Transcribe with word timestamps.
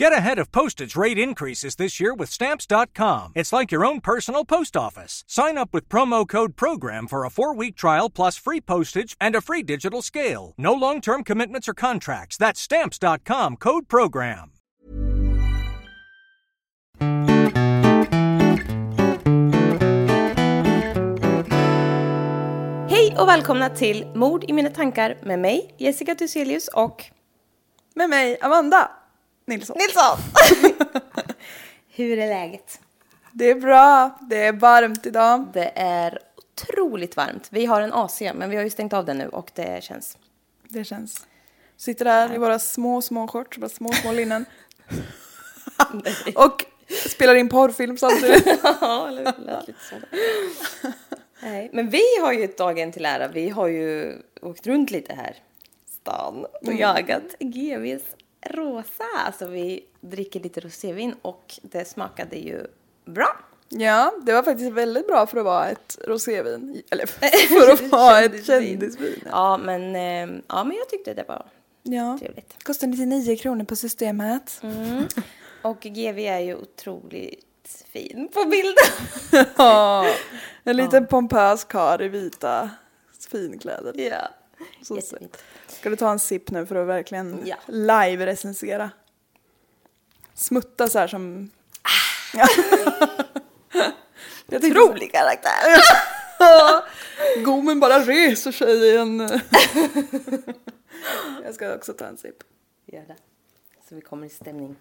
Get 0.00 0.14
ahead 0.14 0.38
of 0.38 0.50
postage 0.50 0.96
rate 0.96 1.18
increases 1.18 1.74
this 1.76 2.00
year 2.00 2.14
with 2.14 2.30
Stamps.com. 2.30 3.32
It's 3.34 3.52
like 3.52 3.70
your 3.70 3.84
own 3.84 4.00
personal 4.00 4.46
post 4.46 4.74
office. 4.74 5.24
Sign 5.26 5.58
up 5.58 5.74
with 5.74 5.90
promo 5.90 6.26
code 6.26 6.56
PROGRAM 6.56 7.06
for 7.06 7.26
a 7.26 7.30
four 7.30 7.54
week 7.54 7.76
trial 7.76 8.08
plus 8.08 8.38
free 8.38 8.62
postage 8.62 9.14
and 9.20 9.36
a 9.36 9.42
free 9.42 9.62
digital 9.62 10.00
scale. 10.02 10.54
No 10.56 10.72
long 10.72 11.02
term 11.02 11.22
commitments 11.22 11.68
or 11.68 11.74
contracts. 11.74 12.38
That's 12.38 12.60
Stamps.com 12.60 13.56
code 13.56 13.88
PROGRAM. 13.88 14.50
Hej 22.88 23.16
och 23.18 23.28
välkomna 23.28 23.68
till 23.68 24.06
Mord 24.14 24.44
i 24.48 24.52
mina 24.52 24.70
tankar 24.70 25.16
med 25.22 25.38
mig, 25.38 25.74
Jessica 25.78 26.14
Thyselius 26.14 26.68
och 26.68 27.04
Med 27.94 28.10
mig, 28.10 28.38
Amanda 28.40 28.90
Nilsson. 29.50 29.76
Nilsson! 29.78 30.18
Hur 31.88 32.18
är 32.18 32.28
läget? 32.28 32.80
Det 33.32 33.50
är 33.50 33.54
bra, 33.54 34.18
det 34.20 34.44
är 34.44 34.52
varmt 34.52 35.06
idag. 35.06 35.46
Det 35.52 35.72
är 35.74 36.18
otroligt 36.36 37.16
varmt. 37.16 37.48
Vi 37.50 37.66
har 37.66 37.80
en 37.80 37.92
AC, 37.92 38.20
men 38.20 38.50
vi 38.50 38.56
har 38.56 38.64
ju 38.64 38.70
stängt 38.70 38.92
av 38.92 39.04
den 39.04 39.18
nu 39.18 39.28
och 39.28 39.50
det 39.54 39.84
känns... 39.84 40.18
Det 40.68 40.84
känns. 40.84 41.26
Sitter 41.76 42.04
där 42.04 42.34
i 42.34 42.38
våra 42.38 42.58
små, 42.58 43.02
små 43.02 43.28
shorts, 43.28 43.58
bara 43.58 43.68
små, 43.68 43.92
små 43.92 44.12
linnen. 44.12 44.44
och 46.34 46.64
spelar 47.08 47.34
in 47.34 47.48
porrfilm 47.48 47.96
samtidigt. 47.96 48.46
Ja, 48.80 49.08
eller 49.08 49.24
hur? 49.24 49.32
Det 49.32 49.52
lät 49.52 49.66
lite 49.66 49.80
så. 49.90 49.96
Nej, 51.42 51.70
men 51.72 51.90
vi 51.90 52.02
har 52.22 52.32
ju 52.32 52.46
dagen 52.46 52.92
till 52.92 53.04
ära. 53.04 53.28
Vi 53.28 53.48
har 53.48 53.66
ju 53.66 54.18
åkt 54.42 54.66
runt 54.66 54.90
lite 54.90 55.14
här 55.14 55.36
stan 55.86 56.46
och 56.66 56.72
jagat 56.72 57.34
GVs 57.40 58.02
rosa. 58.46 59.04
Alltså 59.26 59.46
vi 59.46 59.84
dricker 60.00 60.40
lite 60.40 60.60
rosévin 60.60 61.14
och 61.22 61.54
det 61.62 61.84
smakade 61.84 62.36
ju 62.36 62.66
bra. 63.04 63.36
Ja, 63.68 64.12
det 64.22 64.32
var 64.32 64.42
faktiskt 64.42 64.72
väldigt 64.72 65.06
bra 65.06 65.26
för 65.26 65.38
att 65.38 65.44
vara 65.44 65.68
ett 65.68 65.98
rosévin. 66.06 66.82
Eller 66.90 67.06
för 67.62 67.72
att 67.72 67.80
vara 67.92 68.20
ett 68.20 68.46
kändisvin. 68.46 69.24
Ja, 69.30 69.56
men, 69.58 69.96
eh, 69.96 70.42
ja, 70.48 70.64
men 70.64 70.76
jag 70.76 70.88
tyckte 70.88 71.14
det 71.14 71.24
var 71.28 71.46
Ja. 71.82 72.18
trevligt. 72.20 72.64
Kostar 72.64 72.86
99 72.86 73.36
kronor 73.36 73.64
på 73.64 73.76
systemet. 73.76 74.62
Och 75.62 75.80
GV 75.80 76.18
är 76.18 76.38
ju 76.38 76.54
otroligt 76.56 77.84
fin 77.92 78.28
på 78.34 78.44
bilden. 78.44 79.46
Ja, 79.56 80.06
en 80.64 80.76
liten 80.76 81.06
pompös 81.06 81.64
karl 81.64 82.02
i 82.02 82.08
vita 82.08 82.70
finkläder. 83.30 83.94
ja. 83.96 84.28
Så 84.82 84.96
Jättefint. 84.96 85.36
Ska 85.72 85.90
du 85.90 85.96
ta 85.96 86.10
en 86.12 86.18
sipp 86.18 86.50
nu 86.50 86.66
för 86.66 86.76
att 86.76 86.86
verkligen 86.86 87.40
Ja. 87.44 87.56
live-recensera? 87.66 88.90
Smutta 90.34 90.88
så 90.88 90.98
här 90.98 91.06
som... 91.06 91.50
Ah. 91.82 92.46
Jag 94.46 94.64
Otrolig 94.64 95.12
karaktär. 95.12 95.80
Gommen 97.44 97.80
bara 97.80 97.98
reser 97.98 98.52
sig 98.52 98.72
i 98.72 98.96
en... 98.96 99.18
Jag 101.44 101.54
ska 101.54 101.74
också 101.74 101.92
ta 101.92 102.04
en 102.04 102.16
sipp. 102.16 102.36
Gör 102.86 103.04
det. 103.08 103.16
Så 103.88 103.94
vi 103.94 104.00
kommer 104.00 104.26
i 104.26 104.30
stämning. 104.30 104.76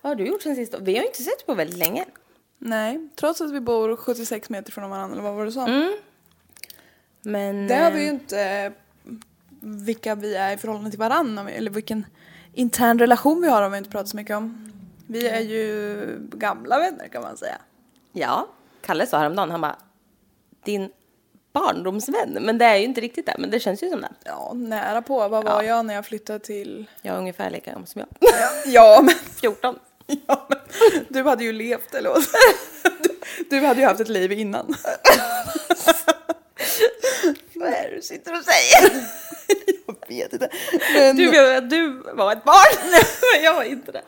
Vad 0.00 0.10
har 0.10 0.14
du 0.14 0.24
gjort 0.26 0.42
sen 0.42 0.56
sist? 0.56 0.74
Vi 0.80 0.94
har 0.94 1.00
ju 1.00 1.06
inte 1.06 1.22
sett 1.22 1.46
på 1.46 1.54
väldigt 1.54 1.78
länge. 1.78 2.04
Nej, 2.58 3.08
trots 3.16 3.40
att 3.40 3.50
vi 3.52 3.60
bor 3.60 3.96
76 3.96 4.50
meter 4.50 4.72
från 4.72 4.90
varandra, 4.90 5.12
eller 5.14 5.22
vad 5.22 5.34
var 5.34 5.40
det 5.40 5.48
du 5.48 5.52
sa? 5.52 5.66
Men... 7.22 7.66
Det 7.66 7.74
har 7.74 7.90
vi 7.90 7.98
eh, 7.98 8.04
ju 8.04 8.10
inte 8.10 8.72
vilka 9.60 10.14
vi 10.14 10.34
är 10.34 10.52
i 10.52 10.56
förhållande 10.56 10.90
till 10.90 10.98
varandra, 10.98 11.50
eller 11.50 11.70
vilken 11.70 12.06
intern 12.54 12.98
relation 12.98 13.40
vi 13.40 13.48
har 13.48 13.62
har 13.62 13.70
vi 13.70 13.78
inte 13.78 13.90
pratat 13.90 14.08
så 14.08 14.16
mycket 14.16 14.36
om. 14.36 14.72
Vi 15.06 15.28
är 15.28 15.40
ju 15.40 16.18
gamla 16.32 16.78
vänner 16.78 17.08
kan 17.08 17.22
man 17.22 17.36
säga. 17.36 17.58
Ja, 18.12 18.48
Kalle 18.80 19.06
sa 19.06 19.18
häromdagen, 19.18 19.50
han 19.50 19.60
bara 19.60 19.76
din 20.64 20.90
barndomsvän. 21.52 22.38
Men 22.40 22.58
det 22.58 22.64
är 22.64 22.76
ju 22.76 22.84
inte 22.84 23.00
riktigt 23.00 23.26
det, 23.26 23.34
men 23.38 23.50
det 23.50 23.60
känns 23.60 23.82
ju 23.82 23.90
som 23.90 24.00
det. 24.00 24.12
Ja, 24.24 24.52
nära 24.54 25.02
på. 25.02 25.28
Vad 25.28 25.44
var 25.44 25.62
jag 25.62 25.86
när 25.86 25.94
jag 25.94 26.06
flyttade 26.06 26.38
till... 26.38 26.86
Jag 27.02 27.14
är 27.14 27.18
ungefär 27.18 27.50
lika 27.50 27.70
gammal 27.70 27.86
som 27.86 28.00
jag. 28.00 28.30
Ja, 28.66 29.00
men 29.02 29.14
14. 29.40 29.78
Ja, 30.26 30.48
men 30.48 30.58
du 31.08 31.22
hade 31.22 31.44
ju 31.44 31.52
levt 31.52 31.94
eller 31.94 32.10
vad? 32.10 32.22
Du, 33.50 33.60
du 33.60 33.66
hade 33.66 33.80
ju 33.80 33.86
haft 33.86 34.00
ett 34.00 34.08
liv 34.08 34.32
innan. 34.32 34.74
Vad 37.54 37.68
är 37.68 37.90
det 37.90 37.96
du 37.96 38.02
sitter 38.02 38.32
och 38.38 38.44
säger? 38.44 39.06
Jag 39.86 40.08
vet 40.08 40.32
inte. 40.32 40.48
Men 40.94 41.16
Du 41.16 41.30
menar 41.30 41.54
att 41.54 41.70
du 41.70 41.88
var 42.14 42.32
ett 42.32 42.44
barn? 42.44 42.90
Men 43.34 43.44
jag 43.44 43.54
var 43.54 43.62
inte 43.64 43.92
det. 43.92 44.02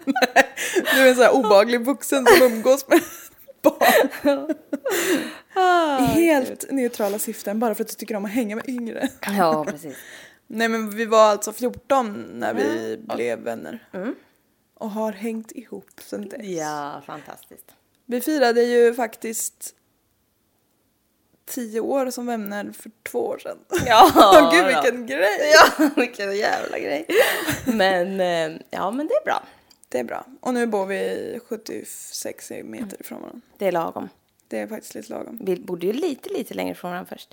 du 0.95 1.01
är 1.01 1.09
en 1.09 1.15
sån 1.15 1.25
här 1.25 1.35
obaglig 1.35 1.85
vuxen 1.85 2.27
som 2.27 2.43
umgås 2.47 2.89
med 2.89 3.01
barn. 3.63 4.55
I 6.01 6.23
helt 6.23 6.71
neutrala 6.71 7.19
syften 7.19 7.59
bara 7.61 7.75
för 7.75 7.85
att 7.85 7.89
du 7.89 7.95
tycker 7.95 8.15
om 8.17 8.25
att 8.25 8.31
hänga 8.31 8.57
med 8.57 8.69
yngre. 8.69 9.09
Ja, 9.39 9.65
precis. 9.65 9.97
Nej 10.47 10.69
men 10.69 10.91
vi 10.91 11.05
var 11.07 11.31
alltså 11.31 11.53
14 11.53 12.27
när 12.35 12.55
vi 12.55 12.97
blev 13.17 13.39
vänner. 13.39 13.89
Och 14.75 14.91
har 14.91 15.13
hängt 15.13 15.53
ihop 15.53 15.91
sen 16.05 16.29
dess. 16.29 16.41
Ja, 16.47 17.03
fantastiskt. 17.07 17.65
Vi 18.07 18.21
firade 18.21 18.63
ju 18.63 18.95
faktiskt 18.95 19.75
10 21.47 21.81
år 21.81 22.11
som 22.11 22.27
vänner 22.27 22.73
för 22.73 22.91
två 23.03 23.19
år 23.27 23.39
sedan. 23.39 23.59
Ja, 23.87 24.11
Åh 24.17 24.51
gud 24.53 24.67
vilken 24.67 25.07
grej! 25.07 25.53
Ja, 25.55 25.89
vilken 25.97 26.37
jävla 26.37 26.79
grej. 26.79 27.07
Men, 27.67 28.21
eh, 28.21 28.61
ja 28.71 28.91
men 28.91 29.07
det 29.07 29.15
är 29.15 29.25
bra. 29.25 29.43
Det 29.89 29.99
är 29.99 30.05
bra. 30.05 30.27
Och 30.41 30.55
nu 30.55 30.67
bor 30.67 30.87
vi 30.87 31.41
76 31.49 32.53
meter 32.65 33.01
ifrån 33.01 33.21
varandra. 33.21 33.41
Det 33.59 33.67
är 33.67 33.73
lagom. 33.73 34.09
Det 34.49 34.59
är 34.59 34.67
faktiskt 34.67 34.95
lite 34.95 35.13
lagom. 35.13 35.39
Vi 35.43 35.57
bodde 35.57 35.87
ju 35.87 35.93
lite, 35.93 36.29
lite 36.29 36.55
längre 36.55 36.75
från 36.75 36.91
varandra 36.91 37.09
först. 37.15 37.29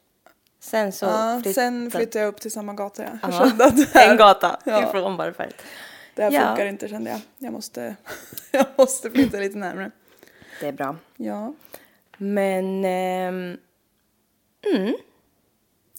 Sen 0.59 0.91
så 0.91 1.05
Ja, 1.05 1.33
flyttade- 1.43 1.53
sen 1.53 1.91
flyttade 1.91 2.19
jag 2.25 2.27
upp 2.33 2.41
till 2.41 2.51
samma 2.51 2.73
gata. 2.73 3.03
Jag 3.03 3.17
Ja, 3.21 3.31
kände 3.47 3.65
att 3.65 3.77
det 3.77 3.87
här, 3.93 4.11
En 4.11 4.17
gata 4.17 4.59
Ja. 4.65 4.89
ifrån 4.89 5.17
bara 5.17 5.33
förut. 5.33 5.55
det 6.15 6.23
här 6.23 6.31
Ja. 6.31 6.47
funkar 6.47 6.65
inte 6.65 6.87
kände 6.87 7.09
jag. 7.11 7.19
Jag 7.37 7.53
måste, 7.53 7.95
jag 8.51 8.65
måste 8.77 9.11
flytta 9.11 9.37
lite 9.37 9.57
närmare. 9.57 9.91
Det 10.59 10.67
är 10.67 10.71
bra. 10.71 10.95
Ja. 11.17 11.53
Men, 12.17 12.85
ehm, 12.85 13.57
mm. 14.75 14.95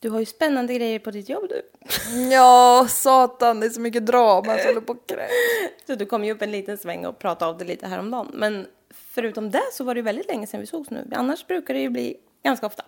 Du 0.01 0.11
har 0.11 0.21
ju 0.21 0.27
spännande 0.27 0.75
grejer 0.75 0.99
på 0.99 1.11
ditt 1.11 1.29
jobb 1.29 1.49
du. 1.49 1.63
Ja, 2.31 2.87
satan, 2.91 3.61
det 3.61 3.67
är 3.67 3.71
så 3.71 3.81
mycket 3.81 4.07
drama 4.07 4.53
så 4.55 4.59
jag 4.59 4.67
håller 4.67 4.81
på. 4.81 4.97
Så 5.87 5.95
du 5.95 6.07
kom 6.07 6.25
ju 6.25 6.33
upp 6.33 6.43
en 6.43 6.51
liten 6.51 6.79
sväng 6.79 7.07
och 7.07 7.19
pratade 7.19 7.51
av 7.51 7.59
det 7.59 7.65
lite 7.65 7.87
häromdagen. 7.87 8.31
Men 8.35 8.67
förutom 8.91 9.51
det 9.51 9.63
så 9.73 9.85
var 9.85 9.95
det 9.95 9.99
ju 9.99 10.03
väldigt 10.03 10.27
länge 10.29 10.47
sedan 10.47 10.61
vi 10.61 10.67
sågs 10.67 10.91
nu. 10.91 11.09
Annars 11.13 11.47
brukar 11.47 11.75
det 11.75 11.81
ju 11.81 11.89
bli 11.91 12.17
ganska 12.43 12.67
ofta. 12.67 12.85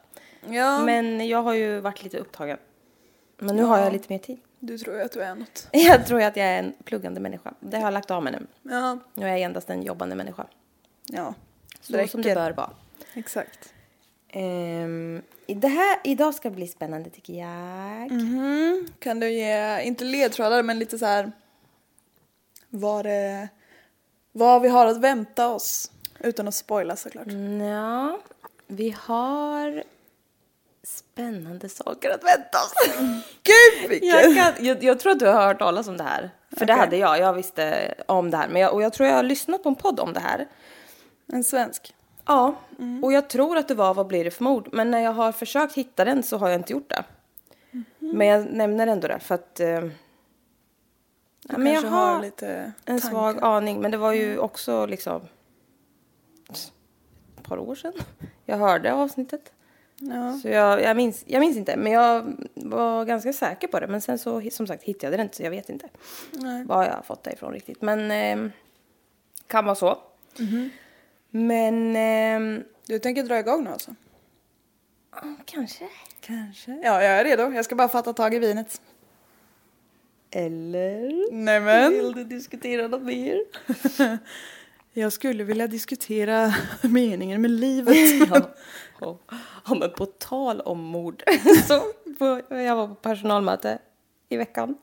Ja, 0.48 0.84
Men 0.84 1.28
jag 1.28 1.42
har 1.42 1.54
ju 1.54 1.80
varit 1.80 2.02
lite 2.02 2.18
upptagen. 2.18 2.58
Men 3.38 3.56
nu 3.56 3.62
har 3.62 3.78
jag 3.78 3.92
lite 3.92 4.12
mer 4.12 4.18
tid. 4.18 4.38
du 4.58 4.78
tror 4.78 4.96
ju 4.96 5.02
att 5.02 5.12
du 5.12 5.20
är 5.22 5.34
något. 5.34 5.68
Jag 5.72 6.06
tror 6.06 6.22
att 6.22 6.36
jag 6.36 6.46
är 6.46 6.58
en 6.58 6.72
pluggande 6.84 7.20
människa. 7.20 7.54
Det 7.60 7.76
har 7.76 7.84
jag 7.84 7.92
lagt 7.94 8.10
av 8.10 8.22
med 8.22 8.32
nu. 8.32 8.70
Ja, 8.74 8.98
Nu 9.14 9.26
är 9.26 9.30
jag 9.30 9.40
endast 9.40 9.70
en 9.70 9.82
jobbande 9.82 10.14
människa. 10.16 10.46
ja. 11.06 11.34
Så 11.80 12.06
som 12.08 12.22
det 12.22 12.34
bör 12.34 12.50
vara. 12.50 12.70
Exakt. 13.14 13.72
I 14.32 14.40
det 15.46 15.68
här, 15.68 15.98
idag 16.04 16.34
ska 16.34 16.50
bli 16.50 16.66
spännande 16.66 17.10
tycker 17.10 17.32
jag. 17.32 18.10
Mhm. 18.10 18.88
Kan 18.98 19.20
du 19.20 19.30
ge, 19.30 19.82
inte 19.82 20.04
ledtrådar, 20.04 20.62
men 20.62 20.78
lite 20.78 20.98
så 20.98 21.06
här 21.06 21.32
vad 22.68 23.04
det, 23.04 23.48
vad 24.32 24.62
vi 24.62 24.68
har 24.68 24.86
att 24.86 25.00
vänta 25.00 25.48
oss. 25.48 25.90
Utan 26.20 26.48
att 26.48 26.54
spoila 26.54 26.96
såklart. 26.96 27.26
Ja, 27.60 28.18
vi 28.66 28.96
har 28.98 29.84
spännande 30.82 31.68
saker 31.68 32.10
att 32.10 32.24
vänta 32.24 32.58
oss. 32.58 32.74
Gud 33.42 33.90
vilken! 33.90 34.08
Jag, 34.08 34.36
kan, 34.36 34.66
jag, 34.66 34.84
jag 34.84 35.00
tror 35.00 35.12
att 35.12 35.18
du 35.18 35.26
har 35.26 35.46
hört 35.46 35.58
talas 35.58 35.88
om 35.88 35.96
det 35.96 36.04
här. 36.04 36.30
För 36.50 36.66
det 36.66 36.72
Okej. 36.72 36.84
hade 36.84 36.96
jag. 36.96 37.18
Jag 37.18 37.32
visste 37.32 37.94
om 38.06 38.30
det 38.30 38.36
här. 38.36 38.48
Men 38.48 38.62
jag, 38.62 38.74
och 38.74 38.82
jag 38.82 38.92
tror 38.92 39.08
jag 39.08 39.16
har 39.16 39.22
lyssnat 39.22 39.62
på 39.62 39.68
en 39.68 39.74
podd 39.74 40.00
om 40.00 40.12
det 40.12 40.20
här. 40.20 40.48
En 41.32 41.44
svensk. 41.44 41.93
Ja, 42.26 42.54
och 43.02 43.12
jag 43.12 43.28
tror 43.28 43.56
att 43.56 43.68
det 43.68 43.74
var 43.74 43.94
Vad 43.94 44.06
blir 44.06 44.24
det 44.24 44.30
för 44.30 44.44
mord? 44.44 44.68
Men 44.72 44.90
när 44.90 44.98
jag 44.98 45.12
har 45.12 45.32
försökt 45.32 45.74
hitta 45.74 46.04
den 46.04 46.22
så 46.22 46.36
har 46.36 46.48
jag 46.48 46.60
inte 46.60 46.72
gjort 46.72 46.90
det. 46.90 47.04
Men 47.98 48.26
jag 48.26 48.46
nämner 48.52 48.86
ändå 48.86 49.08
det 49.08 49.18
för 49.18 49.34
att... 49.34 49.60
Eh, 49.60 49.68
ja, 51.48 51.58
men 51.58 51.72
jag 51.72 51.82
har 51.82 52.22
lite 52.22 52.48
en 52.84 53.00
tankar. 53.00 53.08
svag 53.08 53.44
aning. 53.44 53.80
Men 53.80 53.90
det 53.90 53.96
var 53.96 54.12
ju 54.12 54.38
också 54.38 54.86
liksom... 54.86 55.20
Ett 56.50 57.42
par 57.42 57.58
år 57.58 57.74
sedan 57.74 57.92
jag 58.44 58.58
hörde 58.58 58.92
avsnittet. 58.92 59.52
Ja. 59.98 60.38
Så 60.42 60.48
jag, 60.48 60.82
jag, 60.82 60.96
minns, 60.96 61.24
jag 61.26 61.40
minns 61.40 61.56
inte, 61.56 61.76
men 61.76 61.92
jag 61.92 62.36
var 62.54 63.04
ganska 63.04 63.32
säker 63.32 63.68
på 63.68 63.80
det. 63.80 63.86
Men 63.86 64.00
sen 64.00 64.18
så 64.18 64.50
som 64.50 64.66
sagt 64.66 64.82
hittade 64.82 65.12
jag 65.12 65.18
det 65.18 65.22
inte 65.22 65.36
så 65.36 65.42
jag 65.42 65.50
vet 65.50 65.68
inte 65.68 65.88
Nej. 66.30 66.64
var 66.64 66.84
jag 66.84 66.92
har 66.92 67.02
fått 67.02 67.22
det 67.24 67.32
ifrån 67.32 67.52
riktigt. 67.52 67.82
Men 67.82 68.10
eh, 68.10 68.50
kan 69.46 69.64
vara 69.64 69.74
så. 69.74 69.98
Mhm. 70.38 70.70
Men 71.36 71.96
eh, 71.96 72.64
Du 72.86 72.98
tänker 72.98 73.22
dra 73.22 73.38
igång 73.38 73.64
nu 73.64 73.70
alltså? 73.70 73.94
kanske. 75.44 75.88
Kanske. 76.20 76.70
Ja, 76.70 77.02
jag 77.02 77.20
är 77.20 77.24
redo. 77.24 77.52
Jag 77.52 77.64
ska 77.64 77.74
bara 77.74 77.88
fatta 77.88 78.12
tag 78.12 78.34
i 78.34 78.38
vinet. 78.38 78.80
Eller? 80.30 81.32
Nämen. 81.32 81.92
Vill 81.92 82.12
du 82.12 82.24
diskutera 82.24 82.88
något 82.88 83.02
mer? 83.02 83.40
Jag 84.96 85.12
skulle 85.12 85.44
vilja 85.44 85.66
diskutera 85.66 86.54
meningen 86.82 87.42
med 87.42 87.50
livet. 87.50 87.96
ja. 88.30 88.50
Ja. 89.00 89.18
ja, 89.66 89.74
men 89.74 89.90
på 89.90 90.06
tal 90.06 90.60
om 90.60 90.80
mord. 90.80 91.22
så 91.68 91.80
på, 92.18 92.54
jag 92.54 92.76
var 92.76 92.88
på 92.88 92.94
personalmöte 92.94 93.78
i 94.28 94.36
veckan. 94.36 94.76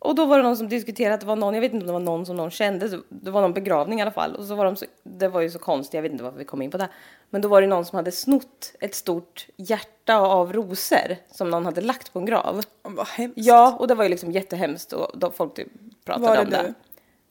Och 0.00 0.14
då 0.14 0.24
var 0.26 0.36
det 0.36 0.42
någon 0.42 0.56
som 0.56 0.68
diskuterade 0.68 1.14
att 1.14 1.20
det 1.20 1.26
var 1.26 1.36
någon, 1.36 1.54
jag 1.54 1.60
vet 1.60 1.72
inte 1.72 1.82
om 1.82 1.86
det 1.86 1.92
var 1.92 2.00
någon 2.00 2.26
som 2.26 2.36
någon 2.36 2.50
kände, 2.50 3.00
det 3.08 3.30
var 3.30 3.40
någon 3.40 3.52
begravning 3.52 3.98
i 3.98 4.02
alla 4.02 4.10
fall. 4.10 4.34
Och 4.36 4.44
så 4.44 4.54
var 4.54 4.64
de 4.64 4.76
så, 4.76 4.86
det 5.02 5.28
var 5.28 5.40
ju 5.40 5.50
så 5.50 5.58
konstigt, 5.58 5.94
jag 5.94 6.02
vet 6.02 6.12
inte 6.12 6.24
varför 6.24 6.38
vi 6.38 6.44
kom 6.44 6.62
in 6.62 6.70
på 6.70 6.78
det. 6.78 6.88
Men 7.30 7.42
då 7.42 7.48
var 7.48 7.60
det 7.60 7.66
någon 7.66 7.84
som 7.84 7.96
hade 7.96 8.12
snott 8.12 8.72
ett 8.80 8.94
stort 8.94 9.46
hjärta 9.56 10.16
av 10.16 10.52
rosor 10.52 11.16
som 11.32 11.50
någon 11.50 11.64
hade 11.64 11.80
lagt 11.80 12.12
på 12.12 12.18
en 12.18 12.24
grav. 12.24 12.62
Vad 12.82 13.06
hemskt. 13.06 13.38
Ja, 13.38 13.76
och 13.78 13.88
det 13.88 13.94
var 13.94 14.04
ju 14.04 14.10
liksom 14.10 14.32
jättehemskt 14.32 14.92
och 14.92 15.18
då 15.18 15.30
folk 15.30 15.54
typ 15.54 15.68
pratade 16.04 16.26
Var 16.26 16.36
det 16.36 16.42
om 16.42 16.50
det. 16.50 16.62
du? 16.62 16.74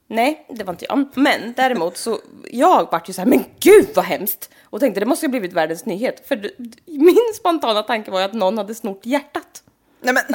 Nej, 0.07 0.45
det 0.49 0.63
var 0.63 0.73
inte 0.73 0.85
jag. 0.89 1.05
Men 1.13 1.53
däremot 1.55 1.97
så, 1.97 2.19
jag 2.51 2.91
vart 2.91 3.09
ju 3.09 3.13
så 3.13 3.21
här, 3.21 3.27
men 3.29 3.43
gud 3.59 3.87
vad 3.95 4.05
hemskt! 4.05 4.49
Och 4.63 4.79
tänkte 4.79 4.99
det 4.99 5.05
måste 5.05 5.25
ju 5.25 5.27
ha 5.27 5.31
blivit 5.31 5.53
världens 5.53 5.85
nyhet. 5.85 6.27
För 6.27 6.51
min 6.85 7.33
spontana 7.35 7.83
tanke 7.83 8.11
var 8.11 8.19
ju 8.19 8.25
att 8.25 8.33
någon 8.33 8.57
hade 8.57 8.75
snort 8.75 9.05
hjärtat. 9.05 9.63
Nej 10.01 10.13
men. 10.13 10.23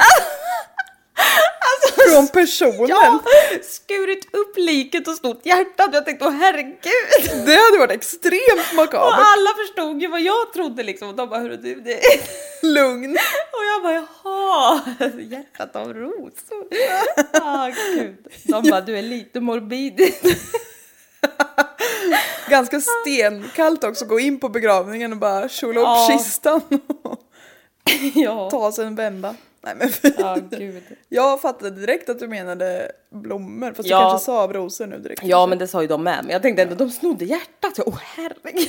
Från 2.13 2.29
personen. 2.29 2.87
Ja! 2.89 3.21
Skurit 3.63 4.35
upp 4.35 4.57
liket 4.57 5.09
och 5.09 5.15
snott 5.15 5.41
hjärtat. 5.45 5.91
Jag 5.93 6.05
tänkte, 6.05 6.25
åh 6.27 6.31
herregud! 6.33 7.47
Det 7.47 7.55
hade 7.57 7.79
varit 7.79 7.91
extremt 7.91 8.69
Och 8.71 8.77
makabert. 8.77 9.15
alla 9.19 9.51
förstod 9.67 10.03
ju 10.03 10.09
vad 10.09 10.21
jag 10.21 10.53
trodde 10.53 10.83
liksom. 10.83 11.09
Och 11.09 11.15
de 11.15 11.29
bara, 11.29 11.41
hörru 11.41 11.57
du, 11.57 11.75
det 11.81 12.01
Lugn. 12.63 13.11
Och 13.53 13.65
jag 13.75 13.83
bara, 13.83 14.07
jaha, 14.25 14.81
hjärtat 15.31 15.77
av 15.77 15.95
rosor. 15.95 16.67
Ah, 17.43 17.69
gud. 17.95 18.17
De 18.45 18.71
bara, 18.71 18.81
du 18.81 18.99
är 18.99 19.03
lite 19.03 19.41
morbid. 19.41 20.01
Ganska 22.49 22.81
stenkallt 22.81 23.85
också, 23.85 24.05
gå 24.05 24.21
in 24.21 24.41
på 24.41 24.49
begravningen 24.49 25.13
och 25.13 25.19
bara 25.19 25.49
kjola 25.49 25.81
upp 25.81 25.87
Ja. 25.87 26.09
kistan 26.19 26.61
och 27.03 27.21
ja. 28.15 28.51
ta 28.51 28.73
sig 28.73 28.87
en 28.87 28.95
vända. 28.95 29.35
Nej 29.65 29.75
men 29.75 29.89
Ja, 30.19 30.39
gud. 30.51 30.83
jag 31.09 31.41
fattade 31.41 31.71
direkt 31.71 32.09
att 32.09 32.19
du 32.19 32.29
menade 32.29 32.93
blommor, 33.11 33.73
fast 33.73 33.89
Ja. 33.89 33.99
du 33.99 34.03
kanske 34.03 34.25
sa 34.25 34.49
rosor 34.53 34.87
nu 34.87 34.99
direkt. 34.99 35.23
Ja, 35.25 35.47
men 35.47 35.59
det 35.59 35.67
sa 35.67 35.83
ju 35.83 35.89
de 35.89 36.03
med. 36.03 36.19
Men 36.25 36.33
jag 36.33 36.43
tänkte 36.43 36.63
ändå, 36.63 36.75
de 36.75 36.91
snodde 36.91 37.25
hjärtat. 37.25 37.79
Åh, 37.79 37.89
oh, 37.95 37.99
herregud. 38.03 38.69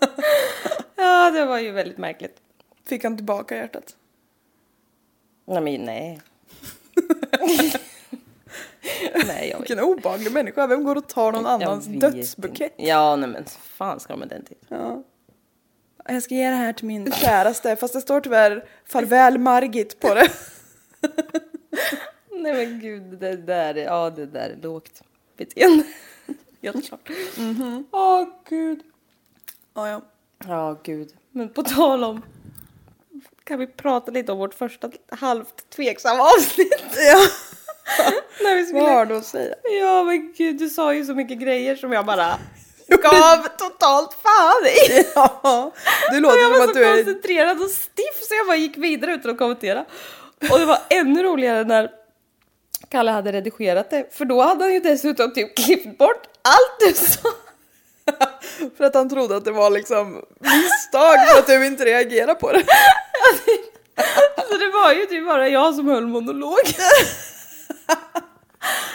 ja, 0.96 1.30
det 1.30 1.44
var 1.44 1.58
ju 1.58 1.70
väldigt 1.70 1.98
märkligt. 1.98 2.36
Fick 2.86 3.04
han 3.04 3.16
tillbaka 3.16 3.56
hjärtat? 3.56 3.96
Nej, 5.46 5.60
men 5.60 5.84
nej. 5.84 6.20
nej, 9.26 9.48
jag 9.50 9.58
Vilken 9.58 9.80
obehaglig 9.80 10.32
människa, 10.32 10.66
vem 10.66 10.84
går 10.84 10.96
och 10.96 11.08
tar 11.08 11.32
någon 11.32 11.46
annans 11.46 11.86
dödsbukett? 11.86 12.74
Ja, 12.76 13.16
nej 13.16 13.28
men 13.28 13.44
fan 13.60 14.00
ska 14.00 14.12
de 14.12 14.20
med 14.20 14.28
den 14.28 14.44
till? 14.44 14.56
Ja. 14.68 15.02
Jag 16.08 16.22
ska 16.22 16.34
ge 16.34 16.50
det 16.50 16.56
här 16.56 16.72
till 16.72 16.86
min 16.86 17.12
käraste, 17.12 17.76
fast 17.76 17.94
det 17.94 18.00
står 18.00 18.20
tyvärr 18.20 18.64
farväl 18.86 19.38
Margit 19.38 20.00
på 20.00 20.14
det. 20.14 20.28
Nej 22.30 22.52
men 22.54 22.80
gud, 22.80 23.02
det 23.02 23.36
där, 23.36 23.74
är- 23.76 23.84
ja 23.84 24.10
det 24.10 24.26
där 24.26 24.50
är 24.50 24.56
lågt 24.62 25.02
beteende. 25.36 25.84
Helt 26.62 26.88
klart. 26.88 27.10
Åh 27.90 28.24
gud. 28.48 28.80
Ja, 29.74 29.88
ja. 29.88 30.00
Ja 30.48 30.80
gud. 30.82 31.08
Men 31.30 31.48
på 31.48 31.62
tal 31.62 32.04
om, 32.04 32.22
kan 33.44 33.58
vi 33.58 33.66
prata 33.66 34.10
lite 34.10 34.32
om 34.32 34.38
vårt 34.38 34.54
första 34.54 34.90
halvt 35.08 35.70
tveksamma 35.70 36.22
avsnitt? 36.22 36.74
ja. 36.96 37.18
När 38.42 38.56
vi 38.56 38.66
skulle... 38.66 38.80
Vad 38.80 38.92
har 38.92 39.06
du 39.06 39.16
att 39.16 39.26
säga? 39.26 39.54
Ja 39.82 40.02
men 40.04 40.32
gud, 40.36 40.58
du 40.58 40.68
sa 40.68 40.94
ju 40.94 41.04
så 41.04 41.14
mycket 41.14 41.38
grejer 41.38 41.76
som 41.76 41.92
jag 41.92 42.06
bara 42.06 42.38
gav 42.88 43.48
totalt 43.58 44.16
fan 44.22 44.66
i. 44.66 45.04
Ja, 45.14 45.72
du 46.10 46.20
låter 46.20 46.38
jag 46.38 46.50
var 46.50 46.66
så 46.66 46.72
du 46.72 46.84
är... 46.84 46.96
koncentrerad 46.96 47.62
och 47.62 47.70
stiff 47.70 48.22
så 48.28 48.34
jag 48.34 48.46
bara 48.46 48.56
gick 48.56 48.76
vidare 48.76 49.14
utan 49.14 49.30
att 49.30 49.38
kommentera. 49.38 49.84
Och 50.50 50.58
det 50.58 50.64
var 50.64 50.78
ännu 50.90 51.22
roligare 51.22 51.64
när 51.64 51.90
Kalle 52.88 53.10
hade 53.10 53.32
redigerat 53.32 53.90
det, 53.90 54.14
för 54.14 54.24
då 54.24 54.42
hade 54.42 54.64
han 54.64 54.72
ju 54.72 54.80
dessutom 54.80 55.32
typ 55.32 55.56
klippt 55.56 55.98
bort 55.98 56.22
allt 56.42 56.80
du 56.80 56.94
sa. 56.94 57.28
För 58.76 58.84
att 58.84 58.94
han 58.94 59.08
trodde 59.08 59.36
att 59.36 59.44
det 59.44 59.50
var 59.50 59.70
liksom 59.70 60.24
misstag 60.40 61.28
för 61.28 61.38
att 61.38 61.46
du 61.46 61.66
inte 61.66 61.84
reagerade 61.84 62.34
på 62.34 62.52
det. 62.52 62.64
Så 64.48 64.56
det 64.56 64.70
var 64.70 64.92
ju 64.92 65.06
typ 65.06 65.26
bara 65.26 65.48
jag 65.48 65.74
som 65.74 65.88
höll 65.88 66.06
monolog. 66.06 66.58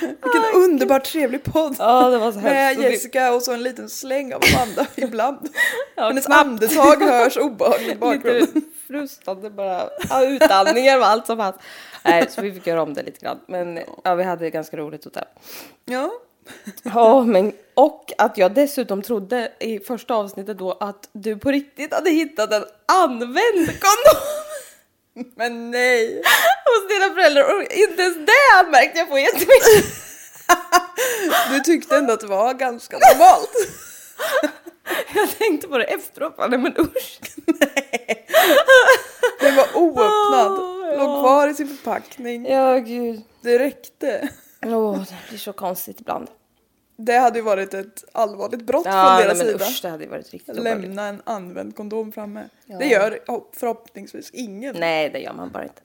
Vilken 0.24 0.44
underbart 0.56 1.04
trevlig 1.06 1.44
podd. 1.44 1.76
Ja, 1.80 2.10
det 2.10 2.18
var 2.18 2.32
så 2.32 2.40
Med 2.40 2.54
hemskt. 2.54 2.78
Och 2.78 2.84
det- 2.84 2.92
Jessica 2.92 3.34
och 3.34 3.42
så 3.44 3.54
en 3.54 3.64
liten 3.64 3.90
släng 3.90 4.34
av 4.34 4.42
Amanda 4.56 4.86
ibland. 4.96 5.50
Ja, 5.96 6.08
Hennes 6.08 6.26
knappt. 6.26 6.42
andetag 6.42 6.96
hörs 7.02 7.38
obehagligt 7.38 7.92
i 7.92 7.96
bakgrunden. 7.96 8.62
Frustande 8.88 9.50
bara. 9.50 9.90
Ja, 10.10 10.26
utandningar 10.26 10.98
var 11.00 11.06
allt 11.06 11.26
som 11.28 11.38
fanns. 11.38 11.56
Nej, 12.04 12.26
så 12.30 12.42
vi 12.42 12.52
fick 12.52 12.68
göra 12.68 12.82
om 12.82 12.94
det 12.94 13.04
lite 13.04 13.20
grann. 13.26 13.40
Men 13.48 13.80
ja, 14.04 14.16
vi 14.16 14.24
hade 14.24 14.50
ganska 14.50 14.78
roligt 14.78 15.04
hotell. 15.04 15.26
Ja. 15.86 16.12
Ja, 16.84 17.24
men 17.24 17.54
och 17.74 18.12
att 18.18 18.38
jag 18.38 18.54
dessutom 18.54 19.02
trodde 19.02 19.52
i 19.60 19.80
första 19.80 20.16
avsnittet 20.16 20.58
då 20.58 20.72
att 20.80 21.10
du 21.12 21.38
på 21.38 21.52
riktigt 21.52 21.94
hade 21.94 22.10
hittat 22.10 22.54
en 22.54 22.64
använd 23.04 23.68
kondom 23.68 24.24
Men 25.36 25.72
nej. 25.72 26.22
hos 26.82 26.88
dina 26.90 27.14
föräldrar 27.14 27.56
och 27.56 27.62
inte 27.62 28.02
ens 28.02 28.16
det 28.18 28.60
anmärkte 28.60 29.00
jag 29.00 29.10
på 29.10 29.20
jättemycket. 29.20 29.86
Du 31.52 31.60
tyckte 31.60 31.98
ändå 31.98 32.14
att 32.14 32.20
det 32.20 32.28
var 32.28 32.54
ganska 32.54 32.98
normalt. 32.98 33.52
Jag 35.16 35.38
tänkte 35.38 35.68
på 35.68 35.78
det 35.78 35.84
efteråt, 35.84 36.38
bara, 36.38 36.48
nej 36.48 36.60
men 36.60 36.78
usch. 36.78 37.20
Den 39.40 39.56
var 39.56 39.68
oöppnad. 39.78 40.60
Ah, 40.90 40.96
Låg 40.98 41.10
ja. 41.10 41.22
kvar 41.22 41.48
i 41.48 41.54
sin 41.54 41.68
förpackning. 41.68 42.46
Ja, 42.48 42.78
gud. 42.78 43.22
Det 43.42 43.60
räckte. 43.60 44.30
Åh, 44.66 44.98
det 45.00 45.30
blir 45.30 45.40
så 45.40 45.54
konstigt 45.54 46.00
ibland. 46.02 46.28
Det 47.02 47.18
hade 47.18 47.40
ju 47.40 47.44
varit 47.46 47.74
ett 47.74 48.04
allvarligt 48.12 48.62
brott 48.66 48.86
Ja, 48.86 49.18
från 49.18 49.28
deras 49.28 49.40
sida. 49.40 49.66
usch, 49.66 49.80
det 49.82 49.90
hade 49.90 50.08
varit 50.08 50.30
riktigt. 50.34 50.56
Lämna 50.56 51.08
en 51.08 51.22
använd 51.26 51.76
kondom 51.76 52.12
framme. 52.12 52.50
Det 52.66 52.86
gör 52.86 53.20
hopp- 53.28 53.56
förhoppningsvis 53.56 54.30
ingen. 54.32 54.76
Nej, 54.80 55.10
det 55.10 55.20
gör 55.20 55.34
man 55.34 55.52
bara 55.52 55.64
inte. 55.64 55.82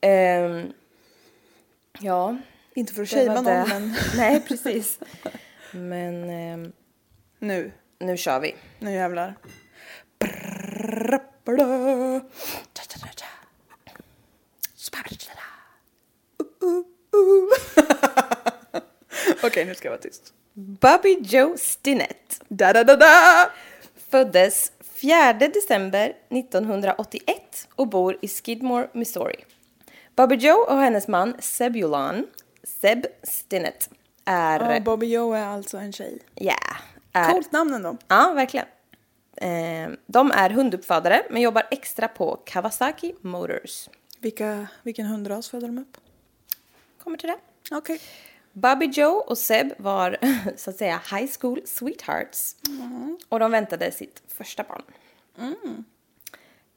Ehm, 0.00 0.72
ja. 2.00 2.36
Inte 2.74 2.92
för 2.94 3.02
att 3.02 3.08
shamea 3.08 3.34
någon 3.34 3.44
det. 3.44 3.66
men 3.68 3.94
Nej, 4.16 4.40
precis. 4.48 4.98
Men 5.72 6.30
ehm, 6.30 6.72
nu, 7.38 7.72
nu 7.98 8.16
kör 8.16 8.40
vi. 8.40 8.54
nu 8.78 8.92
jävlar. 8.92 9.34
Okej 19.42 19.64
nu 19.64 19.74
ska 19.74 19.88
jag 19.88 19.92
vara 19.92 20.00
tyst. 20.00 20.32
Bobby 20.54 21.18
Joe 21.20 21.56
Stinnett 21.58 22.40
Da 22.48 22.72
da 22.72 22.84
da 22.84 22.96
da! 22.96 23.50
föddes 24.10 24.72
4 24.80 25.32
december 25.32 26.16
1981 26.28 27.68
och 27.74 27.88
bor 27.88 28.18
i 28.22 28.28
Skidmore, 28.28 28.88
Missouri. 28.92 29.44
Bobby 30.16 30.34
Joe 30.34 30.66
och 30.68 30.76
hennes 30.76 31.08
man 31.08 31.34
Sebulon, 31.40 32.26
Seb 32.62 33.06
Stinnett, 33.22 33.90
är... 34.24 34.74
Ja, 34.74 34.80
Bobby 34.80 35.06
Joe 35.06 35.32
är 35.32 35.46
alltså 35.46 35.76
en 35.76 35.92
tjej. 35.92 36.18
Ja. 36.34 36.56
är 37.12 37.30
Coolt 37.32 37.52
namn 37.52 37.74
ändå. 37.74 37.96
Ja, 38.08 38.32
verkligen. 38.34 38.66
Eh, 39.36 39.90
de 40.06 40.30
är 40.30 40.50
hunduppfödare 40.50 41.22
men 41.30 41.42
jobbar 41.42 41.62
extra 41.70 42.08
på 42.08 42.36
Kawasaki 42.36 43.14
Motors. 43.20 43.88
Vilka, 44.20 44.66
vilken 44.82 45.06
hundras 45.06 45.48
födde 45.50 45.66
de 45.66 45.78
upp? 45.78 45.96
Kommer 47.02 47.16
till 47.16 47.28
det. 47.28 47.38
Okej. 47.76 48.00
Bobby 48.60 48.86
Joe 48.86 49.22
och 49.26 49.38
Seb 49.38 49.72
var 49.78 50.16
så 50.56 50.70
att 50.70 50.76
säga 50.76 51.00
high 51.10 51.30
school 51.40 51.60
sweethearts. 51.64 52.56
Och 53.28 53.38
de 53.40 53.50
väntade 53.50 53.92
sitt 53.92 54.22
första 54.28 54.62
barn. 54.62 54.82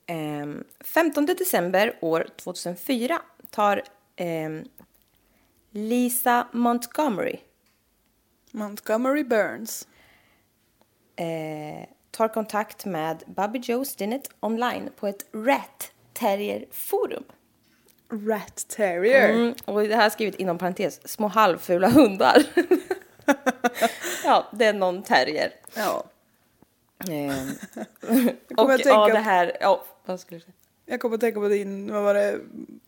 Ehm, 0.06 0.64
15 0.80 1.26
december 1.26 1.98
år 2.02 2.28
2004 2.38 3.22
tar 3.50 3.82
ehm, 4.16 4.64
Lisa 5.72 6.48
Montgomery 6.52 7.40
Montgomery 8.52 9.24
Burns. 9.24 9.88
eh, 11.16 11.88
tar 12.12 12.28
kontakt 12.28 12.86
med 12.86 13.24
Bobby 13.28 13.60
Joe 13.60 13.86
Stinnett 13.86 14.30
online 14.40 14.90
på 14.96 15.08
ett 15.08 15.26
Rat 15.34 15.92
Terrier 16.14 16.66
forum. 16.72 17.24
Rat 18.12 18.68
Terrier. 18.68 19.30
Mm, 19.30 19.54
och 19.66 19.88
det 19.88 19.96
här 19.96 20.06
är 20.06 20.10
skrivit 20.10 20.36
inom 20.36 20.58
parentes, 20.58 21.08
små 21.08 21.28
halvfula 21.28 21.90
hundar. 21.90 22.44
ja, 24.24 24.48
det 24.52 24.66
är 24.66 24.74
någon 24.74 25.04
terrier. 25.04 25.52
Ja. 25.76 26.04
Ehm, 27.10 27.52
och 28.58 28.72
att 28.72 28.86
ja, 28.86 29.08
det 29.08 29.20
här, 29.20 29.58
ja, 29.60 29.86
vad 30.06 30.20
skulle 30.20 30.38
du 30.38 30.42
säga? 30.42 30.54
Jag 30.86 31.00
kommer 31.00 31.16
att 31.16 31.22
tänka 31.22 31.40
på 31.40 31.48
din, 31.48 31.94
vad 31.94 32.04
var 32.04 32.14
det, 32.14 32.40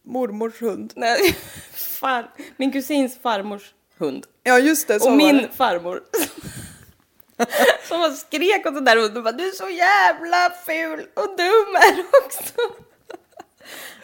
mormors 0.02 0.62
hund. 0.62 0.94
Nej, 0.96 1.36
far, 1.74 2.32
min 2.58 2.72
kusins 2.72 3.18
farmors 3.22 3.74
hund. 3.98 4.26
Ja 4.44 4.60
just 4.60 4.88
det, 4.88 5.00
så 5.00 5.12
och 5.12 5.18
min 5.18 5.38
det. 5.38 5.50
farmor. 5.56 6.04
Som 7.88 8.12
skrek 8.12 8.66
åt 8.66 8.76
den 8.76 8.86
där 8.86 8.98
hunden 8.98 9.24
bara, 9.24 9.32
du 9.32 9.48
är 9.48 9.52
så 9.52 9.70
jävla 9.70 10.50
ful 10.66 11.08
och 11.14 11.28
dum 11.38 11.76
är 11.76 11.96
du 11.96 12.04
också. 12.26 12.84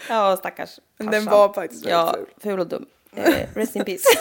Ja, 0.09 0.37
stackars 0.37 0.79
Men 0.97 1.07
den 1.11 1.23
farsan. 1.25 1.39
var 1.39 1.53
faktiskt 1.53 1.85
Ja, 1.85 2.13
ful. 2.17 2.25
ful 2.43 2.59
och 2.59 2.67
dum. 2.67 2.85
Eh, 3.15 3.33
rest 3.55 3.75
in 3.75 3.85
peace. 3.85 4.03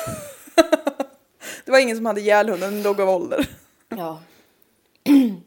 Det 1.64 1.70
var 1.72 1.78
ingen 1.78 1.96
som 1.96 2.06
hade 2.06 2.20
ihjäl 2.20 2.48
hunden, 2.48 2.74
den 2.74 2.82
dog 2.82 3.00
av 3.00 3.08
ålder. 3.08 3.46
Ja. 3.88 4.20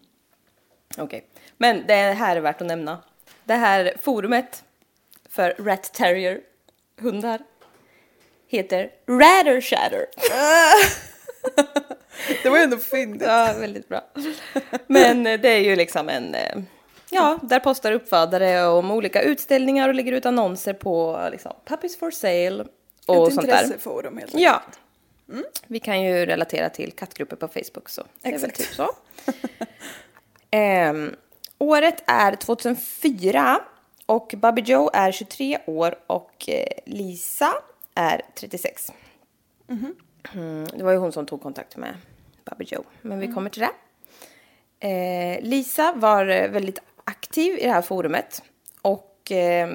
Okej. 0.97 1.27
Men 1.57 1.87
det 1.87 1.93
här 1.93 2.35
är 2.35 2.41
värt 2.41 2.61
att 2.61 2.67
nämna. 2.67 2.99
Det 3.43 3.53
här 3.53 3.93
forumet 4.01 4.63
för 5.29 5.55
Rat 5.59 5.93
Terrier 5.93 6.41
hundar 6.99 7.39
heter 8.47 8.91
Ratter 9.07 9.61
Shatter. 9.61 10.05
Det 12.43 12.49
var 12.49 12.57
ju 12.57 12.63
ändå 12.63 12.77
fyndigt. 12.77 13.27
Ja, 13.27 13.53
väldigt 13.59 13.89
bra. 13.89 14.01
Men 14.87 15.27
eh, 15.27 15.39
det 15.39 15.49
är 15.49 15.59
ju 15.59 15.75
liksom 15.75 16.09
en... 16.09 16.35
Ja, 17.13 17.39
där 17.43 17.59
postar 17.59 17.91
uppfödare 17.91 18.65
om 18.65 18.91
olika 18.91 19.21
utställningar 19.21 19.89
och 19.89 19.95
lägger 19.95 20.11
ut 20.11 20.25
annonser 20.25 20.73
på 20.73 21.27
liksom, 21.31 21.53
puppies 21.65 21.97
for 21.99 22.11
sale 22.11 22.65
och 23.05 23.27
Ett 23.27 23.33
sånt 23.33 23.47
där. 23.47 23.63
intresseforum 23.63 24.17
helt 24.17 24.35
enkelt. 24.35 24.43
Ja. 24.43 24.61
Vi 25.67 25.79
kan 25.79 26.01
ju 26.01 26.25
relatera 26.25 26.69
till 26.69 26.91
kattgrupper 26.91 27.35
på 27.35 27.47
Facebook 27.47 27.89
så 27.89 28.03
det 28.21 28.27
är 28.29 28.31
väl 28.39 28.49
Exakt. 28.49 28.57
typ 28.57 28.75
så. 28.75 28.89
Ehm, 30.51 31.15
året 31.57 32.03
är 32.07 32.35
2004 32.35 33.59
och 34.05 34.33
Bobby 34.37 34.61
Joe 34.61 34.89
är 34.93 35.11
23 35.11 35.57
år 35.65 35.95
och 36.07 36.49
eh, 36.49 36.65
Lisa 36.85 37.53
är 37.95 38.21
36. 38.35 38.91
Mm, 40.33 40.67
det 40.77 40.83
var 40.83 40.91
ju 40.91 40.97
hon 40.97 41.11
som 41.11 41.25
tog 41.25 41.41
kontakt 41.41 41.77
med 41.77 41.93
Bobby 42.45 42.65
Joe, 42.67 42.83
men 43.01 43.19
vi 43.19 43.27
kommer 43.27 43.49
till 43.49 43.61
det. 43.61 43.71
Eh, 44.87 45.41
Lisa 45.41 45.93
var 45.95 46.27
eh, 46.27 46.49
väldigt 46.49 46.79
aktiv 47.03 47.53
i 47.59 47.63
det 47.65 47.71
här 47.71 47.81
forumet 47.81 48.43
och 48.81 49.31
eh, 49.31 49.69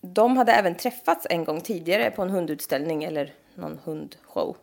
de 0.00 0.36
hade 0.36 0.52
även 0.52 0.74
träffats 0.74 1.26
en 1.30 1.44
gång 1.44 1.60
tidigare 1.60 2.10
på 2.10 2.22
en 2.22 2.30
hundutställning 2.30 3.04
eller 3.04 3.34
någon 3.54 3.78
hundshow 3.84 4.56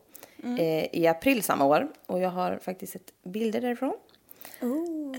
eh, 0.59 0.95
i 0.95 1.07
april 1.07 1.43
samma 1.43 1.65
år. 1.65 1.87
Och 2.05 2.19
jag 2.19 2.29
har 2.29 2.57
faktiskt 2.57 2.93
sett 2.93 3.13
bilder 3.23 3.61
därifrån. 3.61 3.93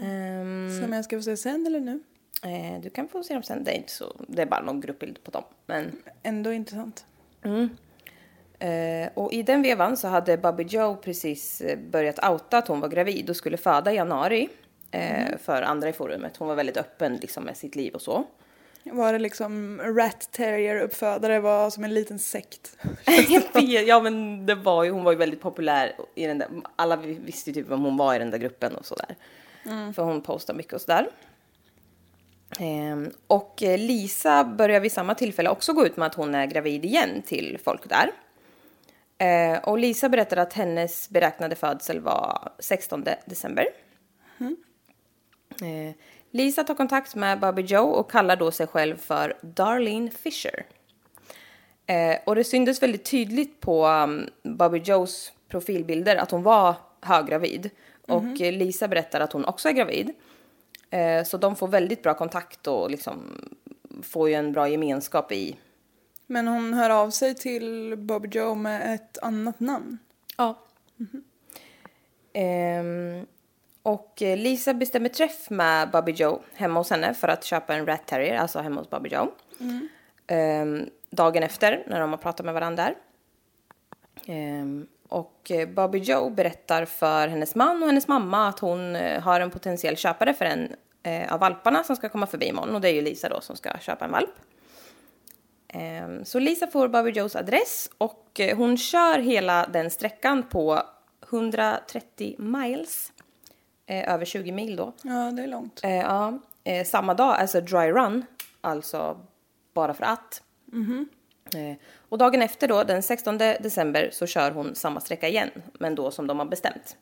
Ehm, 0.03 0.81
Som 0.83 0.93
jag 0.93 1.05
ska 1.05 1.17
få 1.19 1.23
se 1.23 1.37
sen 1.37 1.67
eller 1.67 1.81
nu? 1.81 2.01
eh, 2.43 2.81
du 2.81 2.91
kan 2.91 3.09
få 3.09 3.23
se 3.23 3.35
dem 3.35 3.43
sen. 3.43 3.65
Det 3.65 3.71
är, 3.71 3.77
inte 3.77 3.93
så, 3.93 4.17
det 4.29 4.43
är 4.43 4.47
bara 4.47 4.61
någon 4.63 4.81
gruppbild 4.81 5.25
på 5.25 5.31
dem. 5.31 5.45
Men 5.67 6.03
Ändå 6.23 6.53
intressant. 6.53 7.05
Eh, 8.59 9.09
och 9.15 9.33
i 9.33 9.43
den 9.43 9.63
vevan 9.63 9.97
så 9.97 10.09
hade 10.09 10.37
Bobby 10.39 10.63
Joe 10.63 10.97
precis 10.97 11.61
eh, 11.61 11.79
börjat 11.79 12.29
outa 12.31 12.59
att 12.59 12.69
hon 12.69 12.81
var 12.81 12.89
gravid 12.89 13.31
och 13.31 13.37
skulle 13.37 13.57
föda 13.57 13.93
i 13.93 13.97
januari 13.97 14.49
eh, 14.95 15.39
för 15.39 15.63
andra 15.63 15.89
i 15.89 15.93
forumet. 15.93 16.37
Hon 16.37 16.49
var 16.49 16.55
väldigt 16.55 16.77
öppen 16.77 17.17
liksom, 17.17 17.45
med 17.45 17.57
sitt 17.57 17.77
liv 17.77 17.95
och 17.95 18.03
så. 18.03 18.25
Var 18.93 19.13
det 19.13 19.19
liksom 19.19 19.81
Rat 19.85 20.29
Terrier 20.33 20.81
uppfödare 20.81 21.41
var 21.41 21.71
som 21.71 21.85
en 21.85 21.95
liten 21.95 22.19
sekt? 22.19 22.77
ja 23.87 24.01
men 24.01 24.47
det 24.47 24.55
var 24.55 24.85
ju, 24.85 24.91
hon 24.91 25.05
var 25.05 25.13
ju 25.13 25.19
väldigt 25.19 25.41
populär 25.41 25.93
i 26.15 26.27
den 26.27 26.39
där, 26.39 26.49
alla 26.77 26.97
vi- 26.97 27.19
visste 27.25 27.51
ju 27.51 27.55
typ 27.55 27.71
vem 27.71 27.81
hon 27.81 27.97
var 27.97 28.15
i 28.15 28.19
den 28.19 28.31
där 28.31 28.39
gruppen 28.39 28.75
och 28.77 28.87
sådär. 28.87 29.17
För 29.95 30.03
hon 30.03 30.21
postar 30.23 30.55
mycket 30.55 30.73
och 30.73 30.81
sådär. 30.81 31.09
Ehm, 32.61 33.11
och 33.27 33.63
eh, 33.63 33.79
Lisa 33.79 34.45
börjar 34.45 34.81
vid 34.81 34.93
samma 34.93 35.15
tillfälle 35.15 35.51
också 35.51 35.73
gå 35.73 35.87
ut 35.87 35.97
med 35.97 36.07
att 36.07 36.15
hon 36.15 36.35
är 36.35 36.47
gravid 36.47 36.85
igen 36.85 37.23
till 37.27 37.59
folk 37.65 37.83
där. 37.89 38.11
Eh, 39.19 39.59
och 39.69 39.79
Lisa 39.79 40.09
berättar 40.09 40.37
att 40.37 40.53
hennes 40.53 41.11
beräknade 41.11 41.57
födsel 41.57 42.01
var 42.01 42.53
16 42.59 43.05
december. 43.27 43.67
Eh, 44.39 44.51
Lisa 46.31 46.65
tar 46.65 46.75
kontakt 46.75 47.15
med 47.15 47.41
Bobby 47.41 47.63
Joe 47.63 47.91
och 47.91 48.11
kallar 48.11 48.37
då 48.37 48.51
sig 48.51 48.67
själv 48.67 48.97
för 48.97 49.37
Darlene 49.43 50.11
Fisher. 50.11 50.67
Eh, 51.87 52.17
och 52.27 52.35
det 52.35 52.45
syntes 52.45 52.83
väldigt 52.83 53.05
tydligt 53.05 53.61
på 53.61 53.87
um, 53.87 54.29
Bobby 54.43 54.79
Joes 54.79 55.33
profilbilder 55.49 56.17
att 56.17 56.31
hon 56.31 56.43
var 56.43 56.75
höggravid. 57.01 57.71
Och 58.09 58.41
eh, 58.41 58.53
Lisa 58.53 58.89
berättar 58.89 59.21
att 59.21 59.33
hon 59.33 59.45
också 59.45 59.69
är 59.69 59.73
gravid. 59.73 60.13
Eh, 60.91 61.25
så 61.25 61.37
de 61.37 61.57
får 61.57 61.69
väldigt 61.69 62.03
bra 62.03 62.15
kontakt 62.15 62.67
och 62.67 62.91
liksom 62.91 63.49
får 64.03 64.29
ju 64.29 64.35
en 64.35 64.53
bra 64.53 64.69
gemenskap 64.69 65.33
i... 65.33 65.57
Men 66.27 66.49
hon 66.49 66.75
hör 66.75 66.91
av 66.91 67.11
sig 67.11 67.35
till 67.35 67.97
Bobby 67.99 68.29
Joe 68.33 68.55
med 68.55 68.95
ett 68.95 69.19
annat 69.19 69.61
namn. 69.61 69.99
Ja. 70.37 70.59
Ehm, 72.33 73.27
och 73.85 74.23
eh, 74.23 74.37
Lisa 74.37 74.75
bestämmer 74.75 75.09
träff 75.09 75.51
med 75.51 75.91
Bobby 75.91 76.13
Joe 76.13 76.41
hemma 76.55 76.81
hos 76.81 76.91
henne 76.91 77.15
för 77.15 77.29
att 77.29 77.45
köpa 77.45 77.75
en 77.75 77.87
Rat 77.87 78.07
Terrier, 78.07 78.37
alltså 78.37 78.59
hemma 78.59 78.81
hos 78.81 78.91
Bobby 78.91 79.09
Joe. 79.09 79.31
Ehm, 80.27 80.91
dagen 81.11 81.43
efter, 81.43 81.85
när 81.87 82.01
de 82.01 82.11
har 82.11 82.17
pratat 82.17 82.47
med 82.47 82.55
varandra 82.55 82.85
där. 82.85 82.95
Ehm, 84.27 84.87
och 85.09 85.51
eh, 85.51 85.69
Bobby 85.69 85.99
Joe 85.99 86.31
berättar 86.31 86.85
för 86.85 87.29
hennes 87.29 87.55
man 87.55 87.83
och 87.83 87.89
hennes 87.89 88.09
mamma 88.09 88.49
att 88.49 88.59
hon 88.59 88.97
eh, 88.97 89.23
har 89.23 89.41
en 89.41 89.51
potentiell 89.51 89.97
köpare 89.97 90.35
för 90.35 90.45
en 90.45 90.73
eh, 91.03 91.33
av 91.33 91.41
valparna 91.41 91.85
som 91.85 91.97
ska 91.97 92.09
komma 92.09 92.27
förbi 92.27 92.47
imorgon. 92.47 92.75
Och 92.75 92.81
det 92.81 92.89
är 92.89 92.95
ju 92.95 93.03
Lisa 93.03 93.29
då 93.29 93.41
som 93.41 93.57
ska 93.57 93.79
köpa 93.81 94.05
en 94.05 94.11
valp. 94.11 94.35
Ehm, 95.69 96.25
Så 96.25 96.39
Lisa 96.39 96.67
får 96.67 96.89
Bobby 96.89 97.11
Joes 97.11 97.37
adress 97.37 97.91
och 97.99 98.41
hon 98.57 98.77
kör 98.77 99.19
hela 99.19 99.67
den 99.67 99.91
sträckan 99.91 100.43
på 100.43 100.83
130 101.31 102.35
miles. 102.39 103.13
Eh, 103.87 104.15
över 104.15 104.25
20 104.25 104.53
mil 104.53 104.77
då. 104.77 104.93
Ja, 105.03 105.31
det 105.31 105.43
är 105.43 105.47
långt. 105.47 105.81
Eh, 105.85 105.95
ja, 105.97 106.39
eh, 106.65 106.85
samma 106.87 107.15
dag, 107.15 107.35
alltså 107.41 107.61
dry 107.61 107.93
run, 107.93 108.25
alltså 108.61 109.21
bara 109.75 109.95
för 109.95 110.05
att. 110.05 110.43
Eh, 111.55 111.77
och 112.09 112.19
dagen 112.19 112.43
efter 112.43 112.69
då, 112.69 112.85
den 112.85 113.03
16 113.03 113.39
december, 113.39 114.09
så 114.13 114.27
kör 114.27 114.51
hon 114.51 114.75
samma 114.75 115.01
sträcka 115.01 115.29
igen, 115.29 115.51
men 115.79 115.95
då 115.95 116.11
som 116.11 116.27
de 116.27 116.39
har 116.39 116.47
bestämt. 116.47 116.97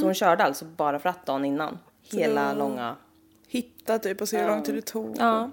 Så 0.00 0.04
hon 0.04 0.14
körde 0.14 0.44
alltså 0.44 0.64
bara 0.64 0.98
för 0.98 1.08
att 1.08 1.26
dagen 1.26 1.44
innan. 1.44 1.78
Hela 2.02 2.52
då- 2.52 2.58
långa... 2.58 2.96
Hitta 3.48 3.98
typ 3.98 4.20
och 4.20 4.28
se 4.28 4.38
hur 4.40 4.48
lång 4.48 4.62
tid 4.62 4.74
det 4.74 4.82
tog. 4.82 5.16
Ja, 5.18 5.50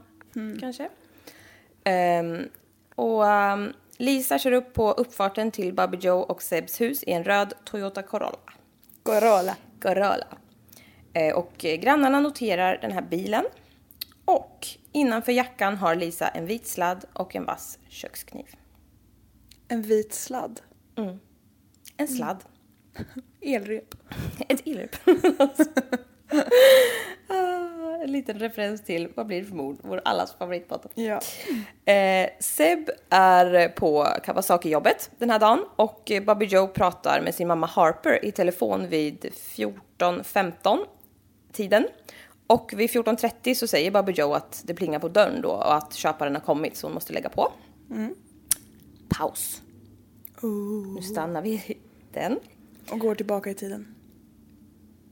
kanske. 0.59 0.89
Ehm, 1.83 2.49
och 2.95 3.27
ehm, 3.27 3.73
Lisa 3.97 4.39
kör 4.39 4.51
upp 4.51 4.73
på 4.73 4.91
uppfarten 4.91 5.51
till 5.51 5.73
Bobby 5.73 5.97
Joe 5.97 6.19
och 6.21 6.41
Sebs 6.41 6.81
hus 6.81 7.03
i 7.03 7.11
en 7.11 7.23
röd 7.23 7.53
Toyota 7.63 8.01
Corolla. 8.01 8.37
Corolla. 9.03 9.55
Corolla. 9.81 10.27
Eh, 11.13 11.35
och 11.35 11.53
grannarna 11.57 12.19
noterar 12.19 12.77
den 12.81 12.91
här 12.91 13.01
bilen. 13.01 13.45
Och 14.25 14.67
innanför 14.91 15.31
jackan 15.31 15.77
har 15.77 15.95
Lisa 15.95 16.27
en 16.27 16.45
vit 16.45 16.67
sladd 16.67 17.05
och 17.13 17.35
en 17.35 17.45
vass 17.45 17.79
kökskniv. 17.89 18.55
En 19.67 19.81
vit 19.81 20.13
sladd. 20.13 20.61
En 21.97 22.07
sladd. 22.07 22.43
Elrep. 23.41 23.95
Ett 24.49 24.67
illrep. 24.67 24.95
en 28.03 28.11
liten 28.11 28.39
referens 28.39 28.83
till 28.83 29.07
Vad 29.15 29.27
blir 29.27 29.41
det 29.41 29.47
för 29.47 29.55
mord? 29.55 29.77
Vår 29.81 30.01
allas 30.05 30.33
favoritpodd. 30.33 30.85
Ja. 30.95 31.21
Eh, 31.93 32.29
Seb 32.39 32.89
är 33.09 33.69
på 33.69 34.07
Kawasaki-jobbet 34.23 35.09
den 35.17 35.29
här 35.29 35.39
dagen 35.39 35.65
och 35.75 36.11
Bobby 36.25 36.45
Joe 36.45 36.67
pratar 36.67 37.21
med 37.21 37.35
sin 37.35 37.47
mamma 37.47 37.67
Harper 37.67 38.25
i 38.25 38.31
telefon 38.31 38.87
vid 38.87 39.25
14.15 39.25 40.77
tiden. 41.51 41.87
Och 42.47 42.73
vid 42.75 42.89
14.30 42.89 43.53
så 43.53 43.67
säger 43.67 43.91
Bobby 43.91 44.11
Joe 44.11 44.33
att 44.33 44.61
det 44.65 44.73
plingar 44.73 44.99
på 44.99 45.07
dörren 45.07 45.41
då 45.41 45.49
och 45.49 45.75
att 45.75 45.93
köparen 45.93 46.35
har 46.35 46.41
kommit 46.41 46.77
så 46.77 46.87
hon 46.87 46.93
måste 46.93 47.13
lägga 47.13 47.29
på. 47.29 47.51
Paus. 49.09 49.61
Nu 50.95 51.01
stannar 51.01 51.41
vi 51.41 51.77
den. 52.13 52.39
Och 52.91 52.99
går 52.99 53.15
tillbaka 53.15 53.49
i 53.49 53.53
tiden. 53.53 53.95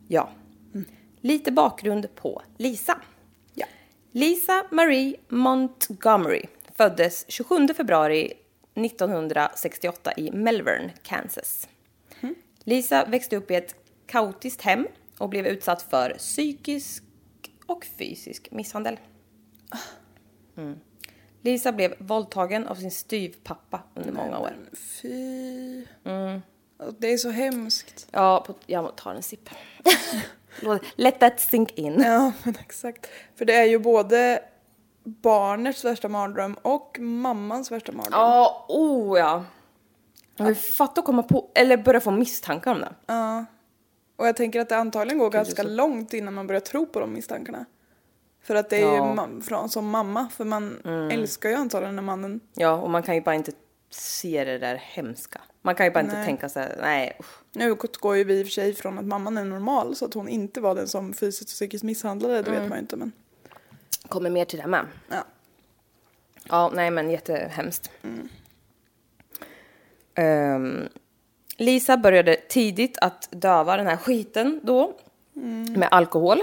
Ja. 0.08 0.30
Lite 1.22 1.52
bakgrund 1.52 2.16
på 2.16 2.42
Lisa. 2.58 3.02
Ja. 3.54 3.66
Lisa 4.12 4.66
Marie 4.72 5.16
Montgomery 5.28 6.44
föddes 6.76 7.26
27 7.28 7.68
februari 7.68 8.34
1968 8.76 10.14
i 10.18 10.32
Melbourne, 10.32 10.94
Kansas. 11.04 11.68
Lisa 12.64 13.06
växte 13.06 13.36
upp 13.36 13.52
i 13.52 13.56
ett 13.56 13.76
kaotiskt 14.06 14.62
hem 14.62 14.88
och 15.18 15.30
blev 15.30 15.48
utsatt 15.48 15.82
för 15.82 16.16
psykisk 16.18 17.04
och 17.66 17.86
fysisk 17.86 18.52
misshandel. 18.52 19.00
Mm. 20.58 20.80
Lisa 21.42 21.72
blev 21.72 21.96
våldtagen 22.00 22.68
av 22.68 22.76
sin 22.76 22.92
styvpappa 22.92 23.84
under 23.96 24.12
många 24.12 24.40
år. 24.40 24.52
Fy. 25.02 25.86
Mm. 26.04 26.42
Det 27.00 27.14
är 27.14 27.18
så 27.18 27.30
hemskt. 27.30 28.08
Ja, 28.12 28.44
på, 28.48 28.54
jag 28.66 28.96
tar 28.96 29.16
en 29.16 29.24
sipp. 29.24 29.50
Let 30.96 31.20
that 31.20 31.40
sink 31.40 31.72
in. 31.72 32.02
Ja, 32.02 32.32
men 32.44 32.56
exakt. 32.60 33.08
För 33.36 33.46
det 33.46 33.54
är 33.56 33.64
ju 33.66 33.80
både 33.80 34.44
barnets 35.04 35.86
värsta 35.86 36.08
mardröm 36.10 36.54
och 36.62 37.00
mammans 37.00 37.72
värsta 37.72 37.92
mardröm. 37.92 38.20
Ja, 38.20 38.66
oh 38.70 39.20
ja. 39.20 39.46
Jag 40.36 40.46
vill 40.46 40.56
fatta 40.56 41.00
att 41.02 41.06
komma 41.06 41.24
på, 41.24 41.50
eller 41.56 41.78
börja 41.78 42.00
få 42.00 42.12
misstankar 42.12 42.72
om 42.72 42.80
det. 42.82 42.94
Ja. 43.06 43.46
Och 44.16 44.28
jag 44.28 44.36
tänker 44.36 44.60
att 44.60 44.70
det 44.70 44.78
antagligen 44.78 45.20
går 45.20 45.30
ganska 45.30 45.64
långt 45.64 46.14
innan 46.14 46.34
man 46.34 46.48
börjar 46.48 46.60
tro 46.62 46.86
på 46.86 47.00
de 47.00 47.14
misstankarna. 47.14 47.66
För 48.44 48.56
att 48.56 48.70
det 48.70 48.78
är 48.78 48.82
Ja. 48.96 49.28
ju 49.36 49.42
från, 49.42 49.70
som 49.70 49.90
mamma, 49.90 50.30
för 50.30 50.46
man 50.46 50.78
älskar 51.12 51.50
ju 51.50 51.56
antagligen 51.56 51.96
den 51.96 52.06
mannen. 52.06 52.40
Ja, 52.54 52.72
och 52.74 52.90
man 52.90 53.04
kan 53.04 53.16
ju 53.16 53.22
bara 53.22 53.36
inte 53.36 53.52
se 53.90 54.44
det 54.44 54.58
där 54.58 54.76
hemska. 54.76 55.42
Man 55.62 55.76
kan 55.76 55.86
ju 55.86 55.92
bara 55.92 56.00
inte 56.00 56.16
Nej. 56.16 56.26
tänka 56.26 56.50
sig, 56.50 56.76
nej 56.82 57.18
usch. 57.20 57.40
Nu 57.52 57.76
går 58.00 58.16
ju 58.16 58.24
vi 58.24 58.40
i 58.40 58.44
och 58.44 58.48
för 58.48 58.52
sig 58.52 58.74
från 58.74 59.00
att 59.00 59.06
mamman 59.06 59.38
är 59.38 59.46
normal 59.46 59.96
så 59.96 60.06
att 60.06 60.14
hon 60.14 60.30
inte 60.30 60.62
var 60.62 60.76
den 60.76 60.88
som 60.88 61.14
fysiskt 61.14 61.50
och 61.50 61.54
psykiskt 61.54 61.84
misshandlade, 61.84 62.42
det 62.42 62.52
vet 62.52 62.70
man 62.70 62.78
ju 62.78 62.80
inte 62.80 62.96
men. 62.96 63.12
Kommer 64.08 64.30
mer 64.30 64.46
till 64.46 64.60
det 64.60 64.68
med. 64.68 64.86
Ja. 65.10 65.24
Ja, 66.44 66.72
nej 66.74 66.92
men 66.92 67.10
jättehemskt. 67.10 67.92
Ehm, 70.16 70.90
Lisa 71.58 71.98
började 71.98 72.36
tidigt 72.36 72.98
att 72.98 73.30
döva 73.32 73.78
den 73.78 73.88
här 73.88 73.98
skiten 73.98 74.60
då 74.64 74.98
med 75.76 75.88
alkohol. 75.92 76.42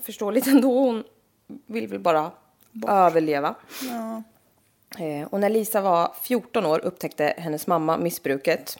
Förståeligt 0.00 0.46
ändå, 0.46 0.80
hon 0.80 1.04
vill 1.66 1.88
väl 1.88 2.00
bara 2.00 2.30
överleva. 2.88 3.54
Ja. 3.82 4.22
Eh, 4.98 5.26
och 5.30 5.40
när 5.40 5.50
Lisa 5.50 5.80
var 5.80 6.14
14 6.22 6.66
år 6.66 6.78
upptäckte 6.84 7.34
hennes 7.38 7.66
mamma 7.66 7.96
missbruket 7.96 8.78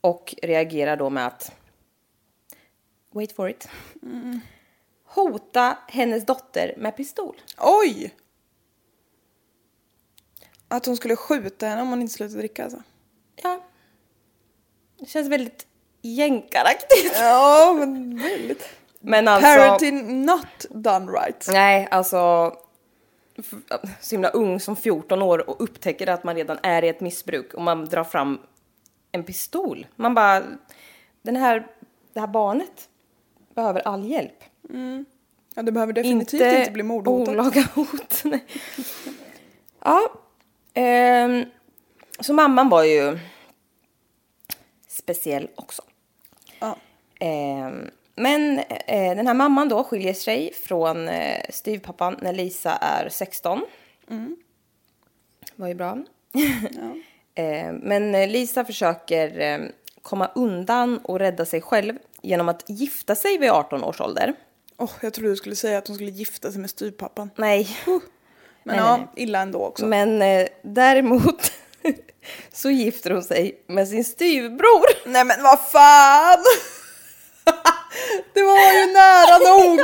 och 0.00 0.34
reagerar 0.42 0.96
då 0.96 1.10
med 1.10 1.26
att 1.26 1.52
wait 3.12 3.32
for 3.32 3.50
it 3.50 3.68
hota 5.14 5.78
hennes 5.88 6.26
dotter 6.26 6.74
med 6.76 6.96
pistol. 6.96 7.36
Oj! 7.58 8.14
Att 10.68 10.86
hon 10.86 10.96
skulle 10.96 11.16
skjuta 11.16 11.66
henne 11.66 11.82
om 11.82 11.88
hon 11.88 12.00
inte 12.00 12.14
slutade 12.14 12.38
dricka 12.38 12.64
alltså. 12.64 12.82
Ja. 13.36 13.60
Det 14.98 15.06
känns 15.06 15.28
väldigt 15.28 15.66
jänkaraktigt. 16.02 17.14
Ja, 17.14 17.76
men 17.78 18.22
väldigt. 18.22 18.68
Men 19.00 19.28
alltså... 19.28 19.46
Parenting 19.46 20.24
not 20.24 20.66
done 20.70 21.12
right. 21.12 21.46
Nej, 21.48 21.88
alltså... 21.90 22.52
Så 24.00 24.14
himla 24.14 24.28
ung 24.28 24.60
som 24.60 24.76
14 24.76 25.22
år 25.22 25.50
och 25.50 25.60
upptäcker 25.60 26.06
att 26.06 26.24
man 26.24 26.36
redan 26.36 26.58
är 26.62 26.84
i 26.84 26.88
ett 26.88 27.00
missbruk 27.00 27.54
och 27.54 27.62
man 27.62 27.84
drar 27.84 28.04
fram 28.04 28.38
en 29.12 29.24
pistol. 29.24 29.86
Man 29.96 30.14
bara... 30.14 30.42
Den 31.22 31.36
här, 31.36 31.66
det 32.12 32.20
här 32.20 32.26
barnet 32.26 32.88
behöver 33.54 33.80
all 33.80 34.04
hjälp. 34.04 34.44
Ja, 35.54 35.62
det 35.62 35.72
behöver 35.72 35.92
definitivt 35.92 36.42
inte, 36.42 36.70
bli 36.70 36.82
mordhotat. 36.82 37.28
olaga 37.28 37.68
hot. 37.74 38.20
Nej. 38.24 38.44
ja. 39.84 40.12
ehm, 40.74 41.44
så 42.20 42.32
mamman 42.34 42.68
var 42.68 42.84
ju 42.84 43.18
speciell 44.88 45.48
också. 45.54 45.82
Ja. 46.58 46.76
Ehm, 47.20 47.90
men 48.22 48.58
eh, 48.58 49.16
den 49.16 49.26
här 49.26 49.34
mamman 49.34 49.68
då 49.68 49.84
skiljer 49.84 50.14
sig 50.14 50.52
från 50.54 51.08
eh, 51.08 51.40
styvpappan 51.50 52.18
när 52.22 52.32
Lisa 52.32 52.72
är 52.76 53.08
16. 53.08 53.62
Var 55.56 55.68
ju 55.68 55.74
bra. 55.74 55.98
Ehm, 57.34 57.76
men 57.76 58.14
eh, 58.14 58.28
Lisa 58.28 58.64
försöker 58.64 59.40
eh, 59.40 59.58
komma 60.02 60.30
undan 60.34 60.98
och 60.98 61.18
rädda 61.18 61.44
sig 61.44 61.60
själv 61.60 61.94
genom 62.22 62.48
att 62.48 62.64
gifta 62.66 63.14
sig 63.14 63.38
vid 63.38 63.50
18 63.50 63.84
års 63.84 64.00
ålder. 64.00 64.34
Åh, 64.76 64.90
jag 65.02 65.14
trodde 65.14 65.30
du 65.30 65.36
skulle 65.36 65.56
säga 65.56 65.78
att 65.78 65.86
hon 65.88 65.96
skulle 65.96 66.10
gifta 66.10 66.52
sig 66.52 66.60
med 66.60 66.70
styvpappan. 66.70 67.30
Nej, 67.36 67.68
Men 67.86 68.00
Nej, 68.62 68.76
ja, 68.76 68.96
nej, 68.96 69.06
illa 69.16 69.40
ändå 69.40 69.64
också. 69.64 69.86
men 69.86 70.22
eh, 70.22 70.46
däremot 70.62 71.52
så 72.52 72.70
gifter 72.70 73.10
hon 73.10 73.22
sig 73.22 73.62
med 73.66 73.88
sin 73.88 74.04
styvbror. 74.04 75.08
Nej 75.08 75.24
men 75.24 75.42
vad 75.42 75.60
fan! 75.60 76.44
det 78.34 78.42
var 78.42 78.72
ju 78.72 78.92
nära 78.92 79.38
nog! 79.58 79.80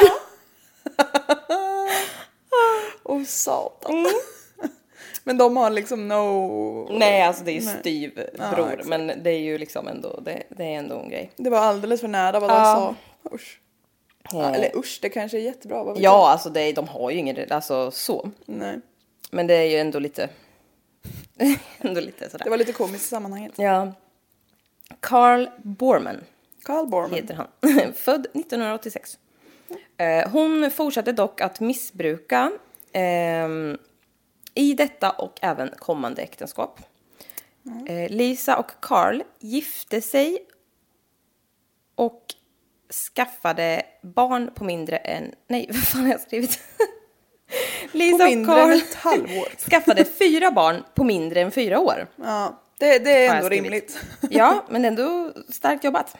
Åh 3.05 3.23
satan. 3.25 4.07
Men 5.25 5.39
de 5.39 5.57
har 5.57 5.71
liksom 5.71 6.09
no... 6.09 6.89
Nej, 6.99 7.23
alltså 7.23 7.45
det 7.45 7.51
är 7.51 7.61
ju 7.61 7.67
Nej. 7.67 7.77
styvbror, 7.81 8.77
Ja, 8.79 8.85
men 8.85 9.07
det 9.23 9.31
är 9.31 9.39
ju 9.39 9.59
liksom 9.59 9.89
ändå, 9.89 10.21
det, 10.23 10.43
det 10.49 10.65
är 10.65 10.79
ändå 10.79 10.99
en 11.01 11.09
grej. 11.11 11.31
Det 11.37 11.51
var 11.51 11.59
alldeles 11.59 12.01
för 12.01 12.09
nära 12.09 12.41
vad 12.41 12.51
de 12.51 12.55
Ja. 12.57 12.95
sa. 13.23 13.35
Usch. 13.35 13.61
Ja, 14.33 14.55
eller 14.55 14.77
usch, 14.77 14.99
det 15.03 15.09
kanske 15.09 15.39
är 15.39 15.43
jättebra. 15.43 15.85
Vad 15.85 15.99
Ja, 16.01 16.29
alltså 16.31 16.51
det, 16.51 16.61
är- 16.61 16.73
de 16.73 16.89
har 16.89 17.11
ju 17.11 17.19
ingen, 17.19 17.53
alltså 17.53 17.91
så. 17.91 18.31
Nej. 18.47 18.81
Men 19.31 19.47
det 19.47 19.55
är 19.55 19.63
ju 19.65 19.77
ändå 19.77 19.99
lite, 19.99 20.29
ändå 21.79 22.01
lite 22.01 22.31
sådär. 22.31 22.45
Det 22.45 22.51
var 22.51 22.57
lite 22.57 22.73
komiskt 22.73 23.05
i 23.05 23.09
sammanhanget. 23.09 23.53
Ja. 23.57 23.93
Carl 25.01 25.49
Borman 25.63 26.25
Carl 26.67 26.87
Borman. 26.87 27.15
heter 27.15 27.35
han. 27.35 27.49
Född 27.95 28.27
1986. 28.27 29.19
Eh, 29.97 30.31
hon 30.31 30.71
fortsatte 30.71 31.13
dock 31.13 31.41
att 31.41 31.61
missbruka 31.61 32.53
ehm, 32.93 33.79
i 34.55 34.75
detta 34.75 35.11
och 35.11 35.39
även 35.43 35.71
kommande 35.79 36.23
äktenskap. 36.23 36.81
Eh, 37.89 38.11
Lisa 38.11 38.57
och 38.57 38.71
Carl 38.81 39.23
gifte 39.41 40.01
sig 40.01 40.39
och 41.95 42.23
skaffade 43.15 43.83
barn 44.03 44.51
på 44.55 44.65
mindre 44.65 44.97
än... 44.97 45.35
Nej, 45.49 45.67
vad 45.73 45.83
fan 45.83 46.03
har 46.03 46.11
jag 46.11 46.21
skrivit? 46.21 46.61
Lisa 47.93 48.25
och 48.25 48.47
Carl 48.47 48.81
skaffade 49.71 50.05
fyra 50.05 50.51
barn 50.51 50.85
på 50.95 51.05
mindre 51.05 51.41
än 51.41 51.51
fyra 51.51 51.81
år. 51.81 52.07
Ja, 52.17 52.63
det, 52.79 52.99
det 52.99 53.27
är 53.27 53.37
ändå 53.37 53.49
rimligt. 53.49 53.99
Ja, 54.31 54.65
men 54.71 54.85
ändå 54.85 55.33
starkt 55.49 55.85
jobbat. 55.85 56.17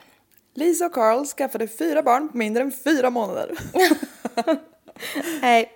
Lisa 0.57 0.87
och 0.87 0.93
Carl 0.93 1.27
skaffade 1.27 1.69
fyra 1.69 2.03
barn 2.03 2.29
på 2.29 2.37
mindre 2.37 2.63
än 2.63 2.73
fyra 2.73 3.11
månader. 3.11 3.59
Nej, 5.41 5.73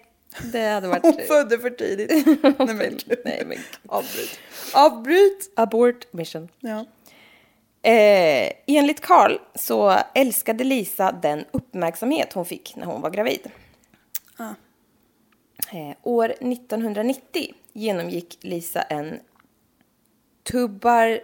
Det 0.53 0.67
hade 0.69 0.89
varit... 0.89 1.03
Hon 1.03 1.19
födde 1.29 1.59
för 1.59 1.71
tidigt. 1.79 2.27
Nej 2.43 2.75
men 2.75 2.99
gud. 3.07 3.19
Nej, 3.25 3.45
men 3.47 3.59
Avbryt. 3.89 4.39
Avbryt! 4.75 5.53
abort 5.57 6.13
mission. 6.13 6.49
Ja. 6.61 6.85
Eh, 7.91 8.53
enligt 8.67 9.01
Carl 9.01 9.39
så 9.55 9.97
älskade 10.15 10.65
Lisa 10.65 11.13
den 11.13 11.45
uppmärksamhet 11.51 12.33
hon 12.33 12.45
fick 12.45 12.77
när 12.77 12.87
hon 12.87 13.01
var 13.01 13.11
gravid. 13.11 13.51
Ah. 14.37 14.55
Eh, 15.73 15.97
år 16.03 16.29
1990 16.41 17.55
genomgick 17.73 18.39
Lisa 18.41 18.83
en 18.83 19.21
tubar, 20.43 21.21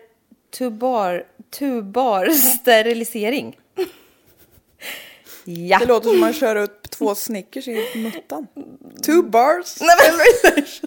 tubar, 0.59 1.25
tubar 1.50 2.28
sterilisering. 2.28 3.59
ja. 5.44 5.78
Det 5.78 5.87
låter 5.87 6.09
som 6.11 6.20
man 6.20 6.32
kör 6.32 6.56
upp 6.56 6.90
två 6.90 7.14
Snickers 7.14 7.68
i 7.68 7.92
muttan. 7.94 8.46
Two 9.02 9.22
bars. 9.22 9.76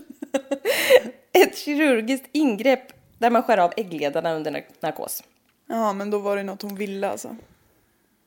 Ett 1.33 1.57
kirurgiskt 1.57 2.25
ingrepp 2.31 2.93
där 3.17 3.29
man 3.29 3.43
skär 3.43 3.57
av 3.57 3.73
äggledarna 3.77 4.33
under 4.33 4.51
nar- 4.51 4.65
narkos. 4.79 5.23
Ja 5.67 5.93
men 5.93 6.09
då 6.11 6.19
var 6.19 6.35
det 6.37 6.43
något 6.43 6.61
hon 6.61 6.75
ville 6.75 7.09
alltså. 7.09 7.35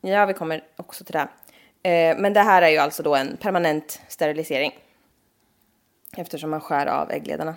Ja, 0.01 0.27
vi 0.27 0.35
kommer 0.35 0.65
också 0.77 1.05
till 1.05 1.13
det. 1.13 1.29
Eh, 1.91 2.19
men 2.19 2.33
det 2.33 2.41
här 2.41 2.63
är 2.63 2.69
ju 2.69 2.79
alltså 2.79 3.03
då 3.03 3.15
en 3.15 3.37
permanent 3.37 4.01
sterilisering. 4.09 4.73
Eftersom 6.17 6.51
man 6.51 6.61
skär 6.61 6.87
av 6.87 7.11
äggledarna. 7.11 7.57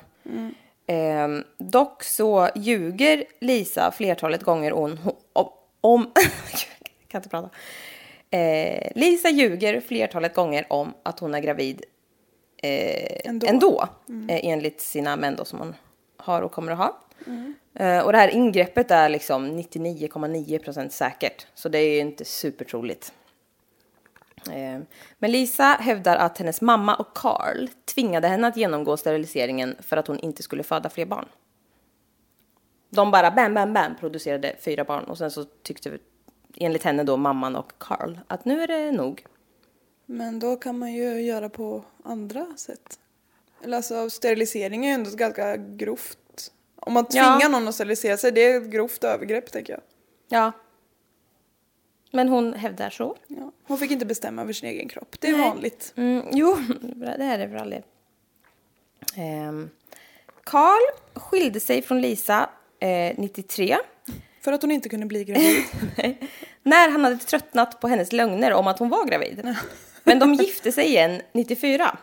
Eh, 0.87 1.27
dock 1.57 2.03
så 2.03 2.49
ljuger 2.55 3.23
Lisa 3.39 3.91
flertalet 3.91 4.43
gånger 4.43 4.73
on, 4.73 4.99
om... 5.33 5.49
om 5.81 6.11
kan 7.07 7.19
inte 7.19 7.29
prata. 7.29 7.49
Eh, 8.29 8.91
Lisa 8.95 9.29
ljuger 9.29 9.81
flertalet 9.81 10.33
gånger 10.33 10.65
om 10.69 10.93
att 11.03 11.19
hon 11.19 11.35
är 11.35 11.39
gravid 11.39 11.83
eh, 12.63 13.29
Ändå. 13.29 13.47
ändå. 13.47 13.87
eh, 14.29 14.39
enligt 14.43 14.81
sina 14.81 15.15
män 15.15 15.35
då 15.35 15.45
som 15.45 15.59
hon 15.59 15.75
har 16.17 16.41
och 16.41 16.51
kommer 16.51 16.71
att 16.71 16.77
ha. 16.77 16.99
Eh, 17.79 17.99
och 17.99 18.11
det 18.11 18.17
här 18.17 18.27
ingreppet 18.29 18.91
är 18.91 19.09
liksom 19.09 19.59
99,9% 19.59 20.89
säkert. 20.89 21.47
Så 21.53 21.69
det 21.69 21.79
är 21.79 21.93
ju 21.93 21.99
inte 21.99 22.25
supertroligt. 22.25 23.13
Eh, 24.51 24.79
men 25.19 25.31
Lisa 25.31 25.63
hävdar 25.63 26.15
att 26.17 26.37
hennes 26.37 26.61
mamma 26.61 26.95
och 26.95 27.13
Carl 27.15 27.69
tvingade 27.85 28.27
henne 28.27 28.47
att 28.47 28.57
genomgå 28.57 28.97
steriliseringen 28.97 29.75
för 29.79 29.97
att 29.97 30.07
hon 30.07 30.19
inte 30.19 30.43
skulle 30.43 30.63
föda 30.63 30.89
fler 30.89 31.05
barn. 31.05 31.25
De 32.89 33.11
bara 33.11 33.31
bam, 33.31 33.53
bam, 33.53 33.73
bam 33.73 33.95
producerade 33.99 34.55
fyra 34.61 34.83
barn 34.83 35.03
och 35.03 35.17
sen 35.17 35.31
så 35.31 35.43
tyckte 35.43 35.97
enligt 36.57 36.83
henne 36.83 37.03
då 37.03 37.17
mamman 37.17 37.55
och 37.55 37.71
Carl 37.77 38.19
att 38.27 38.45
nu 38.45 38.61
är 38.61 38.67
det 38.67 38.91
nog. 38.91 39.25
Men 40.05 40.39
då 40.39 40.55
kan 40.55 40.79
man 40.79 40.93
ju 40.93 41.21
göra 41.21 41.49
på 41.49 41.83
andra 42.03 42.47
sätt. 42.57 42.99
Eller 43.63 43.77
alltså 43.77 44.09
sterilisering 44.09 44.85
är 44.85 44.89
ju 44.89 44.93
ändå 44.93 45.09
ganska 45.15 45.57
grovt. 45.57 46.51
Om 46.75 46.93
man 46.93 47.05
Ja. 47.09 47.23
tvingar 47.37 47.49
någon 47.49 47.67
att 47.67 47.75
sterilisera 47.75 48.17
sig, 48.17 48.31
det 48.31 48.41
är 48.51 48.61
ett 48.61 48.71
grovt 48.71 49.03
övergrepp 49.03 49.51
tänker 49.51 49.73
jag. 49.73 49.81
Ja. 50.27 50.51
Men 52.15 52.29
hon 52.29 52.53
hävdar 52.53 52.89
så. 52.89 53.15
Ja. 53.27 53.51
Hon 53.67 53.77
fick 53.77 53.91
inte 53.91 54.05
bestämma 54.05 54.41
över 54.41 54.53
sin 54.53 54.69
egen 54.69 54.89
kropp. 54.89 55.15
Det 55.19 55.27
är 55.27 55.31
Nej. 55.31 55.41
vanligt. 55.41 55.93
Mm, 55.97 56.23
jo, 56.31 56.57
det 57.17 57.23
är 57.23 57.37
det 57.37 57.49
för 57.49 57.55
all 57.55 57.69
del. 57.69 57.83
Ehm, 59.15 59.69
Carl 60.43 60.81
skilde 61.13 61.59
sig 61.59 61.81
från 61.81 62.01
Lisa 62.01 62.49
eh, 62.79 63.13
93 63.17 63.77
För 64.41 64.51
att 64.51 64.61
hon 64.61 64.71
inte 64.71 64.89
kunde 64.89 65.05
bli 65.05 65.23
gravid. 65.23 65.63
när 66.63 66.89
han 66.89 67.03
hade 67.03 67.17
tröttnat 67.17 67.79
på 67.81 67.87
hennes 67.87 68.11
lögner 68.11 68.53
om 68.53 68.67
att 68.67 68.79
hon 68.79 68.89
var 68.89 69.05
gravid. 69.05 69.55
Men 70.03 70.19
de 70.19 70.33
gifte 70.33 70.71
sig 70.71 70.85
igen 70.85 71.21
94, 71.33 71.97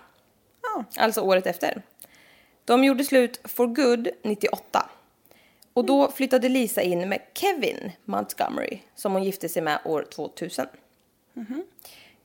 Ja. 0.63 0.85
alltså 0.99 1.21
året 1.21 1.47
efter. 1.47 1.83
De 2.65 2.85
gjorde 2.85 3.05
slut 3.05 3.41
for 3.45 3.67
good 3.67 4.09
98. 4.23 4.91
Och 5.75 5.85
då 5.85 6.11
flyttade 6.11 6.49
Lisa 6.49 6.83
in 6.83 7.09
med 7.09 7.19
Kevin 7.35 7.93
Montgomery 8.05 8.79
som 8.95 9.13
hon 9.13 9.25
gifte 9.25 9.49
sig 9.49 9.63
med 9.63 9.79
år 9.85 10.07
2000. 10.15 10.67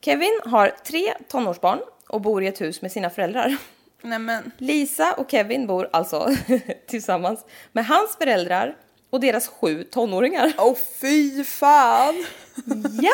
Kevin 0.02 0.40
har 0.46 0.74
tre 0.86 1.14
tonårsbarn 1.28 1.80
och 2.08 2.22
bor 2.22 2.44
i 2.44 2.48
ett 2.48 2.62
hus 2.62 2.82
med 2.82 2.92
sina 2.92 3.10
föräldrar. 3.10 3.58
Nej 4.02 4.20
men. 4.20 4.52
Lisa 4.58 5.14
och 5.14 5.32
Kevin 5.32 5.68
bor 5.68 5.90
alltså 5.94 6.30
tillsammans 6.88 7.46
med 7.72 7.86
hans 7.86 8.16
föräldrar 8.18 8.76
och 9.10 9.20
deras 9.20 9.48
sju 9.48 9.84
tonåringar. 9.84 10.54
Åh 10.58 10.76
fy 11.02 11.44
fan! 11.44 12.26
Ja! 13.02 13.14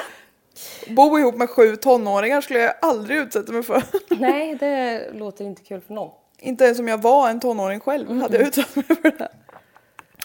Bo 0.88 1.20
ihop 1.20 1.36
med 1.36 1.50
sju 1.50 1.76
tonåringar 1.76 2.42
skulle 2.42 2.60
jag 2.60 2.74
aldrig 2.82 3.18
utsätta 3.18 3.52
mig 3.52 3.64
för. 3.64 3.84
Nej, 4.10 4.56
det 4.56 5.10
låter 5.14 5.46
inte 5.46 5.62
kul 5.64 5.82
för 5.82 5.94
någon. 5.94 6.12
inte 6.40 6.64
ens 6.64 6.80
om 6.80 6.88
jag 6.88 7.02
var 7.02 7.30
en 7.30 7.40
tonåring 7.40 7.80
själv 7.80 8.22
hade 8.22 8.38
jag 8.38 8.48
utsatt 8.48 8.76
mig 8.76 8.86
för 8.86 9.18
det. 9.18 9.32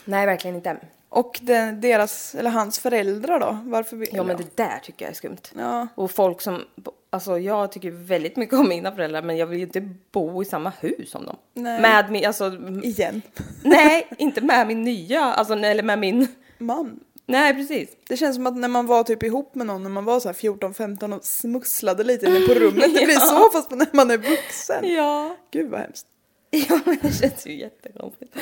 Nej, 0.09 0.27
verkligen 0.27 0.57
inte. 0.57 0.77
Och 1.09 1.39
den, 1.43 1.81
deras, 1.81 2.35
eller 2.35 2.51
hans 2.51 2.79
föräldrar 2.79 3.41
då? 3.41 3.59
Varför 3.65 3.97
vill 3.97 4.09
Ja, 4.13 4.23
men 4.25 4.37
det 4.37 4.57
där 4.57 4.79
tycker 4.83 5.05
jag 5.05 5.11
är 5.11 5.15
skumt. 5.17 5.37
Ja. 5.57 5.89
Och 5.95 6.11
folk 6.11 6.41
som, 6.41 6.63
alltså 7.11 7.39
jag 7.39 7.73
tycker 7.73 7.91
väldigt 7.91 8.37
mycket 8.37 8.59
om 8.59 8.69
mina 8.69 8.93
föräldrar 8.93 9.23
men 9.23 9.37
jag 9.37 9.47
vill 9.47 9.59
ju 9.59 9.65
inte 9.65 9.81
bo 10.13 10.43
i 10.43 10.45
samma 10.45 10.73
hus 10.81 11.11
som 11.11 11.27
dem. 11.27 11.37
Nej. 11.55 11.81
Med 11.81 12.11
min, 12.11 12.27
alltså, 12.27 12.53
Igen. 12.83 13.23
nej, 13.63 14.07
inte 14.19 14.41
med 14.41 14.67
min 14.67 14.83
nya, 14.85 15.21
alltså 15.25 15.55
eller 15.55 15.83
med 15.83 15.99
min, 15.99 16.29
Man. 16.59 17.01
nej 17.27 17.55
precis. 17.55 17.89
Det 18.09 18.17
känns 18.17 18.37
som 18.37 18.47
att 18.47 18.57
när 18.57 18.69
man 18.69 18.87
var 18.87 19.03
typ 19.05 19.23
ihop 19.23 19.55
med 19.55 19.67
någon 19.67 19.83
när 19.83 19.91
man 19.91 20.05
var 20.05 20.21
så 20.21 20.29
här 20.29 20.35
14-15 20.35 21.17
och 21.17 21.25
smusslade 21.25 22.05
lite 22.05 22.27
inne 22.27 22.47
på 22.47 22.55
rummet. 22.55 22.95
Det 22.95 23.05
blir 23.05 23.15
Ja. 23.15 23.21
så 23.21 23.51
fast 23.51 23.71
när 23.71 23.89
man 23.93 24.11
är 24.11 24.19
vuxen. 24.19 24.89
Ja. 24.91 25.37
Gud 25.51 25.71
vad 25.71 25.81
hemskt. 25.81 26.07
Ja, 26.51 26.81
men 26.85 26.99
det 27.03 27.13
känns 27.13 27.47
ju 27.47 27.59
jättekonstigt. 27.59 28.37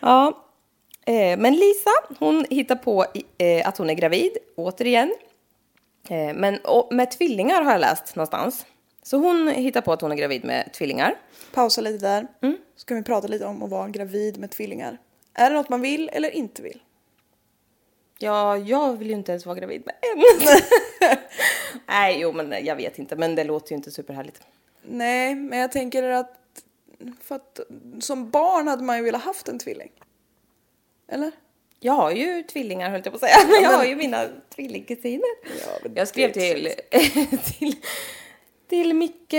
Ja, 0.00 0.40
men 1.38 1.54
Lisa, 1.54 1.90
hon 2.18 2.44
hittar 2.50 2.76
på 2.76 3.06
eh, 3.38 3.68
att 3.68 3.78
hon 3.78 3.90
är 3.90 3.94
gravid, 3.94 4.36
återigen. 4.56 5.14
Eh, 6.08 6.34
men 6.34 6.58
med 6.90 7.10
tvillingar 7.10 7.62
har 7.62 7.72
jag 7.72 7.80
läst 7.80 8.16
någonstans. 8.16 8.66
Så 9.02 9.16
hon 9.16 9.48
hittar 9.48 9.80
på 9.80 9.92
att 9.92 10.00
hon 10.00 10.12
är 10.12 10.16
gravid 10.16 10.44
med 10.44 10.72
tvillingar. 10.72 11.14
Pausa 11.52 11.80
lite 11.80 12.06
där. 12.06 12.26
Så 12.76 12.86
kan 12.86 12.96
vi 12.96 13.02
prata 13.02 13.28
lite 13.28 13.44
om 13.44 13.62
att 13.62 13.70
vara 13.70 13.88
gravid 13.88 14.38
med 14.38 14.50
tvillingar. 14.50 14.98
Är 15.34 15.50
det 15.50 15.56
något 15.56 15.68
man 15.68 15.80
vill 15.80 16.10
eller 16.12 16.30
inte 16.30 16.62
vill? 16.62 16.82
Ja, 18.18 18.56
jag 18.56 18.98
vill 18.98 19.08
ju 19.08 19.14
inte 19.14 19.32
ens 19.32 19.46
vara 19.46 19.56
gravid 19.56 19.82
med 19.86 19.94
en. 20.00 20.22
Nej, 21.86 22.20
jo, 22.20 22.32
men 22.32 22.64
jag 22.64 22.76
vet 22.76 22.98
inte. 22.98 23.16
Men 23.16 23.34
det 23.34 23.44
låter 23.44 23.72
ju 23.72 23.76
inte 23.76 23.90
superhärligt. 23.90 24.40
Nej, 24.82 25.34
men 25.34 25.58
jag 25.58 25.72
tänker 25.72 26.02
att, 26.02 26.36
för 27.20 27.34
att 27.34 27.60
som 28.00 28.30
barn 28.30 28.68
hade 28.68 28.82
man 28.82 28.96
ju 28.96 29.04
velat 29.04 29.22
haft 29.22 29.48
en 29.48 29.58
tvilling. 29.58 29.90
Eller? 31.08 31.32
Jag 31.80 31.92
har 31.92 32.10
ju 32.10 32.42
tvillingar 32.42 32.90
höll 32.90 33.00
jag 33.04 33.12
på 33.12 33.16
att 33.16 33.20
säga. 33.20 33.36
Men 33.48 33.62
jag 33.62 33.70
har 33.70 33.84
ju 33.84 33.96
mina 33.96 34.28
tvillingkusiner. 34.54 35.30
Ja, 35.44 35.90
jag 35.94 36.08
skrev 36.08 36.32
till, 36.32 36.72
till, 37.58 37.76
till 38.68 38.94
Micke 38.94 39.34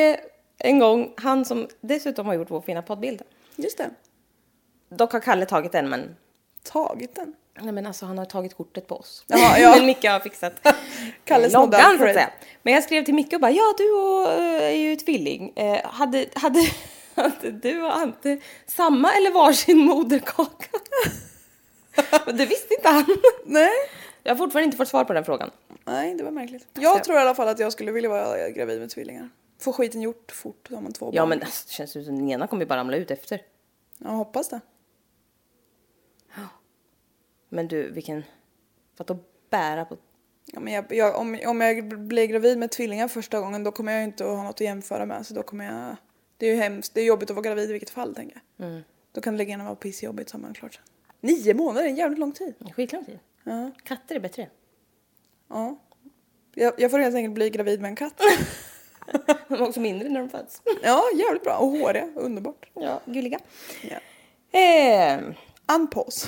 en 0.57 0.79
gång, 0.79 1.13
han 1.17 1.45
som 1.45 1.67
dessutom 1.81 2.25
har 2.25 2.33
gjort 2.33 2.51
vår 2.51 2.61
fina 2.61 2.81
poddbild. 2.81 3.21
Just 3.55 3.77
det. 3.77 3.89
Dock 4.89 5.13
har 5.13 5.19
Kalle 5.19 5.45
tagit 5.45 5.71
den 5.71 5.89
men, 5.89 6.15
Tagit 6.63 7.15
den. 7.15 7.35
nej 7.61 7.71
men 7.71 7.85
alltså 7.85 8.05
han 8.05 8.17
har 8.17 8.25
tagit 8.25 8.53
kortet 8.53 8.87
på 8.87 8.95
oss. 8.95 9.23
Jaha, 9.27 9.59
ja. 9.59 9.75
men 9.75 9.85
Micke 9.85 10.05
har 10.05 10.19
fixat 10.19 10.67
Kalles 11.23 11.53
loggan 11.53 11.97
så 11.97 12.05
att 12.05 12.13
säga. 12.13 12.29
Men 12.63 12.73
jag 12.73 12.83
skrev 12.83 13.03
till 13.03 13.13
Micke 13.13 13.33
och 13.33 13.39
bara, 13.39 13.51
ja 13.51 13.73
du 13.77 13.91
och, 13.91 14.31
eh, 14.31 14.63
är 14.63 14.77
ju 14.77 14.95
tvilling. 14.95 15.53
Eh, 15.55 15.85
hade, 15.85 16.25
hade, 16.33 16.59
hade 17.15 17.51
du 17.51 17.81
och 17.81 17.95
Ante 17.95 18.39
samma 18.67 19.11
eller 19.11 19.31
varsin 19.31 19.77
moderkaka? 19.77 20.79
Men 22.25 22.37
det 22.37 22.45
visste 22.45 22.73
inte 22.73 22.89
han. 22.89 23.05
Nej. 23.45 23.71
Jag 24.23 24.31
har 24.31 24.37
fortfarande 24.37 24.65
inte 24.65 24.77
fått 24.77 24.87
svar 24.87 25.03
på 25.03 25.13
den 25.13 25.25
frågan. 25.25 25.51
Nej, 25.85 26.15
det 26.15 26.23
var 26.23 26.31
märkligt. 26.31 26.67
Jag 26.73 27.03
tror 27.03 27.17
i 27.17 27.19
alla 27.19 27.35
fall 27.35 27.47
att 27.47 27.59
jag 27.59 27.71
skulle 27.71 27.91
vilja 27.91 28.09
vara 28.09 28.49
gravid 28.49 28.79
med 28.79 28.89
tvillingar. 28.89 29.29
Få 29.59 29.73
skiten 29.73 30.01
gjort 30.01 30.31
fort, 30.31 30.67
då 30.69 30.75
har 30.75 30.81
man 30.81 30.93
två 30.93 31.11
Ja 31.13 31.21
barn. 31.21 31.29
men 31.29 31.41
alltså, 31.41 31.67
det 31.67 31.73
känns 31.73 31.95
ju 31.97 32.03
som 32.03 32.15
den 32.15 32.29
ena 32.29 32.47
kommer 32.47 32.63
ju 32.63 32.67
bara 32.67 32.79
ramla 32.79 32.97
ut 32.97 33.11
efter. 33.11 33.41
Jag 33.97 34.09
hoppas 34.09 34.49
det. 34.49 34.59
Men 37.49 37.67
du, 37.67 37.91
vilken... 37.91 38.23
För 38.97 39.13
att 39.13 39.49
bära 39.49 39.85
på... 39.85 39.97
Ja, 40.45 40.59
men 40.59 40.73
jag, 40.73 40.85
jag, 40.89 41.15
om, 41.19 41.39
om 41.47 41.61
jag 41.61 41.87
blir 42.07 42.25
gravid 42.25 42.57
med 42.57 42.71
tvillingar 42.71 43.07
första 43.07 43.39
gången 43.39 43.63
då 43.63 43.71
kommer 43.71 43.91
jag 43.91 43.99
ju 43.99 44.05
inte 44.05 44.23
att 44.23 44.29
ha 44.29 44.43
något 44.43 44.55
att 44.55 44.61
jämföra 44.61 45.05
med. 45.05 45.25
Så 45.25 45.33
då 45.33 45.43
kommer 45.43 45.65
jag... 45.65 45.95
Det 46.37 46.45
är 46.45 46.55
ju 46.55 46.61
hemskt. 46.61 46.93
Det 46.93 47.01
är 47.01 47.05
jobbigt 47.05 47.29
att 47.29 47.35
vara 47.35 47.43
gravid 47.43 47.69
i 47.69 47.71
vilket 47.71 47.89
fall, 47.89 48.15
tänker 48.15 48.41
jag. 48.57 48.67
Mm. 48.67 48.81
Då 49.11 49.21
kan 49.21 49.33
det 49.33 49.37
lika 49.37 49.49
gärna 49.49 49.63
vara 49.63 49.75
pissjobbigt 49.75 50.29
så 50.29 50.37
har 50.37 50.41
man 50.41 50.53
klart 50.53 50.73
sen. 50.73 50.83
Nio 51.21 51.53
månader 51.53 51.85
är 51.85 51.89
en 51.89 51.95
jävligt 51.95 52.19
lång 52.19 52.31
tid. 52.31 52.53
Skitlång 52.75 53.05
tid. 53.05 53.19
Ja. 53.43 53.71
Katter 53.83 54.15
är 54.15 54.19
bättre. 54.19 54.49
ja. 55.49 55.79
Jag, 56.57 56.73
jag 56.77 56.91
får 56.91 56.99
helt 56.99 57.15
enkelt 57.15 57.33
bli 57.33 57.49
gravid 57.49 57.81
med 57.81 57.89
en 57.89 57.95
katt. 57.95 58.21
De 59.47 59.53
är 59.55 59.61
också 59.61 59.79
mindre 59.79 60.09
när 60.09 60.19
de 60.19 60.29
föds. 60.29 60.61
Ja, 60.83 61.03
jävligt 61.15 61.43
bra. 61.43 61.57
Och 61.57 61.67
håriga. 61.67 62.09
Underbart. 62.15 62.69
Ja, 62.73 63.01
gulliga. 63.05 63.39
Ja. 63.81 64.59
Eh, 64.59 65.19
Unpause. 65.75 66.27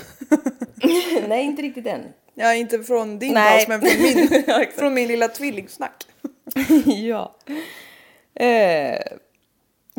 nej, 1.27 1.45
inte 1.45 1.61
riktigt 1.61 1.87
än. 1.87 2.01
Ja, 2.33 2.53
inte 2.53 2.83
från 2.83 3.19
din 3.19 3.33
Nej. 3.33 3.65
paus 3.65 3.67
men 3.67 3.81
från 3.81 4.01
min, 4.01 4.43
Ja, 4.47 4.61
exakt. 4.61 4.79
från 4.79 4.93
min 4.93 5.07
lilla 5.07 5.27
tvillingsnack. 5.27 6.03
ja. 6.85 7.35
Eh, 8.35 8.99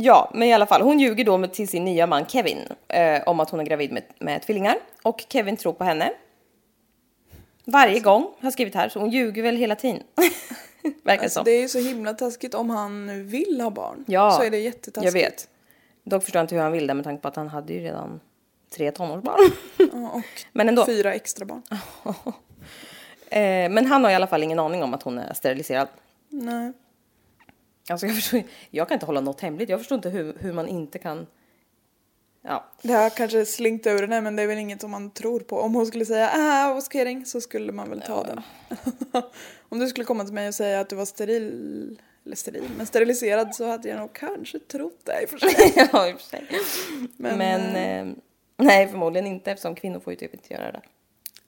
Ja, 0.00 0.30
men 0.34 0.48
i 0.48 0.52
alla 0.52 0.66
fall, 0.66 0.82
hon 0.82 0.98
ljuger 1.00 1.24
då 1.24 1.38
med, 1.38 1.52
till 1.52 1.68
sin 1.68 1.84
nya 1.84 2.06
man 2.06 2.26
Kevin 2.26 2.58
eh, 2.88 3.22
om 3.26 3.40
att 3.40 3.50
hon 3.50 3.60
är 3.60 3.64
gravid 3.64 3.92
med, 3.92 4.02
med 4.18 4.42
tvillingar. 4.42 4.76
Och 5.02 5.24
Kevin 5.28 5.56
tror 5.56 5.72
på 5.72 5.84
henne. 5.84 6.12
Varje 7.64 8.00
gång, 8.00 8.22
har 8.22 8.32
jag 8.40 8.52
skrivit 8.52 8.74
här, 8.74 8.88
så 8.88 9.00
hon 9.00 9.10
ljuger 9.10 9.42
väl 9.42 9.56
hela 9.56 9.76
tiden. 9.76 10.02
Verkar 11.04 11.22
Alltså, 11.22 11.40
så. 11.40 11.44
det 11.44 11.50
är 11.50 11.60
ju 11.60 11.68
så 11.68 11.78
himla 11.78 12.14
taskigt 12.14 12.54
om 12.54 12.70
han 12.70 13.06
nu 13.06 13.22
vill 13.22 13.60
ha 13.60 13.70
barn. 13.70 14.04
Ja, 14.08 14.30
så 14.30 14.42
är 14.42 14.50
det 14.50 14.58
jättetaskigt. 14.58 15.14
Jag 15.14 15.22
vet. 15.22 15.48
Dock 16.04 16.22
förstår 16.22 16.38
jag 16.38 16.44
inte 16.44 16.54
hur 16.54 16.62
han 16.62 16.72
vill 16.72 16.86
det 16.86 16.94
med 16.94 17.04
tanke 17.04 17.22
på 17.22 17.28
att 17.28 17.36
han 17.36 17.48
hade 17.48 17.72
ju 17.72 17.80
redan 17.80 18.20
tre 18.76 18.90
tonårsbarn. 18.90 19.50
Ja, 19.92 20.10
och 20.10 20.22
Men 20.52 20.68
ändå. 20.68 20.86
fyra 20.86 21.14
extra 21.14 21.44
barn. 21.46 21.62
Eh, 23.30 23.70
men 23.70 23.86
han 23.86 24.04
har 24.04 24.10
i 24.10 24.14
alla 24.14 24.26
fall 24.26 24.42
ingen 24.42 24.58
aning 24.58 24.82
om 24.82 24.94
att 24.94 25.02
hon 25.02 25.18
är 25.18 25.34
steriliserad. 25.34 25.88
Nej. 26.28 26.72
Alltså 27.90 28.06
jag, 28.06 28.16
förstår, 28.16 28.42
jag 28.70 28.88
kan 28.88 28.94
inte 28.94 29.06
hålla 29.06 29.20
något 29.20 29.40
hemligt. 29.40 29.68
Jag 29.68 29.80
förstår 29.80 29.96
inte 29.96 30.08
hur, 30.10 30.36
hur 30.40 30.52
man 30.52 30.68
inte 30.68 30.98
kan... 30.98 31.26
Ja, 32.42 32.64
Det 32.82 32.92
har 32.92 33.10
kanske 33.10 33.46
slinkt 33.46 33.86
ur 33.86 34.00
henne 34.00 34.20
men 34.20 34.36
det 34.36 34.42
är 34.42 34.46
väl 34.46 34.58
inget 34.58 34.80
som 34.80 34.90
man 34.90 35.10
tror 35.10 35.40
på. 35.40 35.60
Om 35.60 35.74
hon 35.74 35.86
skulle 35.86 36.04
säga 36.04 36.30
ah, 36.34 36.74
oskering 36.74 37.26
så 37.26 37.40
skulle 37.40 37.72
man 37.72 37.90
väl 37.90 38.00
ta 38.00 38.24
den. 38.24 38.42
Om 39.68 39.78
du 39.78 39.88
skulle 39.88 40.04
komma 40.04 40.24
till 40.24 40.34
mig 40.34 40.48
och 40.48 40.54
säga 40.54 40.80
att 40.80 40.88
du 40.88 40.96
var 40.96 41.04
steril, 41.04 42.00
eller 42.26 42.36
steril, 42.36 42.64
men 42.76 42.86
steriliserad 42.86 43.54
så 43.54 43.66
hade 43.66 43.88
jag 43.88 43.98
nog 43.98 44.12
kanske 44.12 44.58
trott 44.58 45.00
det 45.04 45.22
i 45.22 45.24
och 45.24 45.28
för 45.28 45.38
sig. 45.38 45.72
ja 45.92 46.08
i 46.08 46.12
och 46.12 46.20
för 46.20 46.28
sig. 46.28 46.46
Men, 47.16 47.38
Men, 47.38 47.76
eh, 47.76 48.00
eh, 48.00 48.06
nej, 48.56 48.88
förmodligen 48.88 49.26
inte 49.26 49.50
eftersom 49.50 49.74
kvinnor 49.74 50.00
får 50.00 50.12
ju 50.12 50.16
typ 50.16 50.34
inte 50.34 50.54
göra 50.54 50.72
det. 50.72 50.82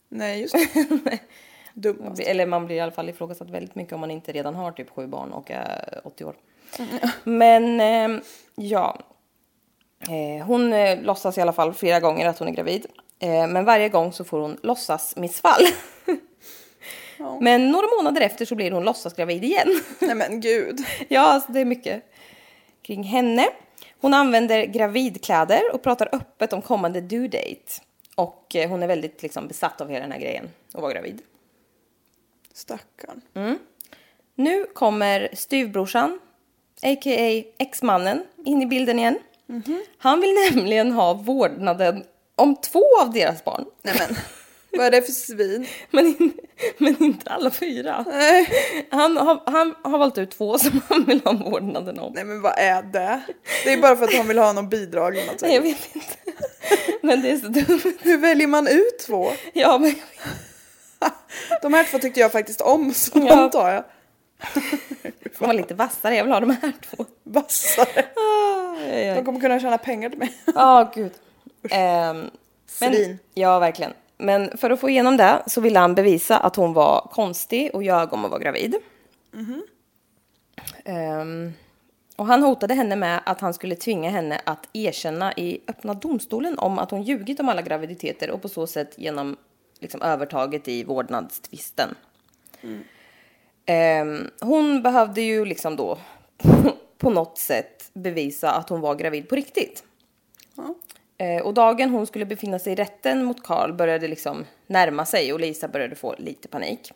Nej 0.08 0.40
just 0.40 0.54
det. 1.04 1.18
Dummast. 1.80 2.20
Eller 2.20 2.46
man 2.46 2.66
blir 2.66 2.76
i 2.76 2.80
alla 2.80 2.92
fall 2.92 3.08
ifrågasatt 3.08 3.50
väldigt 3.50 3.74
mycket 3.74 3.92
om 3.92 4.00
man 4.00 4.10
inte 4.10 4.32
redan 4.32 4.54
har 4.54 4.72
typ 4.72 4.90
sju 4.90 5.06
barn 5.06 5.32
och 5.32 5.50
är 5.50 6.00
80 6.04 6.24
år. 6.24 6.34
Men 7.24 7.80
eh, 7.80 8.22
ja, 8.54 8.98
eh, 10.08 10.46
hon 10.46 10.72
eh, 10.72 11.02
låtsas 11.02 11.38
i 11.38 11.40
alla 11.40 11.52
fall 11.52 11.74
flera 11.74 12.00
gånger 12.00 12.28
att 12.28 12.38
hon 12.38 12.48
är 12.48 12.52
gravid. 12.52 12.86
Eh, 13.22 13.46
men 13.46 13.64
varje 13.64 13.88
gång 13.88 14.12
så 14.12 14.24
får 14.24 14.40
hon 14.40 14.56
låtsas 14.62 15.16
missfall. 15.16 15.62
Men 17.40 17.70
några 17.70 17.86
månader 17.96 18.20
efter 18.20 18.44
så 18.44 18.54
blir 18.54 18.70
hon 18.70 18.84
låtsasgravid 18.84 19.44
igen. 19.44 19.80
Nej 19.98 20.14
men 20.14 20.40
gud. 20.40 20.78
Ja, 21.08 21.20
alltså 21.20 21.52
det 21.52 21.60
är 21.60 21.64
mycket 21.64 22.02
kring 22.82 23.02
henne. 23.02 23.48
Hon 24.00 24.14
använder 24.14 24.64
gravidkläder 24.64 25.60
och 25.74 25.82
pratar 25.82 26.08
öppet 26.12 26.52
om 26.52 26.62
kommande 26.62 27.00
due 27.00 27.28
date. 27.28 27.82
Och 28.14 28.56
eh, 28.56 28.68
hon 28.68 28.82
är 28.82 28.86
väldigt 28.86 29.22
liksom, 29.22 29.48
besatt 29.48 29.80
av 29.80 29.88
hela 29.88 30.00
den 30.00 30.12
här 30.12 30.20
grejen, 30.20 30.50
att 30.72 30.80
vara 30.82 30.92
gravid. 30.92 31.22
Stackarn. 32.60 33.20
Nu 34.34 34.66
kommer 34.74 35.28
styvbrorsan, 35.32 36.18
a.k.a. 36.82 37.42
exmannen, 37.58 38.22
in 38.44 38.62
i 38.62 38.66
bilden 38.66 38.98
igen. 38.98 39.18
Han 39.98 40.20
vill 40.20 40.34
nämligen 40.50 40.92
ha 40.92 41.14
vårdnaden 41.14 42.04
om 42.36 42.56
två 42.56 42.84
av 43.02 43.12
deras 43.12 43.44
barn. 43.44 43.64
Nej 43.82 43.94
men. 43.98 44.16
Vad 44.72 44.86
är 44.86 44.90
det 44.90 45.02
för 45.02 45.12
svin? 45.12 45.66
Men, 45.90 46.06
in, 46.06 46.32
men 46.78 47.02
inte 47.02 47.30
alla 47.30 47.50
fyra. 47.50 48.04
Nej. 48.08 48.48
Han 48.90 49.16
har, 49.16 49.42
han 49.46 49.74
har 49.82 49.98
valt 49.98 50.18
ut 50.18 50.30
två 50.30 50.58
som 50.58 50.80
han 50.88 51.04
vill 51.04 51.20
ha 51.24 51.32
vårdnaden 51.32 51.98
om. 51.98 52.12
Nej 52.12 52.24
men 52.24 52.42
vad 52.42 52.54
är 52.56 52.82
det? 52.82 53.20
Det 53.64 53.72
är 53.72 53.82
bara 53.82 53.96
för 53.96 54.04
att 54.04 54.14
han 54.14 54.28
vill 54.28 54.38
ha 54.38 54.52
någon 54.52 54.68
bidrag 54.68 55.16
eller 55.16 55.32
något. 55.32 55.42
Nej, 55.42 55.54
jag 55.54 55.62
vet 55.62 55.94
inte. 55.94 56.14
Men 57.02 57.22
det 57.22 57.30
är 57.30 57.36
så 57.36 57.46
dumt. 57.46 57.96
Hur 58.02 58.18
väljer 58.18 58.46
man 58.46 58.68
ut 58.68 58.98
två? 59.06 59.32
Ja, 59.52 59.78
men 59.78 59.94
De 61.62 61.74
här 61.74 61.84
två 61.84 61.98
tyckte 61.98 62.20
jag 62.20 62.32
faktiskt 62.32 62.60
om 62.60 62.94
så 62.94 63.10
Ja. 63.14 63.36
de 63.36 63.50
tar 63.50 63.70
jag. 63.70 63.84
får 65.34 65.46
man 65.46 65.56
lite 65.56 65.74
vassare. 65.74 66.16
Jag 66.16 66.24
vill 66.24 66.32
ha 66.32 66.40
de 66.40 66.50
här 66.50 66.72
två. 66.90 67.04
Vassare. 67.22 68.04
Aj. 68.86 69.14
De 69.14 69.24
kommer 69.24 69.40
kunna 69.40 69.60
tjäna 69.60 69.78
pengar 69.78 70.10
till 70.10 70.18
mig. 70.18 70.34
Ja, 70.54 70.92
gud. 70.94 71.12
Ehm, 71.70 72.30
men, 72.80 72.92
Svin. 72.94 73.18
ja, 73.34 73.58
verkligen. 73.58 73.92
Men 74.18 74.58
för 74.58 74.70
att 74.70 74.80
få 74.80 74.88
igenom 74.90 75.16
det 75.16 75.42
så 75.46 75.60
ville 75.60 75.78
han 75.78 75.94
bevisa 75.94 76.36
att 76.38 76.56
hon 76.56 76.72
var 76.72 77.08
konstig 77.12 77.70
och 77.74 77.82
ljög 77.82 78.12
om 78.12 78.24
att 78.24 78.30
vara 78.30 78.40
gravid. 78.42 78.74
Ehm, 80.84 81.52
och 82.16 82.26
han 82.26 82.42
hotade 82.42 82.74
henne 82.74 82.96
med 82.96 83.20
att 83.26 83.40
han 83.40 83.54
skulle 83.54 83.76
tvinga 83.76 84.10
henne 84.10 84.40
att 84.44 84.68
erkänna 84.72 85.32
i 85.32 85.60
öppna 85.68 85.94
domstolen 85.94 86.58
om 86.58 86.78
att 86.78 86.90
hon 86.90 87.02
ljugit 87.02 87.40
om 87.40 87.48
alla 87.48 87.62
graviditeter 87.62 88.30
och 88.30 88.42
på 88.42 88.48
så 88.48 88.66
sätt 88.66 88.94
genom 88.96 89.36
liksom, 89.80 90.02
övertaget 90.02 90.68
i 90.68 90.84
vårdnadstvisten. 90.84 91.94
Ehm, 93.66 94.30
hon 94.40 94.82
behövde 94.82 95.20
ju 95.20 95.44
liksom 95.44 95.76
då 95.76 95.98
på 96.98 97.10
något 97.10 97.38
sätt 97.38 97.90
bevisa 97.92 98.50
att 98.52 98.68
hon 98.68 98.80
var 98.80 98.94
gravid 98.94 99.28
på 99.28 99.34
riktigt. 99.36 99.84
Eh, 101.18 101.42
och 101.42 101.54
dagen 101.54 101.90
hon 101.90 102.06
skulle 102.06 102.26
befinna 102.26 102.58
sig 102.58 102.72
i 102.72 102.76
rätten 102.76 103.24
mot 103.24 103.42
Karl 103.42 103.72
började 103.72 104.08
liksom 104.08 104.44
närma 104.66 105.04
sig 105.04 105.32
och 105.32 105.40
Lisa 105.40 105.68
började 105.68 105.96
få 105.96 106.14
lite 106.18 106.48
panik. 106.48 106.92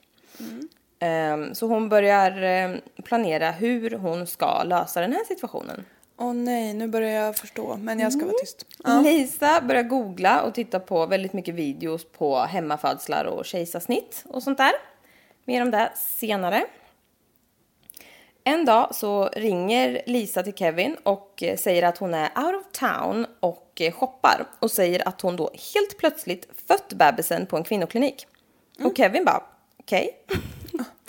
Ehm, 0.99 1.55
så 1.55 1.67
hon 1.67 1.89
börjar 1.89 2.43
eh, 2.43 2.77
planera 3.05 3.51
hur 3.51 3.91
hon 3.91 4.27
ska 4.27 4.63
lösa 4.63 5.01
den 5.01 5.13
här 5.13 5.25
situationen. 5.25 5.85
Åh 6.17 6.35
nej, 6.35 6.75
nu 6.75 6.89
börjar 6.89 7.11
jag 7.11 7.37
förstå. 7.37 7.77
Men 7.77 8.01
jag 8.01 8.13
ska 8.13 8.25
vara 8.25 8.39
tyst. 8.39 8.67
Lisa 9.05 9.61
börjar 9.61 9.83
googla 9.83 10.43
och 10.43 10.55
titta 10.55 10.81
på 10.81 11.07
väldigt 11.07 11.33
mycket 11.33 11.55
videos 11.55 12.05
på 12.05 12.39
hemmafödslar 12.39 13.25
och 13.25 13.45
kejsarsnitt 13.45 14.25
och 14.29 14.43
sånt 14.43 14.59
där. 14.59 14.73
Mer 15.45 15.63
om 15.63 15.71
det 15.71 15.93
senare. 15.97 16.65
En 18.45 18.65
dag 18.65 18.95
så 18.95 19.29
ringer 19.29 20.03
Lisa 20.07 20.43
till 20.43 20.55
Kevin 20.55 20.97
och 21.03 21.43
eh, 21.43 21.57
säger 21.57 21.83
att 21.83 21.99
hon 21.99 22.15
är 22.15 22.31
out 22.37 22.55
of 22.55 22.73
town 22.73 23.27
och 23.41 23.81
eh, 23.81 23.93
shoppar 23.93 24.47
och 24.59 24.71
säger 24.71 25.09
att 25.09 25.21
hon 25.21 25.37
då 25.37 25.51
helt 25.75 25.99
plötsligt 25.99 26.49
fött 26.69 26.93
bebisen 26.93 27.47
på 27.47 27.57
en 27.57 27.65
kvinnoklinik. 27.65 28.27
Och 28.85 28.97
Kevin 28.97 29.25
bara, 29.25 29.43
okej. 29.81 30.11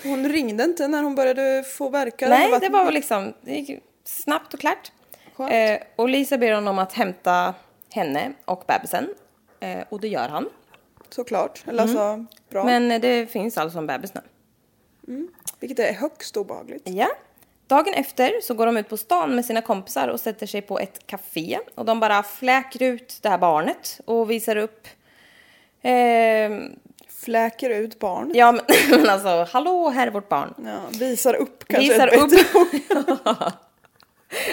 Hon 0.03 0.29
ringde 0.29 0.63
inte 0.63 0.87
när 0.87 1.03
hon 1.03 1.15
började 1.15 1.63
få 1.63 1.89
verka. 1.89 2.29
Nej, 2.29 2.59
det 2.61 2.69
var 2.69 2.91
liksom 2.91 3.33
det 3.41 3.51
gick 3.51 3.83
snabbt 4.05 4.53
och 4.53 4.59
klart. 4.59 4.91
Eh, 5.51 5.79
och 5.95 6.09
Lisa 6.09 6.37
ber 6.37 6.51
honom 6.51 6.79
att 6.79 6.93
hämta 6.93 7.53
henne 7.93 8.33
och 8.45 8.63
bebisen. 8.67 9.09
Eh, 9.59 9.79
och 9.89 9.99
det 10.01 10.07
gör 10.07 10.29
han. 10.29 10.49
Såklart. 11.09 11.63
Eller 11.67 11.81
alltså, 11.83 12.25
bra. 12.49 12.63
Men 12.63 12.91
eh, 12.91 13.01
det 13.01 13.27
finns 13.31 13.57
alltså 13.57 13.77
en 13.77 13.87
bebis 13.87 14.11
nu. 14.13 14.21
Vilket 15.59 15.79
är 15.79 15.93
högst 15.93 16.37
obehagligt. 16.37 16.89
Ja. 16.89 17.07
Dagen 17.67 17.93
efter 17.93 18.41
så 18.41 18.53
går 18.53 18.65
de 18.65 18.77
ut 18.77 18.89
på 18.89 18.97
stan 18.97 19.35
med 19.35 19.45
sina 19.45 19.61
kompisar 19.61 20.07
och 20.07 20.19
sätter 20.19 20.47
sig 20.47 20.61
på 20.61 20.79
ett 20.79 21.07
café. 21.07 21.59
Och 21.75 21.85
de 21.85 21.99
bara 21.99 22.23
fläker 22.23 22.83
ut 22.83 23.19
det 23.21 23.29
här 23.29 23.37
barnet 23.37 23.99
och 24.05 24.31
visar 24.31 24.55
upp... 24.55 24.87
ehm, 25.81 26.79
Fläker 27.09 27.69
ut 27.69 27.99
barn. 27.99 28.31
ja, 28.35 28.51
men, 28.89 29.09
alltså, 29.09 29.47
hallå, 29.51 29.89
här 29.89 30.07
är 30.07 30.11
vårt 30.11 30.29
barn. 30.29 30.53
Ja, 30.65 30.97
visar 30.99 31.33
upp 31.33 31.67
kanske 31.67 31.93
Visar 31.93 32.07
ett 32.07 32.29
bättre 32.29 32.59
upp. 32.99 33.09
ord. 33.41 33.51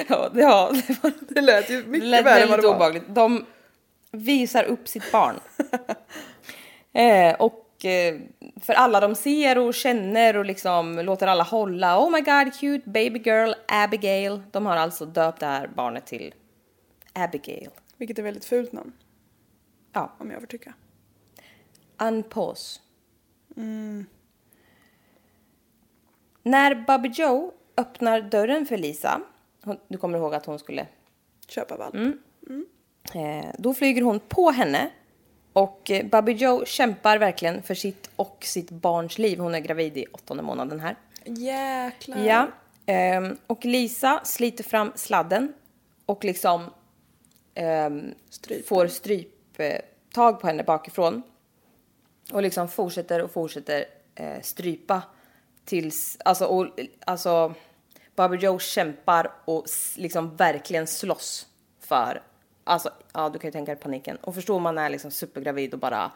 Ja, 0.09 0.29
det, 0.29 0.41
ja, 0.41 0.71
det, 0.87 0.99
var, 1.03 1.13
Det 1.29 1.41
lät 1.41 1.71
ju 1.71 1.83
det 1.83 1.89
mycket 1.89 2.09
lät 2.09 2.25
värre 2.25 2.43
än 2.43 2.49
vad 2.51 2.59
det 2.59 2.67
var. 2.67 2.75
obehagligt. 2.75 3.05
De 3.09 3.47
visar 4.11 4.65
upp 4.65 4.89
sitt 4.89 5.13
barn. 5.13 5.41
eh, 6.93 7.35
och 7.41 7.85
eh, 7.85 8.21
för 8.61 8.73
alla 8.73 9.01
de 9.01 9.15
ser 9.15 9.59
och 9.59 9.75
känner 9.75 10.37
och 10.37 10.45
liksom 10.45 10.99
låter 10.99 11.27
alla 11.27 11.43
hålla. 11.45 11.99
Oh 12.05 12.11
my 12.11 12.21
god, 12.21 12.55
cute 12.55 12.91
baby 12.91 13.19
girl 13.25 13.53
Abigail. 13.69 14.43
De 14.51 14.67
har 14.67 14.77
alltså 14.77 15.05
döpt 15.07 15.41
det 15.41 15.47
här 15.47 15.67
barnet 15.75 16.07
till 16.07 16.35
Abigail. 17.13 17.69
Vilket 17.97 18.19
är 18.19 18.23
väldigt 18.23 18.45
fult 18.45 18.73
namn. 18.73 18.93
Ja, 19.93 20.13
Om 20.19 20.31
jag 20.31 20.41
får 20.41 20.47
tycka. 20.47 20.75
unpause. 22.03 22.81
När 26.43 26.75
Bobby 26.75 27.09
Joe 27.09 27.53
öppnar 27.77 28.21
dörren 28.21 28.67
för 28.67 28.77
Lisa, 28.77 29.21
hon, 29.64 29.77
du 29.88 29.98
kommer 29.98 30.18
ihåg 30.18 30.35
att 30.35 30.46
hon 30.46 30.59
skulle 30.59 30.87
Köpa 31.48 31.77
valp. 31.77 31.94
Mm. 31.94 32.18
Eh, 33.14 33.51
då 33.59 33.75
flyger 33.75 34.03
hon 34.03 34.20
på 34.20 34.51
henne 34.51 34.90
och 35.53 35.90
eh, 35.90 36.07
Bobby 36.07 36.33
Joe 36.33 36.64
kämpar 36.64 37.18
verkligen 37.18 37.62
för 37.62 37.75
sitt 37.75 38.11
och 38.16 38.38
sitt 38.40 38.70
barns 38.70 39.18
liv. 39.18 39.38
Hon 39.38 39.55
är 39.55 39.61
gravid 39.61 39.96
i 39.96 40.07
åttonde 40.12 40.42
månaden 40.42 40.81
här. 40.81 40.96
Jäklar. 41.25 42.18
Ja. 42.18 42.48
ehm, 42.87 43.37
och 43.46 43.64
Lisa 43.64 44.20
sliter 44.25 44.64
fram 44.64 44.92
sladden 44.94 45.53
och 46.07 46.25
liksom 46.25 46.70
ehm, 47.55 48.14
Stryper. 48.31 48.66
får 48.66 48.87
stryptag 48.87 50.40
på 50.40 50.46
henne 50.46 50.62
bakifrån. 50.62 51.22
Och 52.33 52.42
liksom 52.42 52.68
fortsätter 52.68 53.22
och 53.22 53.31
fortsätter 53.31 53.85
eh, 54.14 54.40
strypa 54.42 55.03
tills, 55.64 56.18
alltså, 56.25 56.44
och, 56.44 56.66
alltså 57.07 57.55
Bobby 58.16 58.37
Joe 58.37 58.59
kämpar 58.59 59.33
och 59.44 59.64
liksom 59.96 60.37
verkligen 60.37 60.87
slåss 60.87 61.46
för, 61.81 62.22
alltså 62.64 62.90
ja 63.12 63.29
du 63.29 63.38
kan 63.38 63.48
ju 63.48 63.53
tänka 63.53 63.75
dig 63.75 63.83
paniken. 63.83 64.16
Och 64.16 64.35
förstår 64.35 64.61
man 64.61 64.79
är 64.79 64.90
liksom 64.90 65.11
supergravid 65.11 65.72
och 65.75 65.79
bara 65.81 66.11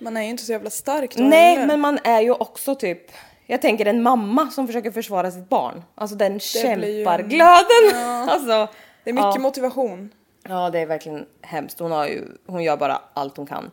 Man 0.00 0.16
är 0.16 0.22
ju 0.22 0.28
inte 0.28 0.42
så 0.42 0.52
jävla 0.52 0.70
stark 0.70 1.16
då 1.16 1.22
Nej, 1.24 1.54
heller. 1.54 1.66
men 1.66 1.80
man 1.80 1.98
är 2.04 2.20
ju 2.20 2.32
också 2.32 2.74
typ... 2.74 3.10
jag 3.46 3.62
tänker 3.62 3.86
en 3.86 4.02
mamma 4.02 4.50
som 4.50 4.66
försöker 4.66 4.90
försvara 4.90 5.30
sitt 5.30 5.48
barn. 5.48 5.82
Alltså 5.94 6.16
den 6.16 6.32
blir 6.32 6.64
ju 6.64 6.70
en- 6.70 6.80
kämparglöden. 7.04 7.94
Alltså, 8.28 8.68
Det 9.04 9.10
är 9.10 9.14
mycket 9.14 9.34
ja. 9.34 9.38
motivation. 9.40 10.10
Ja, 10.42 10.70
det 10.70 10.78
är 10.78 10.86
verkligen 10.86 11.26
hemskt. 11.42 11.78
Hon, 11.78 11.90
har 11.90 12.06
ju, 12.06 12.24
hon 12.46 12.62
gör 12.62 12.76
bara 12.76 13.02
allt 13.14 13.36
hon 13.36 13.46
kan. 13.46 13.70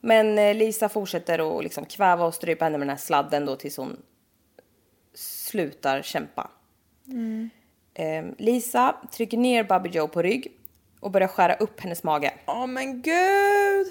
Men 0.00 0.38
eh, 0.38 0.54
Lisa 0.54 0.88
fortsätter 0.88 1.58
att 1.58 1.62
liksom 1.64 1.84
kväva 1.84 2.24
och 2.26 2.34
strypa 2.34 2.64
henne 2.64 2.78
med 2.78 2.86
den 2.86 2.96
här 2.96 3.02
sladden 3.04 3.46
då 3.46 3.56
tills 3.56 3.76
hon 3.76 3.96
slutar 5.14 6.02
kämpa. 6.02 6.50
Eh, 7.94 8.24
Lisa 8.38 8.96
trycker 9.12 9.38
ner 9.38 9.64
Bobby 9.64 9.88
Joe 9.90 10.08
på 10.08 10.22
rygg 10.22 10.52
och 11.00 11.10
börjar 11.10 11.28
skära 11.28 11.54
upp 11.54 11.80
hennes 11.80 12.02
mage. 12.02 12.34
Åh 12.46 12.66
men 12.66 13.02
gud! 13.02 13.86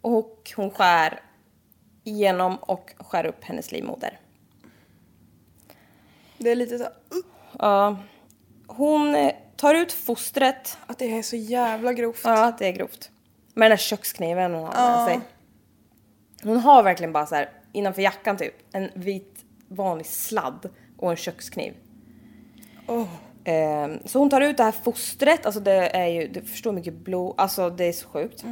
Och 0.00 0.52
hon 0.56 0.70
skär 0.70 1.20
igenom 2.04 2.56
och 2.56 2.94
skär 2.98 3.26
upp 3.26 3.44
hennes 3.44 3.72
livmoder. 3.72 4.20
Det 6.38 6.50
är 6.50 6.54
lite 6.56 6.78
så 6.78 6.84
uh, 6.84 6.90
Ja, 7.58 7.96
hon 8.66 9.14
eh, 9.14 9.32
tar 9.56 9.74
ut 9.74 9.92
fostret. 9.92 10.78
att 10.86 10.98
det 10.98 11.18
är 11.18 11.22
så 11.22 11.36
jävla 11.36 11.92
grovt. 11.92 12.20
Ja, 12.24 12.52
det 12.58 12.66
är 12.68 12.72
grovt. 12.72 13.10
Med 13.54 13.64
den 13.64 13.72
här 13.72 13.84
kökskniven 13.84 14.54
hon 14.54 14.64
har 14.64 14.96
med 14.96 15.06
sig. 15.06 15.20
Hon 16.42 16.56
har 16.56 16.82
verkligen 16.82 17.12
bara 17.12 17.26
så 17.26 17.34
här 17.34 17.50
innanför 17.72 18.02
jackan 18.02 18.36
typ 18.36 18.54
en 18.72 18.90
vit 18.94 19.44
vanlig 19.68 20.06
sladd 20.06 20.68
och 20.96 21.10
en 21.10 21.16
kökskniv. 21.16 21.74
Åh. 22.86 23.08
Ehm, 23.44 23.98
så 24.04 24.18
hon 24.18 24.30
tar 24.30 24.40
ut 24.40 24.56
det 24.56 24.62
här 24.62 24.72
fostret, 24.72 25.46
alltså 25.46 25.60
det 25.60 25.72
är 25.96 26.06
ju, 26.06 26.28
du 26.28 26.42
förstår 26.42 26.72
mycket 26.72 26.94
blod, 26.94 27.34
alltså 27.38 27.70
det 27.70 27.84
är 27.84 27.92
så 27.92 28.08
sjukt. 28.08 28.44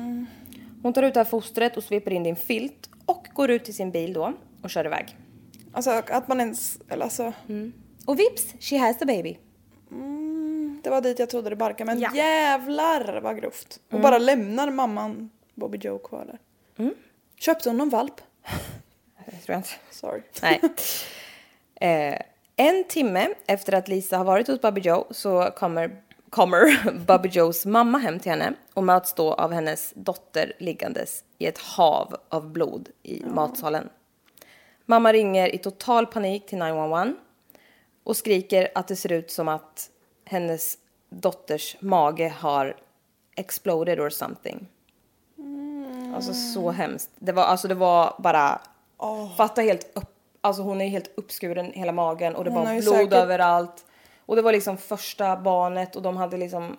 Hon 0.82 0.92
tar 0.92 1.02
ut 1.02 1.14
det 1.14 1.20
här 1.20 1.24
fostret 1.24 1.76
och 1.76 1.84
sveper 1.84 2.10
in 2.10 2.22
din 2.22 2.36
filt 2.36 2.90
och 3.06 3.26
går 3.34 3.50
ut 3.50 3.64
till 3.64 3.74
sin 3.74 3.90
bil 3.90 4.12
då 4.12 4.32
och 4.62 4.70
kör 4.70 4.84
iväg. 4.86 5.16
Alltså 5.72 5.90
att 5.90 6.28
man 6.28 6.40
ens, 6.40 6.78
eller 6.88 7.04
alltså, 7.04 7.32
Och 8.06 8.18
vips, 8.20 8.54
she 8.60 8.78
has 8.78 8.98
the 8.98 9.04
baby. 9.06 9.38
det 10.82 10.90
var 10.90 11.00
dit 11.00 11.18
jag 11.18 11.30
trodde 11.30 11.50
det 11.50 11.56
barkade. 11.56 11.84
Men 11.94 12.00
Ja. 12.00 12.06
Mm. 12.08 12.16
jävlar 12.18 13.20
vad 13.20 13.40
grovt. 13.40 13.80
Och 13.92 14.00
bara 14.00 14.18
lämnar 14.18 14.70
mamman 14.70 15.30
Bobby 15.54 15.78
Joe 15.78 15.98
kvar 15.98 16.24
där. 16.24 16.38
Mm. 16.84 16.94
Köpte 17.36 17.68
hon 17.68 17.76
någon 17.76 17.88
valp? 17.88 18.20
Det 19.26 19.30
tror 19.30 19.42
jag 19.54 19.58
inte. 19.58 19.68
Sorry. 19.90 20.22
Nej. 20.42 20.60
Eh, 21.80 22.18
en 22.56 22.84
timme 22.84 23.28
efter 23.46 23.72
att 23.72 23.88
Lisa 23.88 24.16
har 24.16 24.24
varit 24.24 24.48
hos 24.48 24.60
Bobby 24.60 24.80
Joe 24.80 25.06
så 25.10 25.50
kommer, 25.56 26.02
kommer 26.30 26.92
Bobby 27.06 27.28
Joes 27.28 27.66
mamma 27.66 27.98
hem 27.98 28.18
till 28.18 28.30
henne 28.30 28.52
och 28.74 28.84
möts 28.84 29.14
då 29.14 29.32
av 29.32 29.52
hennes 29.52 29.92
dotter 29.96 30.52
liggandes 30.58 31.24
i 31.38 31.46
ett 31.46 31.58
hav 31.58 32.16
av 32.28 32.50
blod 32.50 32.88
i 33.02 33.24
matsalen. 33.24 33.88
Mamma 34.86 35.12
ringer 35.12 35.54
i 35.54 35.58
total 35.58 36.06
panik 36.06 36.46
till 36.46 36.58
911 36.58 37.14
och 38.04 38.16
skriker 38.16 38.68
att 38.74 38.88
det 38.88 38.96
ser 38.96 39.12
ut 39.12 39.30
som 39.30 39.48
att 39.48 39.90
hennes 40.24 40.78
dotters 41.10 41.76
mage 41.80 42.34
har 42.38 42.76
exploded 43.36 44.00
or 44.00 44.10
something. 44.10 44.66
Alltså 46.14 46.34
så 46.34 46.70
hemskt. 46.70 47.10
Det 47.18 47.32
var, 47.32 47.42
alltså 47.42 47.68
det 47.68 47.74
var 47.74 48.14
bara, 48.18 48.60
fatta 49.36 49.62
helt 49.62 49.90
upp, 49.94 50.13
alltså 50.44 50.62
hon 50.62 50.80
är 50.80 50.88
helt 50.88 51.10
uppskuren 51.14 51.72
hela 51.72 51.92
magen 51.92 52.34
och 52.34 52.44
det 52.44 52.50
Hon 52.50 52.64
var 52.64 52.72
blod 52.80 52.84
säkert- 52.94 53.12
överallt. 53.12 53.84
Och 54.26 54.36
det 54.36 54.42
var 54.42 54.52
liksom 54.52 54.76
första 54.78 55.36
barnet 55.36 55.96
och 55.96 56.02
de 56.02 56.16
hade 56.16 56.36
liksom, 56.36 56.76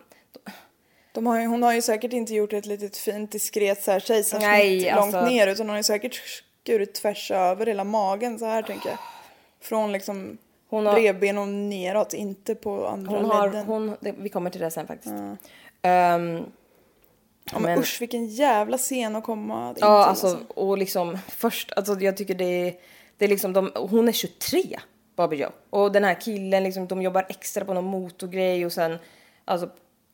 De 1.12 1.28
har 1.28 1.40
ju, 1.40 1.46
hon 1.48 1.64
har 1.64 1.74
ju 1.74 1.82
säkert 1.82 2.14
inte 2.14 2.34
gjort 2.34 2.54
ett 2.54 2.66
litet 2.66 2.98
fint 2.98 3.32
diskret 3.32 3.84
så 3.84 3.92
här 3.92 4.00
kejsarsnitt 4.00 4.48
Nej, 4.50 4.92
långt 4.96 5.16
alltså- 5.16 5.26
ner 5.32 5.48
utan 5.48 5.66
hon 5.66 5.70
har 5.70 5.78
ju 5.78 5.84
säkert 5.84 6.14
skurit 6.64 6.94
tvärs 6.94 7.32
över 7.32 7.66
hela 7.66 7.84
magen 7.84 8.40
så 8.40 8.46
här 8.46 8.62
tänker 8.62 8.90
jag. 8.90 8.98
Från 9.62 9.92
liksom 9.92 10.38
Hon 10.70 10.86
har- 10.86 10.96
revben 10.96 11.38
och 11.38 11.48
neråt, 11.48 12.14
inte 12.14 12.56
på 12.56 12.88
andra 12.88 13.12
hon 13.18 13.26
har, 13.26 13.48
ledden. 13.48 13.66
hon, 13.66 13.98
det, 14.00 14.12
vi 14.18 14.30
kommer 14.30 14.50
till 14.50 14.62
det 14.62 14.72
sen 14.72 14.88
faktiskt. 14.88 15.14
Ehm, 15.82 16.38
ja, 17.52 17.54
men, 17.54 17.62
men- 17.62 17.80
usch 17.80 18.02
vilken 18.02 18.26
jävla 18.28 18.78
scen 18.78 19.16
att 19.16 19.24
komma 19.24 19.70
in 19.70 19.76
till. 19.76 19.82
Ja, 19.84 20.06
alltså, 20.06 20.38
och 20.48 20.78
liksom 20.78 21.18
först, 21.28 21.72
alltså 21.76 21.94
jag 22.00 22.18
tycker 22.18 22.36
det 22.36 22.68
är, 22.68 22.74
det 23.18 23.26
är 23.26 23.30
liksom, 23.30 23.54
de, 23.54 23.72
hon 23.76 24.08
är 24.08 24.12
23, 24.12 24.80
Bobby 25.16 25.36
Joe. 25.36 25.52
Och 25.70 25.92
den 25.92 26.04
här 26.04 26.22
killen, 26.22 26.64
liksom, 26.64 26.88
de 26.88 27.02
jobbar 27.02 27.26
extra 27.30 27.66
på 27.66 27.74
någon 27.74 27.84
motorgrej 27.84 28.66
och 28.66 28.72
sen, 28.72 28.98
alltså, 29.46 29.70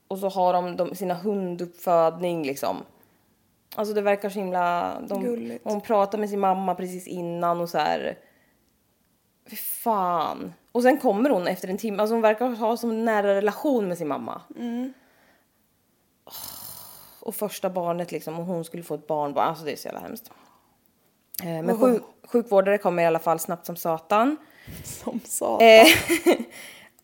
och 0.08 0.18
så 0.18 0.30
har 0.30 0.54
de, 0.54 0.76
de 0.76 0.96
sina 0.96 1.14
hunduppfödning 1.14 2.46
liksom. 2.46 2.78
Alltså 3.76 3.94
det 3.94 4.02
verkar 4.02 4.30
så 4.30 4.40
himla, 4.40 4.98
de, 5.08 5.24
Gulligt. 5.24 5.62
hon 5.64 5.82
pratar 5.82 6.18
med 6.18 6.30
sin 6.30 6.40
mamma 6.40 6.76
precis 6.76 7.08
innan 7.08 7.62
och 7.62 7.70
så 7.70 7.78
här. 7.78 8.18
Fy 9.50 9.56
fan. 9.56 10.54
Och 10.72 10.84
sen 10.84 10.98
kommer 10.98 11.30
hon 11.30 11.48
efter 11.48 11.68
en 11.68 11.78
timme, 11.78 12.02
alltså 12.02 12.16
hon 12.16 12.22
verkar 12.22 12.48
ha 12.50 12.78
en 12.84 13.06
nära 13.06 13.36
relation 13.36 13.88
med 13.88 13.98
sin 13.98 14.08
mamma. 14.08 14.42
Och 17.20 17.36
första 17.36 17.70
barnet 17.70 18.12
liksom, 18.12 18.40
och 18.40 18.46
hon 18.46 18.66
skulle 18.66 18.84
få 18.84 18.96
ett 18.96 19.08
barnbarn. 19.08 19.48
Alltså 19.48 19.66
det 19.66 19.72
är 19.72 19.76
så 19.76 19.88
jävla 19.88 20.00
hemskt. 20.00 20.32
Eh, 21.44 21.64
Men 21.64 21.80
sjuk, 21.80 22.04
sjukvårdare 22.24 22.78
kommer 22.78 23.04
i 23.04 23.06
alla 23.06 23.20
fall 23.20 23.40
snabbt 23.40 23.66
som 23.66 23.76
satan. 23.76 24.38
Som 24.84 25.20
satan. 25.26 25.68
Eh, 25.68 25.88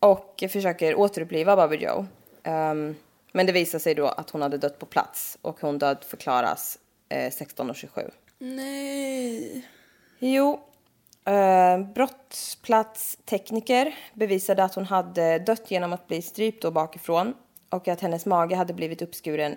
och 0.00 0.44
försöker 0.50 0.94
återuppliva 0.94 1.56
Bobby 1.56 1.76
Joe. 1.76 2.06
Ehm, 2.42 2.94
men 3.32 3.46
det 3.46 3.52
visar 3.52 3.78
sig 3.78 3.94
då 3.94 4.06
att 4.06 4.30
hon 4.30 4.42
hade 4.42 4.58
dött 4.58 4.78
på 4.78 4.86
plats 4.86 5.38
och 5.42 5.60
hon 5.60 5.78
död 5.78 6.04
förklaras 6.04 6.78
eh, 7.08 7.30
16.27. 7.30 8.10
Nej. 8.38 9.66
Jo, 10.18 10.60
eh, 11.24 11.78
brottsplatstekniker 11.94 13.94
bevisade 14.14 14.64
att 14.64 14.74
hon 14.74 14.84
hade 14.84 15.38
dött 15.38 15.70
genom 15.70 15.92
att 15.92 16.06
bli 16.06 16.22
strypt 16.22 16.62
då 16.62 16.70
bakifrån 16.70 17.34
och 17.70 17.88
att 17.88 18.00
hennes 18.00 18.26
mage 18.26 18.56
hade 18.56 18.74
blivit 18.74 19.02
uppskuren 19.02 19.56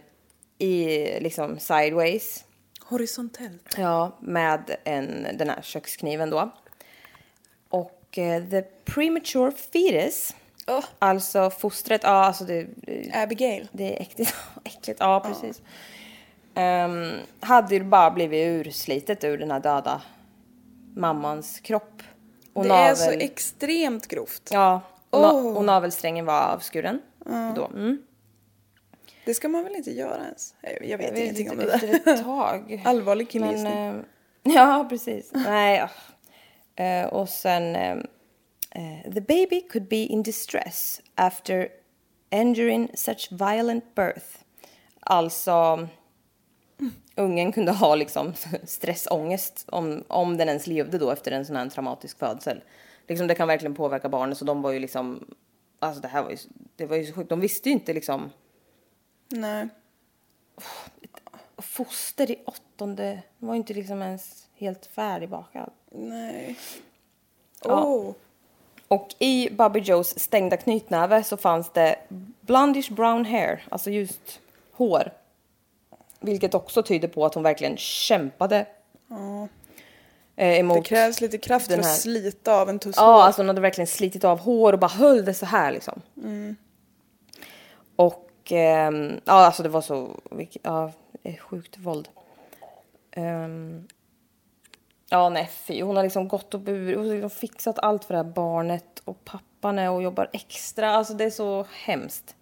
i 0.57 0.86
liksom 1.19 1.60
sideways. 1.60 2.43
Horisontellt. 2.91 3.75
Ja, 3.77 4.12
med 4.19 4.75
en, 4.84 5.27
den 5.38 5.49
här 5.49 5.62
kökskniven 5.62 6.30
då. 6.30 6.51
Och 7.69 8.17
eh, 8.17 8.43
the 8.49 8.62
premature 8.86 9.51
fetus, 9.51 10.36
Åh. 10.67 10.84
alltså 10.99 11.49
fostret, 11.49 12.01
ja 12.04 12.10
alltså 12.10 12.43
det, 12.43 12.67
det, 12.75 13.12
Abigail. 13.13 13.67
det 13.71 13.97
är 13.97 14.01
äckligt. 14.01 14.36
äckligt 14.63 14.99
ja, 14.99 15.19
precis. 15.19 15.62
Ehm, 16.56 17.12
hade 17.39 17.75
ju 17.75 17.84
bara 17.84 18.12
blivit 18.12 18.67
urslitet 18.67 19.23
ur 19.23 19.38
den 19.38 19.51
här 19.51 19.60
döda 19.60 20.01
mammans 20.95 21.60
kropp. 21.60 22.04
Och 22.54 22.63
Det 22.63 22.69
är 22.73 22.95
så 22.95 23.12
navel- 23.12 23.21
extremt 23.21 24.08
grovt. 24.08 24.49
Ja, 24.51 24.82
och, 25.10 25.19
na- 25.19 25.32
Åh. 25.32 25.58
och 25.58 25.65
navelsträngen 25.65 26.25
var 26.25 26.41
avskuren. 26.41 27.01
Då. 27.56 27.65
Mm. 27.73 28.01
Det 29.25 29.34
ska 29.34 29.49
man 29.49 29.63
väl 29.63 29.75
inte 29.75 29.91
göra 29.91 30.23
ens? 30.23 30.55
Jag 30.62 30.79
vet, 30.79 30.89
Jag 30.89 30.97
vet 30.97 31.17
ingenting 31.17 31.51
om 31.51 31.57
det 31.57 31.73
efter 31.73 31.88
där. 31.88 32.13
ett 32.13 32.23
tag. 32.23 32.81
Allvarlig 32.86 33.29
killgissning. 33.29 33.73
Eh, 33.73 34.01
ja, 34.43 34.86
precis. 34.89 35.31
Nej, 35.34 35.77
ja. 35.77 35.89
Eh, 36.84 37.07
och 37.07 37.29
sen... 37.29 37.75
eh, 37.75 37.97
eh, 38.71 39.13
the 39.13 39.21
baby 39.21 39.62
could 39.62 39.88
be 39.88 39.95
in 39.95 40.23
distress 40.23 41.01
after 41.15 41.67
enduring 42.29 42.91
such 42.93 43.31
violent 43.31 43.95
birth. 43.95 44.25
Alltså, 44.99 45.88
ungen 47.15 47.51
kunde 47.51 47.71
ha 47.71 47.95
liksom 47.95 48.34
stressångest 48.63 49.65
om, 49.67 50.03
om 50.07 50.38
den 50.38 50.47
ens 50.47 50.67
levde 50.67 50.97
då 50.97 51.12
efter 51.12 51.31
en 51.31 51.45
sån 51.45 51.55
här 51.55 51.69
traumatisk 51.69 52.19
födsel. 52.19 52.63
Liksom 53.07 53.27
det 53.27 53.36
kan 53.36 53.47
verkligen 53.47 53.75
påverka 53.75 54.10
barnet 54.10 54.38
så 54.38 54.45
de 54.45 54.62
var 54.62 54.71
ju 54.71 54.79
liksom... 54.79 55.25
Alltså 55.79 56.01
det 56.01 56.07
här 56.07 56.23
var 56.23 56.31
ju, 56.31 56.38
det 56.75 56.86
var 56.86 56.97
ju 56.97 57.05
så 57.05 57.13
sjukt. 57.13 57.29
De 57.29 57.39
visste 57.39 57.69
ju 57.69 57.73
inte 57.73 57.93
liksom 57.93 58.29
Nej. 59.32 59.67
foster 61.58 62.32
i 62.32 62.39
åttonde, 62.46 63.04
den 63.39 63.48
var 63.48 63.54
ju 63.54 63.58
inte 63.58 63.74
liksom 63.74 64.02
ens 64.02 64.48
helt 64.56 64.86
färdigbakad. 64.86 65.72
Nej. 65.91 66.58
Ja. 67.63 67.84
Oh. 67.84 68.13
Och 68.88 69.15
i 69.20 69.50
Bobby 69.52 69.80
Joes 69.80 70.20
stängda 70.20 70.58
knytnäve 70.58 71.24
så 71.24 71.38
fanns 71.38 71.70
det 71.74 71.96
blondish 72.41 72.91
brown 72.91 73.26
hair, 73.26 73.63
alltså 73.70 73.89
just 73.89 74.39
hår. 74.72 75.12
Vilket 76.20 76.54
också 76.54 76.84
tyder 76.84 77.08
på 77.08 77.26
att 77.26 77.34
hon 77.34 77.44
verkligen 77.44 77.78
kämpade 77.78 78.65
eh, 80.36 80.60
emot... 80.60 80.78
Det 80.78 80.84
krävs 80.84 81.22
lite 81.22 81.38
kraft 81.38 81.67
för 81.67 81.80
att 81.80 81.96
slita 81.96 82.54
av 82.54 82.70
en 82.70 82.80
tuss 82.80 82.96
Ja, 82.98 83.24
alltså 83.24 83.41
hon 83.41 83.48
hade 83.48 83.62
verkligen 83.62 83.88
slitit 83.88 84.24
av 84.24 84.39
hår 84.39 84.74
och 84.74 84.80
bara 84.80 84.91
höll 84.91 85.26
det 85.26 85.34
så 85.34 85.46
här 85.46 85.72
liksom. 85.72 86.02
Och 87.95 88.30
ehm, 88.46 89.20
ja, 89.26 89.34
alltså 89.34 89.64
det 89.64 89.70
var 89.70 89.82
så, 89.82 90.20
ja, 90.64 90.92
sjukt 91.39 91.78
våld. 91.78 92.10
Ehm, 93.12 93.88
ja, 95.10 95.30
nej 95.30 95.50
fy. 95.54 95.82
Hon 95.82 95.96
har 95.96 96.04
liksom 96.04 96.28
gått 96.28 96.54
och 96.54 96.60
burit, 96.60 96.98
hon 96.98 97.08
har 97.08 97.14
liksom 97.14 97.30
fixat 97.30 97.80
allt 97.80 98.06
för 98.06 98.14
det 98.14 98.18
här 98.18 98.34
barnet 98.34 99.02
och 99.06 99.26
pappan 99.26 99.80
är 99.80 99.92
och 99.92 100.04
jobbar 100.04 100.30
extra. 100.34 100.89
Alltså 100.89 101.14
det 101.14 101.24
är 101.24 101.30
så 101.30 101.66
hemskt. 101.74 102.36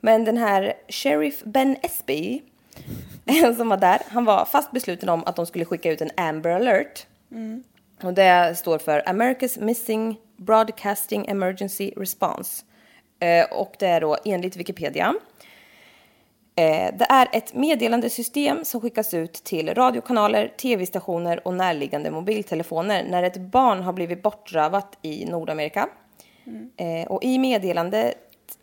Men 0.00 0.24
den 0.24 0.36
här 0.36 0.74
Sheriff 0.88 1.42
Ben 1.44 1.76
Esby 1.82 2.42
som 3.56 3.68
var 3.68 3.76
där, 3.76 4.02
han 4.08 4.24
var 4.24 4.44
fast 4.44 4.70
besluten 4.72 5.08
om 5.08 5.24
att 5.26 5.36
de 5.36 5.46
skulle 5.46 5.64
skicka 5.64 5.92
ut 5.92 6.00
en 6.00 6.10
Amber 6.16 6.50
alert 6.50 7.06
Och 8.02 8.14
det 8.14 8.58
står 8.58 8.78
för 8.78 9.00
America's 9.00 9.60
Missing 9.60 10.20
Broadcasting 10.36 11.26
Emergency 11.28 11.92
Response. 11.96 12.64
Eh, 13.20 13.44
och 13.52 13.74
det 13.78 13.86
är 13.86 14.00
då 14.00 14.16
enligt 14.24 14.56
Wikipedia. 14.56 15.14
Eh, 16.56 16.96
det 16.98 17.06
är 17.08 17.28
ett 17.32 17.54
meddelandesystem 17.54 18.64
som 18.64 18.80
skickas 18.80 19.14
ut 19.14 19.32
till 19.32 19.74
radiokanaler, 19.74 20.48
tv-stationer 20.48 21.46
och 21.46 21.54
närliggande 21.54 22.10
mobiltelefoner 22.10 23.04
när 23.04 23.22
ett 23.22 23.36
barn 23.36 23.82
har 23.82 23.92
blivit 23.92 24.22
bortrövat 24.22 24.98
i 25.02 25.24
Nordamerika. 25.24 25.88
Eh, 26.76 27.08
och 27.08 27.24
i 27.24 27.38
meddelandet 27.38 28.14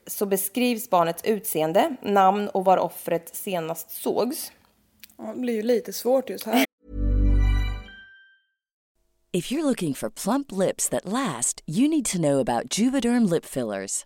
så 0.07 0.25
beskrivs 0.25 0.89
barnets 0.89 1.23
utseende, 1.25 1.95
namn 2.01 2.47
och 2.47 2.65
var 2.65 2.77
offret 2.77 3.35
senast 3.35 3.91
sågs. 3.91 4.51
Det 5.17 5.39
blir 5.39 5.53
ju 5.53 5.61
lite 5.61 5.93
svårt 5.93 6.29
just 6.29 6.45
här. 6.45 6.65
If 9.31 9.51
you're 9.51 9.63
looking 9.63 9.93
for 9.93 10.09
plump 10.09 10.51
lips 10.51 10.89
that 10.89 11.05
last, 11.05 11.61
you 11.67 11.89
need 11.89 12.05
to 12.05 12.17
know 12.17 12.39
about 12.39 12.79
Juvederm 12.79 13.25
lip 13.29 13.45
fillers. 13.45 14.05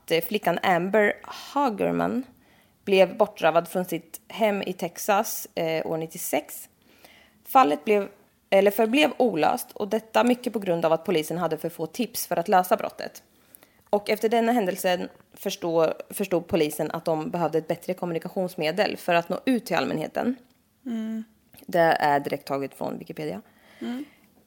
eh, 0.11 0.23
flickan 0.23 0.59
Amber 0.63 1.13
Hagerman 1.23 2.23
blev 2.85 3.17
bortrövad 3.17 3.67
från 3.67 3.85
sitt 3.85 4.21
hem 4.27 4.61
i 4.61 4.73
Texas 4.73 5.47
eh, 5.55 5.85
år 5.85 5.97
96. 5.97 6.69
Fallet 7.45 7.85
blev, 7.85 8.07
eller 8.49 8.71
förblev 8.71 9.11
olöst 9.17 9.71
och 9.71 9.87
detta 9.87 10.23
mycket 10.23 10.53
på 10.53 10.59
grund 10.59 10.85
av 10.85 10.93
att 10.93 11.05
polisen 11.05 11.37
hade 11.37 11.57
för 11.57 11.69
få 11.69 11.85
tips 11.85 12.27
för 12.27 12.37
att 12.37 12.47
lösa 12.47 12.77
brottet. 12.77 13.23
Och 13.89 14.09
efter 14.09 14.29
denna 14.29 14.51
händelsen 14.51 15.09
förstod, 15.33 15.93
förstod 16.09 16.47
polisen 16.47 16.91
att 16.91 17.05
de 17.05 17.29
behövde 17.29 17.57
ett 17.57 17.67
bättre 17.67 17.93
kommunikationsmedel 17.93 18.97
för 18.97 19.13
att 19.13 19.29
nå 19.29 19.39
ut 19.45 19.65
till 19.65 19.75
allmänheten. 19.75 20.35
Det 21.65 21.79
är 21.79 22.19
direkt 22.19 22.47
taget 22.47 22.73
från 22.73 22.97
Wikipedia. 22.97 23.41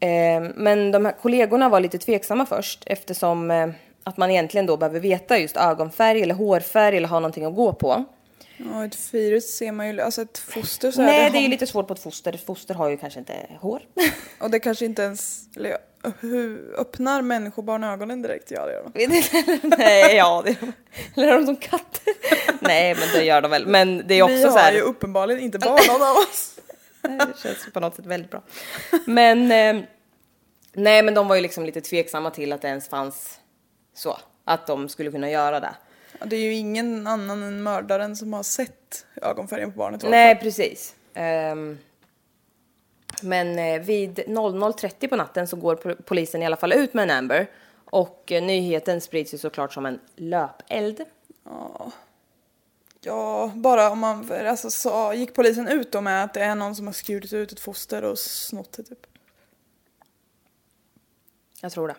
Eh, 0.00 0.50
men 0.54 0.90
de 0.90 1.04
här 1.04 1.12
kollegorna 1.12 1.68
var 1.68 1.80
lite 1.80 1.98
tveksamma 1.98 2.46
först 2.46 2.82
eftersom 2.86 3.50
eh, 3.50 3.68
att 4.04 4.16
man 4.16 4.30
egentligen 4.30 4.66
då 4.66 4.76
behöver 4.76 5.00
veta 5.00 5.38
just 5.38 5.56
ögonfärg 5.56 6.22
eller 6.22 6.34
hårfärg 6.34 6.96
eller 6.96 7.08
ha 7.08 7.20
någonting 7.20 7.44
att 7.44 7.54
gå 7.54 7.72
på. 7.72 8.04
Ja, 8.56 8.84
ett 8.84 9.14
virus 9.14 9.56
ser 9.56 9.72
man 9.72 9.88
ju, 9.88 10.00
alltså 10.00 10.22
ett 10.22 10.38
foster 10.38 10.90
så 10.90 11.02
Nej, 11.02 11.22
här, 11.22 11.30
det 11.30 11.36
är 11.38 11.40
ju 11.40 11.46
har- 11.46 11.50
lite 11.50 11.66
svårt 11.66 11.86
på 11.88 11.94
ett 11.94 12.02
foster. 12.02 12.32
Ett 12.32 12.46
foster 12.46 12.74
har 12.74 12.88
ju 12.88 12.96
kanske 12.96 13.18
inte 13.18 13.34
hår. 13.60 13.82
Och 14.40 14.50
det 14.50 14.60
kanske 14.60 14.84
inte 14.84 15.02
ens, 15.02 15.42
eller 15.56 15.76
hur 16.20 16.74
öppnar 16.78 17.22
människobarn 17.22 17.84
ögonen 17.84 18.22
direkt? 18.22 18.50
Ja, 18.50 18.66
det 18.66 18.72
gör 18.72 18.90
de. 19.62 19.68
Nej, 19.78 20.16
ja, 20.16 20.42
det 20.46 20.56
eller 21.16 21.28
är 21.32 21.36
de 21.36 21.46
som 21.46 21.56
katter? 21.56 22.14
Nej, 22.60 22.94
men 22.94 23.08
det 23.14 23.24
gör 23.24 23.42
de 23.42 23.50
väl. 23.50 23.66
Men 23.66 24.02
det 24.06 24.14
är 24.14 24.22
också 24.22 24.34
Vi 24.36 24.42
så 24.42 24.48
har 24.50 24.58
här. 24.58 24.72
ju 24.72 24.80
uppenbarligen 24.80 25.42
inte 25.42 25.58
barn 25.58 25.78
någon 25.88 26.02
av 26.10 26.16
oss. 26.16 26.50
Det 27.02 27.38
känns 27.42 27.72
på 27.72 27.80
något 27.80 27.96
sätt 27.96 28.06
väldigt 28.06 28.30
bra. 28.30 28.42
Men 29.06 29.52
eh, 29.52 29.82
nej, 30.72 31.02
men 31.02 31.14
de 31.14 31.28
var 31.28 31.36
ju 31.36 31.40
liksom 31.42 31.64
lite 31.64 31.80
tveksamma 31.80 32.30
till 32.30 32.52
att 32.52 32.62
det 32.62 32.68
ens 32.68 32.88
fanns 32.88 33.38
så. 33.94 34.18
Att 34.44 34.66
de 34.66 34.88
skulle 34.88 35.10
kunna 35.10 35.30
göra 35.30 35.60
det. 35.60 35.74
Ja, 36.20 36.26
det 36.26 36.36
är 36.36 36.40
ju 36.40 36.54
ingen 36.54 37.06
annan 37.06 37.42
än 37.42 37.62
mördaren 37.62 38.16
som 38.16 38.32
har 38.32 38.42
sett 38.42 39.06
ögonfärgen 39.22 39.72
på 39.72 39.78
barnet. 39.78 40.02
Nej, 40.02 40.36
precis. 40.40 40.94
Ehm, 41.14 41.78
men 43.22 43.58
eh, 43.58 43.80
vid 43.82 44.18
00.30 44.18 45.08
på 45.08 45.16
natten 45.16 45.48
så 45.48 45.56
går 45.56 45.76
po- 45.76 46.02
polisen 46.02 46.42
i 46.42 46.46
alla 46.46 46.56
fall 46.56 46.72
ut 46.72 46.94
med 46.94 47.02
en 47.02 47.10
Amber. 47.18 47.50
Och 47.84 48.32
eh, 48.32 48.42
nyheten 48.42 49.00
sprids 49.00 49.34
ju 49.34 49.38
såklart 49.38 49.72
som 49.72 49.86
en 49.86 50.00
löpeld. 50.16 51.04
Ja, 53.00 53.52
bara 53.54 53.90
om 53.90 53.98
man, 53.98 54.32
alltså 54.46 54.70
så 54.70 55.12
gick 55.14 55.34
polisen 55.34 55.68
ut 55.68 55.92
då 55.92 56.00
med 56.00 56.24
att 56.24 56.34
det 56.34 56.40
är 56.40 56.54
någon 56.54 56.76
som 56.76 56.86
har 56.86 56.92
skurit 56.94 57.32
ut 57.32 57.52
ett 57.52 57.60
foster 57.60 58.04
och 58.04 58.18
snott 58.18 58.72
det 58.72 58.82
typ. 58.82 59.06
Jag 61.60 61.72
tror 61.72 61.88
det. 61.88 61.94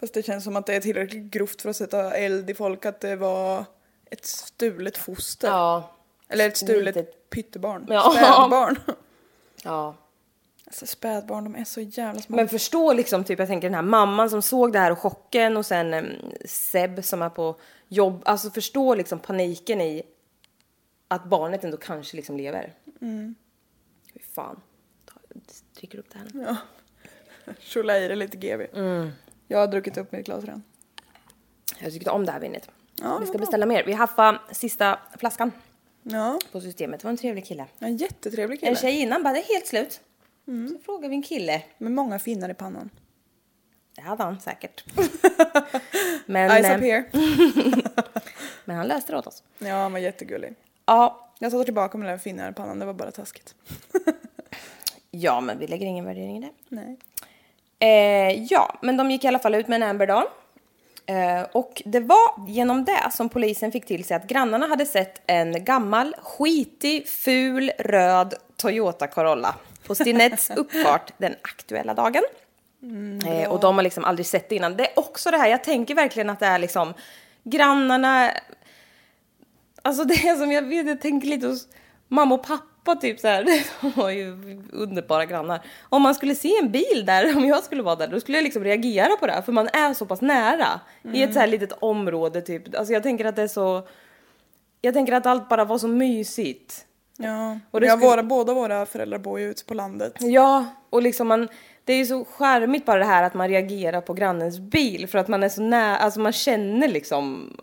Fast 0.00 0.14
det 0.14 0.22
känns 0.22 0.44
som 0.44 0.56
att 0.56 0.66
det 0.66 0.74
är 0.74 0.80
tillräckligt 0.80 1.24
grovt 1.24 1.62
för 1.62 1.70
att 1.70 1.76
sätta 1.76 2.14
eld 2.16 2.50
i 2.50 2.54
folk 2.54 2.86
att 2.86 3.00
det 3.00 3.16
var 3.16 3.64
ett 4.10 4.24
stulet 4.26 4.96
foster. 4.98 5.48
Ja. 5.48 5.92
Eller 6.28 6.48
ett 6.48 6.56
stulet 6.56 6.96
Litet- 6.96 7.30
pyttebarn. 7.30 7.86
Ja. 7.88 8.10
Spädbarn. 8.16 8.78
Ja. 9.62 9.96
Alltså 10.66 10.86
spädbarn, 10.86 11.44
de 11.44 11.56
är 11.56 11.64
så 11.64 11.80
jävla 11.80 12.20
små. 12.22 12.36
Men 12.36 12.48
förstå 12.48 12.92
liksom, 12.92 13.24
typ 13.24 13.38
jag 13.38 13.48
tänker 13.48 13.68
den 13.68 13.74
här 13.74 13.82
mamman 13.82 14.30
som 14.30 14.42
såg 14.42 14.72
det 14.72 14.78
här 14.78 14.90
och 14.92 14.98
chocken 14.98 15.56
och 15.56 15.66
sen 15.66 15.94
um, 15.94 16.06
Seb 16.44 17.04
som 17.04 17.22
är 17.22 17.28
på 17.28 17.56
jobb. 17.88 18.22
Alltså 18.24 18.50
förstå 18.50 18.94
liksom 18.94 19.18
paniken 19.18 19.80
i 19.80 20.02
att 21.08 21.24
barnet 21.24 21.64
ändå 21.64 21.76
kanske 21.76 22.16
liksom 22.16 22.36
lever. 22.36 22.74
Mm. 23.00 23.34
Fy 24.14 24.20
fan. 24.34 24.60
Ta- 25.04 25.20
Trycker 25.76 25.98
upp 25.98 26.10
det 26.12 26.18
här. 26.38 26.56
Chola 27.60 27.98
i 28.00 28.08
det 28.08 28.14
lite 28.16 28.36
GV. 28.36 28.60
Mm. 28.74 29.10
Jag 29.48 29.58
har 29.58 29.66
druckit 29.66 29.96
upp 29.96 30.12
mitt 30.12 30.26
glas 30.26 30.44
redan. 30.44 30.62
Jag 31.78 31.92
tyckte 31.92 32.10
om 32.10 32.26
det 32.26 32.32
här 32.32 32.40
vinet. 32.40 32.70
Ja, 33.02 33.18
vi 33.18 33.26
ska 33.26 33.32
bra. 33.32 33.40
beställa 33.40 33.66
mer. 33.66 33.84
Vi 33.84 33.92
haffade 33.92 34.38
sista 34.52 34.98
flaskan 35.18 35.52
Ja, 36.02 36.38
på 36.52 36.60
systemet. 36.60 37.00
Det 37.00 37.04
var 37.04 37.10
en 37.10 37.16
trevlig 37.16 37.46
kille. 37.46 37.66
en 37.78 37.96
jättetrevlig 37.96 38.54
En 38.54 38.58
kille. 38.58 38.70
Mm. 38.70 38.80
tjej 38.80 39.00
innan 39.00 39.22
bara, 39.22 39.34
det 39.34 39.40
är 39.40 39.54
helt 39.54 39.66
slut. 39.66 40.00
Så 40.46 40.78
frågade 40.84 41.08
vi 41.08 41.16
en 41.16 41.22
kille. 41.22 41.62
Med 41.78 41.92
många 41.92 42.18
finnar 42.18 42.48
i 42.48 42.54
pannan. 42.54 42.90
Det 43.94 44.02
hade 44.02 44.22
han 44.22 44.40
säkert. 44.40 44.84
men, 46.26 46.50
Eyes 46.50 46.66
eh, 46.66 46.76
up 46.76 46.82
here. 46.82 47.04
men 48.64 48.76
han 48.76 48.86
löste 48.88 49.12
det 49.12 49.18
åt 49.18 49.26
oss. 49.26 49.42
Ja, 49.58 49.74
han 49.74 49.92
var 49.92 49.98
jättegullig. 49.98 50.54
Ja, 50.86 51.30
Jag 51.38 51.52
tar 51.52 51.64
tillbaka 51.64 51.98
med 51.98 52.08
den 52.08 52.18
finnar 52.18 52.50
i 52.50 52.54
pannan, 52.54 52.78
det 52.78 52.86
var 52.86 52.94
bara 52.94 53.10
taskigt. 53.10 53.54
ja, 55.10 55.40
men 55.40 55.58
vi 55.58 55.66
lägger 55.66 55.86
ingen 55.86 56.04
värdering 56.04 56.36
i 56.36 56.40
det. 56.40 56.50
Nej. 56.68 56.96
Eh, 57.78 58.42
ja, 58.42 58.78
men 58.82 58.96
de 58.96 59.10
gick 59.10 59.24
i 59.24 59.28
alla 59.28 59.38
fall 59.38 59.54
ut 59.54 59.68
med 59.68 59.82
en 59.82 59.88
Amber 59.88 60.06
Dawn. 60.06 60.26
Eh, 61.06 61.46
och 61.52 61.82
det 61.84 62.00
var 62.00 62.48
genom 62.48 62.84
det 62.84 63.10
som 63.12 63.28
polisen 63.28 63.72
fick 63.72 63.86
till 63.86 64.04
sig 64.04 64.16
att 64.16 64.26
grannarna 64.26 64.66
hade 64.66 64.86
sett 64.86 65.22
en 65.26 65.64
gammal, 65.64 66.16
skitig, 66.22 67.08
ful, 67.08 67.72
röd 67.78 68.34
Toyota 68.56 69.06
Corolla 69.06 69.54
på 69.86 69.94
Stinets 69.94 70.50
uppfart 70.56 71.12
den 71.18 71.34
aktuella 71.42 71.94
dagen. 71.94 72.22
eh, 73.26 73.50
och 73.50 73.60
de 73.60 73.74
har 73.74 73.82
liksom 73.82 74.04
aldrig 74.04 74.26
sett 74.26 74.48
det 74.48 74.56
innan. 74.56 74.76
Det 74.76 74.86
är 74.90 74.98
också 74.98 75.30
det 75.30 75.36
här, 75.36 75.48
jag 75.48 75.64
tänker 75.64 75.94
verkligen 75.94 76.30
att 76.30 76.40
det 76.40 76.46
är 76.46 76.58
liksom 76.58 76.94
grannarna... 77.44 78.30
Alltså 79.82 80.04
det 80.04 80.14
är 80.14 80.36
som 80.36 80.52
jag 80.52 80.72
jag 80.72 81.00
tänker 81.00 81.28
lite 81.28 81.46
hos 81.46 81.66
mamma 82.08 82.34
och 82.34 82.46
pappa 82.46 82.64
typ 82.94 83.20
så 83.20 83.28
här. 83.28 83.44
De 83.80 83.90
var 84.00 84.10
ju 84.10 84.36
underbara 84.72 85.24
grannar. 85.24 85.60
Om 85.88 86.02
man 86.02 86.14
skulle 86.14 86.34
se 86.34 86.52
en 86.62 86.70
bil 86.70 87.02
där, 87.06 87.36
om 87.36 87.44
jag 87.44 87.64
skulle 87.64 87.82
vara 87.82 87.96
där, 87.96 88.08
då 88.08 88.20
skulle 88.20 88.38
jag 88.38 88.42
liksom 88.44 88.64
reagera 88.64 89.16
på 89.20 89.26
det. 89.26 89.42
För 89.44 89.52
man 89.52 89.68
är 89.72 89.94
så 89.94 90.06
pass 90.06 90.20
nära. 90.20 90.80
I 91.12 91.22
ett 91.22 91.32
så 91.34 91.40
här 91.40 91.46
litet 91.46 91.72
område 91.72 92.42
typ. 92.42 92.78
Alltså 92.78 92.92
jag 92.92 93.02
tänker 93.02 93.24
att 93.24 93.36
det 93.36 93.42
är 93.42 93.48
så... 93.48 93.88
Jag 94.80 94.94
tänker 94.94 95.12
att 95.12 95.26
allt 95.26 95.48
bara 95.48 95.64
var 95.64 95.78
så 95.78 95.88
mysigt. 95.88 96.82
Ja, 97.18 97.58
Och 97.70 97.80
det 97.80 97.86
ja 97.86 97.96
skulle- 97.96 98.10
våra, 98.10 98.22
båda 98.22 98.54
våra 98.54 98.86
föräldrar 98.86 99.18
bor 99.18 99.40
ju 99.40 99.50
ute 99.50 99.64
på 99.64 99.74
landet. 99.74 100.12
Ja, 100.20 100.64
och 100.90 101.02
liksom 101.02 101.28
man, 101.28 101.48
det 101.84 101.92
är 101.92 101.96
ju 101.96 102.06
så 102.06 102.24
charmigt 102.24 102.84
bara 102.84 102.98
det 102.98 103.04
här 103.04 103.22
att 103.22 103.34
man 103.34 103.48
reagerar 103.48 104.00
på 104.00 104.14
grannens 104.14 104.58
bil 104.58 105.06
för 105.08 105.18
att 105.18 105.28
man 105.28 105.42
är 105.42 105.48
så 105.48 105.62
nära, 105.62 105.96
alltså 105.96 106.20
man 106.20 106.32
känner 106.32 106.88
liksom 106.88 107.56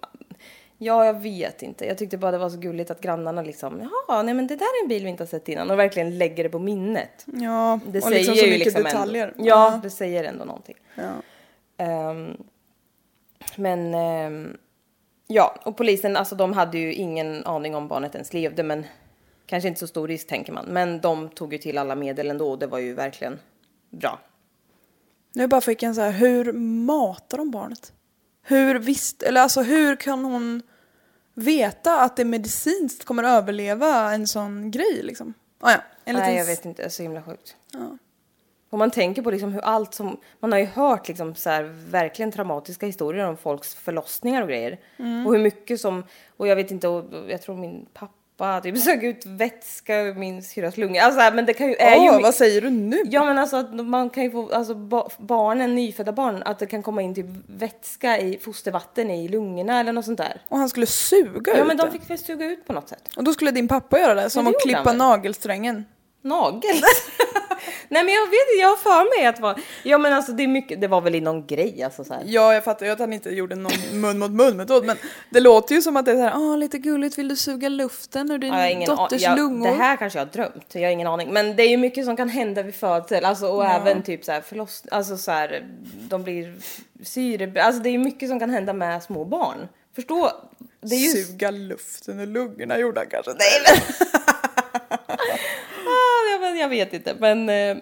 Ja, 0.83 1.05
jag 1.05 1.21
vet 1.21 1.61
inte. 1.61 1.85
Jag 1.85 1.97
tyckte 1.97 2.17
bara 2.17 2.31
det 2.31 2.37
var 2.37 2.49
så 2.49 2.57
gulligt 2.57 2.91
att 2.91 3.01
grannarna 3.01 3.41
liksom, 3.41 3.89
jaha, 4.07 4.23
nej 4.23 4.33
men 4.33 4.47
det 4.47 4.55
där 4.55 4.65
är 4.65 4.83
en 4.83 4.89
bil 4.89 5.03
vi 5.03 5.09
inte 5.09 5.23
har 5.23 5.27
sett 5.27 5.49
innan 5.49 5.71
och 5.71 5.79
verkligen 5.79 6.17
lägger 6.17 6.43
det 6.43 6.49
på 6.49 6.59
minnet. 6.59 7.25
Ja, 7.25 7.79
Det 7.87 7.97
och 7.97 8.03
säger 8.03 8.17
liksom 8.17 8.35
så 8.35 8.45
mycket 8.45 8.59
liksom 8.59 8.83
detaljer. 8.83 9.27
Ändå, 9.27 9.49
ja, 9.49 9.79
det 9.83 9.89
säger 9.89 10.23
ändå 10.23 10.45
någonting. 10.45 10.75
Ja. 10.95 11.11
Ehm, 11.77 12.37
men 13.55 13.93
ehm, 13.93 14.57
ja, 15.27 15.55
och 15.65 15.77
polisen, 15.77 16.15
alltså 16.15 16.35
de 16.35 16.53
hade 16.53 16.77
ju 16.77 16.93
ingen 16.93 17.45
aning 17.45 17.75
om 17.75 17.87
barnet 17.87 18.15
ens 18.15 18.33
levde, 18.33 18.63
men 18.63 18.85
kanske 19.45 19.67
inte 19.67 19.79
så 19.79 19.87
stor 19.87 20.07
risk 20.07 20.27
tänker 20.27 20.53
man. 20.53 20.65
Men 20.65 21.01
de 21.01 21.29
tog 21.29 21.53
ju 21.53 21.59
till 21.59 21.77
alla 21.77 21.95
medel 21.95 22.29
ändå 22.29 22.51
och 22.51 22.59
det 22.59 22.67
var 22.67 22.79
ju 22.79 22.93
verkligen 22.93 23.39
bra. 23.89 24.19
Nu 25.33 25.47
bara 25.47 25.61
fick 25.61 25.83
en 25.83 25.95
så 25.95 26.01
här, 26.01 26.11
hur 26.11 26.53
matar 26.85 27.37
de 27.37 27.51
barnet? 27.51 27.93
Hur 28.41 28.79
visst, 28.79 29.23
eller 29.23 29.41
alltså 29.41 29.61
hur 29.61 29.95
kan 29.95 30.25
hon 30.25 30.61
veta 31.33 32.01
att 32.01 32.15
det 32.15 32.25
medicinskt 32.25 33.05
kommer 33.05 33.23
överleva 33.23 34.13
en 34.13 34.27
sån 34.27 34.71
grej 34.71 34.99
liksom? 35.03 35.33
Ah, 35.59 35.71
ja, 35.71 35.77
en 36.05 36.15
Nej, 36.15 36.21
liten 36.23 36.35
jag 36.35 36.45
vet 36.45 36.65
inte, 36.65 36.81
det 36.81 36.85
är 36.85 36.89
så 36.89 37.03
himla 37.03 37.23
sjukt. 37.23 37.55
Och 38.69 38.79
man 38.79 38.91
tänker 38.91 39.21
på 39.21 39.31
liksom 39.31 39.53
hur 39.53 39.61
allt 39.61 39.93
som, 39.93 40.17
man 40.39 40.51
har 40.51 40.59
ju 40.59 40.65
hört 40.65 41.07
liksom 41.07 41.35
så 41.35 41.49
här 41.49 41.63
verkligen 41.89 42.31
traumatiska 42.31 42.85
historier 42.85 43.25
om 43.25 43.37
folks 43.37 43.75
förlossningar 43.75 44.41
och 44.41 44.47
grejer. 44.47 44.79
Mm. 44.97 45.27
Och 45.27 45.33
hur 45.33 45.43
mycket 45.43 45.81
som, 45.81 46.03
och 46.37 46.47
jag 46.47 46.55
vet 46.55 46.71
inte, 46.71 46.87
och 46.87 47.05
jag 47.29 47.41
tror 47.41 47.55
min 47.55 47.85
pappa 47.93 48.13
typ 48.63 48.77
sög 48.77 49.03
ut 49.03 49.25
vätska 49.25 50.01
ur 50.01 50.13
min 50.13 50.43
syrras 50.43 50.77
lungor. 50.77 51.01
Alltså 51.01 51.35
men 51.35 51.45
det 51.45 51.53
kan 51.53 51.67
ju, 51.67 51.75
är 51.75 51.97
Åh, 51.97 52.15
ju 52.15 52.21
vad 52.21 52.35
säger 52.35 52.61
du 52.61 52.69
nu? 52.69 53.01
Ja 53.05 53.25
men 53.25 53.37
alltså 53.37 53.57
att 53.57 53.85
man 53.85 54.09
kan 54.09 54.23
ju 54.23 54.31
få, 54.31 54.49
alltså 54.53 54.75
ba, 54.75 55.09
barnen, 55.17 55.75
nyfödda 55.75 56.11
barn, 56.11 56.43
att 56.45 56.59
det 56.59 56.65
kan 56.65 56.83
komma 56.83 57.01
in 57.01 57.15
typ 57.15 57.25
vätska 57.47 58.19
i 58.19 58.37
fostervatten 58.37 59.11
i 59.11 59.27
lungorna 59.27 59.79
eller 59.79 59.93
något 59.93 60.05
sånt 60.05 60.17
där. 60.17 60.41
Och 60.49 60.57
han 60.57 60.69
skulle 60.69 60.85
suga 60.85 61.51
Ja 61.55 61.61
ut 61.61 61.67
men 61.67 61.77
de 61.77 61.91
fick 61.91 62.09
väl 62.09 62.17
suga 62.17 62.45
ut 62.45 62.67
på 62.67 62.73
något 62.73 62.89
sätt. 62.89 63.09
Och 63.17 63.23
då 63.23 63.33
skulle 63.33 63.51
din 63.51 63.67
pappa 63.67 63.99
göra 63.99 64.13
det, 64.13 64.29
som 64.29 64.47
att 64.47 64.61
klippa 64.61 64.93
nagelsträngen. 64.93 65.85
Nagel? 66.23 66.75
Nej 67.89 68.03
men 68.03 68.13
jag 68.13 68.25
vet 68.25 68.33
inte, 68.33 68.61
jag 68.61 68.69
har 68.69 68.75
för 68.75 69.17
mig 69.17 69.27
att 69.27 69.39
vara, 69.39 69.55
ja 69.83 69.97
men 69.97 70.13
alltså 70.13 70.31
det 70.31 70.43
är 70.43 70.47
mycket, 70.47 70.81
det 70.81 70.87
var 70.87 71.01
väl 71.01 71.15
i 71.15 71.21
någon 71.21 71.47
grej 71.47 71.83
alltså 71.83 72.03
så 72.03 72.13
här. 72.13 72.23
Ja, 72.25 72.53
jag 72.53 72.63
fattar 72.63 72.85
ju 72.85 72.91
att 72.91 72.99
han 72.99 73.13
inte 73.13 73.29
gjorde 73.29 73.55
någon 73.55 73.71
mun 73.91 74.19
mot 74.19 74.31
mun 74.31 74.57
metod, 74.57 74.85
men 74.85 74.97
det 75.29 75.39
låter 75.39 75.75
ju 75.75 75.81
som 75.81 75.97
att 75.97 76.05
det 76.05 76.11
är 76.11 76.15
så 76.15 76.21
här, 76.21 76.53
ah, 76.53 76.55
lite 76.55 76.77
gulligt, 76.77 77.17
vill 77.17 77.27
du 77.27 77.35
suga 77.35 77.69
luften 77.69 78.31
ur 78.31 78.37
din 78.37 78.53
Ja, 78.53 78.69
ingen 78.69 78.95
dotters 78.95 79.21
jag, 79.21 79.37
lungor? 79.37 79.67
Det 79.67 79.73
här 79.73 79.97
kanske 79.97 80.19
jag 80.19 80.25
har 80.25 80.31
drömt, 80.31 80.65
jag 80.71 80.81
har 80.81 80.89
ingen 80.89 81.07
aning. 81.07 81.33
Men 81.33 81.55
det 81.55 81.63
är 81.63 81.69
ju 81.69 81.77
mycket 81.77 82.05
som 82.05 82.17
kan 82.17 82.29
hända 82.29 82.63
vid 82.63 82.75
födsel, 82.75 83.25
alltså 83.25 83.47
och 83.47 83.65
även 83.65 84.03
typ 84.03 84.25
så 84.25 84.31
här 84.31 84.41
förlossning, 84.41 84.89
alltså 84.91 85.17
så 85.17 85.31
här, 85.31 85.67
de 86.09 86.23
blir 86.23 86.55
syre, 87.03 87.63
alltså 87.63 87.81
det 87.81 87.89
är 87.89 87.91
ju 87.91 87.99
mycket 87.99 88.29
som 88.29 88.39
kan 88.39 88.49
hända 88.49 88.73
med 88.73 89.03
små 89.03 89.25
barn. 89.25 89.67
Förstå? 89.95 90.31
Det 90.81 90.95
är 90.95 90.99
ju 90.99 91.23
Suga 91.23 91.51
luften 91.51 92.19
ur 92.19 92.25
lungorna 92.25 92.77
gjorde 92.77 92.99
han 92.99 93.07
kanske 93.09 93.31
inte. 93.31 93.43
Ah, 94.27 94.32
jag, 96.33 96.39
vet, 96.51 96.59
jag 96.59 96.69
vet 96.69 96.93
inte, 96.93 97.15
men 97.19 97.49
eh, 97.49 97.77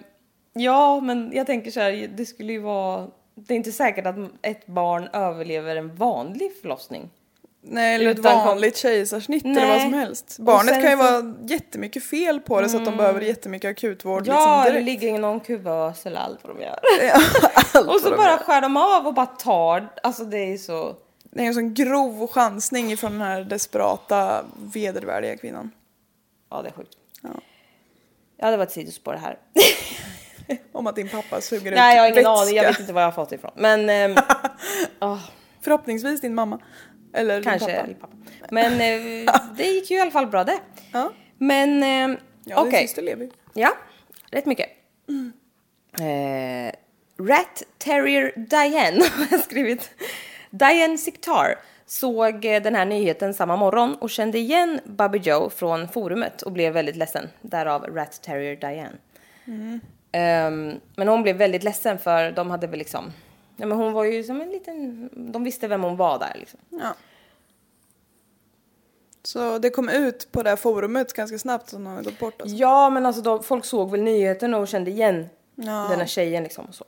ja, 0.52 1.00
men 1.00 1.30
jag 1.34 1.46
tänker 1.46 1.70
så 1.70 1.80
här, 1.80 2.08
det 2.16 2.26
skulle 2.26 2.52
ju 2.52 2.58
vara, 2.58 3.06
det 3.34 3.54
är 3.54 3.56
inte 3.56 3.72
säkert 3.72 4.06
att 4.06 4.16
ett 4.42 4.66
barn 4.66 5.08
överlever 5.12 5.76
en 5.76 5.94
vanlig 5.96 6.50
förlossning. 6.62 7.10
Nej, 7.64 7.94
eller 7.94 8.10
ett 8.10 8.18
Utan- 8.18 8.46
vanligt 8.46 8.76
kejsarsnitt 8.76 9.44
eller 9.44 9.66
vad 9.68 9.80
som 9.80 9.94
helst. 9.94 10.36
Barnet 10.38 10.74
kan 10.82 10.90
ju 10.90 10.96
så- 10.96 10.96
vara 11.22 11.34
jättemycket 11.46 12.04
fel 12.04 12.40
på 12.40 12.60
det 12.60 12.68
så 12.68 12.76
att 12.76 12.84
de 12.84 12.96
behöver 12.96 13.20
jättemycket 13.20 13.70
akutvård 13.70 14.26
Ja, 14.26 14.62
liksom 14.64 14.74
det 14.74 14.84
ligger 14.84 15.08
i 15.08 15.18
någon 15.18 15.40
kuvös 15.40 16.06
eller 16.06 16.20
allt 16.20 16.38
vad 16.44 16.56
de 16.56 16.62
gör. 16.62 16.78
Ja, 17.08 17.20
allt 17.74 17.88
Och 17.88 18.00
så 18.00 18.10
bara 18.10 18.30
gör. 18.30 18.36
skär 18.36 18.60
de 18.60 18.76
av 18.76 19.06
och 19.06 19.14
bara 19.14 19.26
tar, 19.26 19.88
alltså 20.02 20.24
det 20.24 20.38
är 20.52 20.56
så... 20.58 20.94
Det 21.34 21.42
är 21.42 21.46
en 21.46 21.54
sån 21.54 21.74
grov 21.74 22.26
chansning 22.26 22.92
ifrån 22.92 23.12
den 23.12 23.20
här 23.20 23.44
desperata, 23.44 24.44
vedervärdiga 24.74 25.36
kvinnan. 25.36 25.70
Ja, 26.50 26.62
det 26.62 26.68
är 26.68 26.72
sjukt. 26.72 26.96
Ja, 27.22 27.28
det 28.50 28.56
var 28.56 28.64
ett 28.64 28.72
sidospår 28.72 29.14
här. 29.14 29.38
Om 30.72 30.86
att 30.86 30.96
din 30.96 31.08
pappa 31.08 31.40
suger 31.40 31.72
Nej, 31.74 31.92
ut 31.92 31.96
jag 31.96 32.02
har 32.02 32.08
ingen 32.08 32.14
vätska. 32.14 32.30
aning, 32.30 32.56
jag 32.56 32.64
vet 32.64 32.80
inte 32.80 32.92
var 32.92 33.00
jag 33.00 33.06
har 33.06 33.12
fått 33.12 33.28
det 33.30 33.36
ifrån. 33.36 33.50
Men 33.56 33.90
ehm, 33.90 34.16
Förhoppningsvis 35.60 36.20
din 36.20 36.34
mamma. 36.34 36.58
Eller 37.14 37.42
kanske 37.42 37.66
din 37.66 37.76
pappa. 37.76 37.86
din 37.86 37.96
pappa. 37.96 38.16
Men 38.50 38.72
eh, 38.72 39.34
det 39.56 39.64
gick 39.64 39.90
ju 39.90 39.96
i 39.96 40.00
alla 40.00 40.10
fall 40.10 40.26
bra 40.26 40.44
det. 40.44 40.58
Ja, 40.92 41.12
Men 41.38 41.82
ehm, 41.82 42.16
ja 42.44 42.56
din 42.62 42.68
okej. 42.68 42.86
syster 42.86 43.02
lever. 43.02 43.30
Ja, 43.54 43.70
rätt 44.30 44.46
mycket. 44.46 44.68
Eh, 46.00 46.72
Rat 47.26 47.62
Terrier 47.78 48.32
Diane 48.36 49.04
har 49.16 49.26
jag 49.30 49.40
skrivit. 49.40 49.90
Diane 50.50 50.98
Siktar 50.98 51.58
såg 51.92 52.44
eh, 52.44 52.62
den 52.62 52.74
här 52.74 52.84
nyheten 52.84 53.34
samma 53.34 53.56
morgon 53.56 53.94
och 53.94 54.10
kände 54.10 54.38
igen 54.38 54.80
Bobby 54.84 55.18
Joe 55.18 55.50
från 55.50 55.88
forumet 55.88 56.42
och 56.42 56.52
blev 56.52 56.72
väldigt 56.72 56.96
ledsen. 56.96 57.28
Därav 57.40 57.86
Rat 57.86 58.22
Terrier 58.22 58.56
Diane. 58.56 58.98
Ehm, 60.12 60.80
men 60.96 61.08
hon 61.08 61.22
blev 61.22 61.36
väldigt 61.36 61.62
ledsen 61.62 61.98
för 61.98 62.32
de 62.32 62.50
hade 62.50 62.66
väl 62.66 62.78
liksom... 62.78 63.12
Ja, 63.56 63.66
men 63.66 63.78
hon 63.78 63.92
var 63.92 64.04
ju 64.04 64.24
som 64.24 64.40
en 64.40 64.50
liten... 64.50 65.10
De 65.32 65.44
visste 65.44 65.68
vem 65.68 65.82
hon 65.82 65.96
var 65.96 66.18
där 66.18 66.32
liksom. 66.34 66.60
Ja. 66.70 66.94
Så 69.22 69.58
det 69.58 69.70
kom 69.70 69.88
ut 69.88 70.28
på 70.32 70.42
det 70.42 70.48
här 70.50 70.56
forumet 70.56 71.12
ganska 71.12 71.38
snabbt 71.38 71.68
som 71.70 71.86
hon 71.86 71.96
hade 71.96 72.10
gått 72.10 72.18
bort 72.18 72.42
alltså. 72.42 72.56
Ja, 72.56 72.90
men 72.90 73.06
alltså 73.06 73.22
då, 73.22 73.42
folk 73.42 73.64
såg 73.64 73.90
väl 73.90 74.02
nyheten 74.02 74.54
och 74.54 74.68
kände 74.68 74.90
igen 74.90 75.28
Ja. 75.54 75.86
den 75.90 75.98
här 75.98 76.06
tjejen 76.06 76.42
liksom 76.42 76.64
och 76.64 76.74
så. 76.74 76.84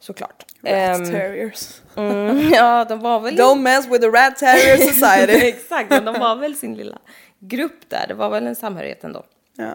Såklart. 0.00 0.44
Rat 0.62 0.72
Ehm, 1.00 1.04
terriers. 1.10 1.80
Mm, 1.96 2.50
ja, 2.52 2.84
de 2.84 3.00
var 3.00 3.20
väl... 3.20 3.36
Don't 3.36 3.58
mess 3.60 3.86
with 3.86 4.00
the 4.00 4.08
rat 4.08 4.36
terrier 4.36 4.76
society. 4.76 5.32
Exakt, 5.48 5.90
men 5.90 6.04
de 6.04 6.18
var 6.20 6.36
väl 6.36 6.54
sin 6.56 6.74
lilla 6.74 6.98
grupp 7.38 7.88
där. 7.88 8.04
Det 8.08 8.14
var 8.14 8.30
väl 8.30 8.46
en 8.46 8.56
samhörighet 8.56 9.04
ändå. 9.04 9.24
ja. 9.56 9.74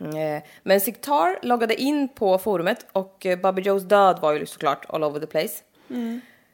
Eh, 0.00 0.42
Men 0.62 0.80
Siktar 0.80 1.38
loggade 1.46 1.80
in 1.82 2.08
på 2.08 2.38
forumet 2.38 2.86
och 2.92 3.26
eh, 3.26 3.38
Bobby 3.38 3.62
Joes 3.62 3.82
död 3.82 4.18
var 4.22 4.32
ju 4.32 4.46
såklart 4.46 4.86
all 4.88 5.04
over 5.04 5.20
the 5.20 5.26
place. 5.26 5.54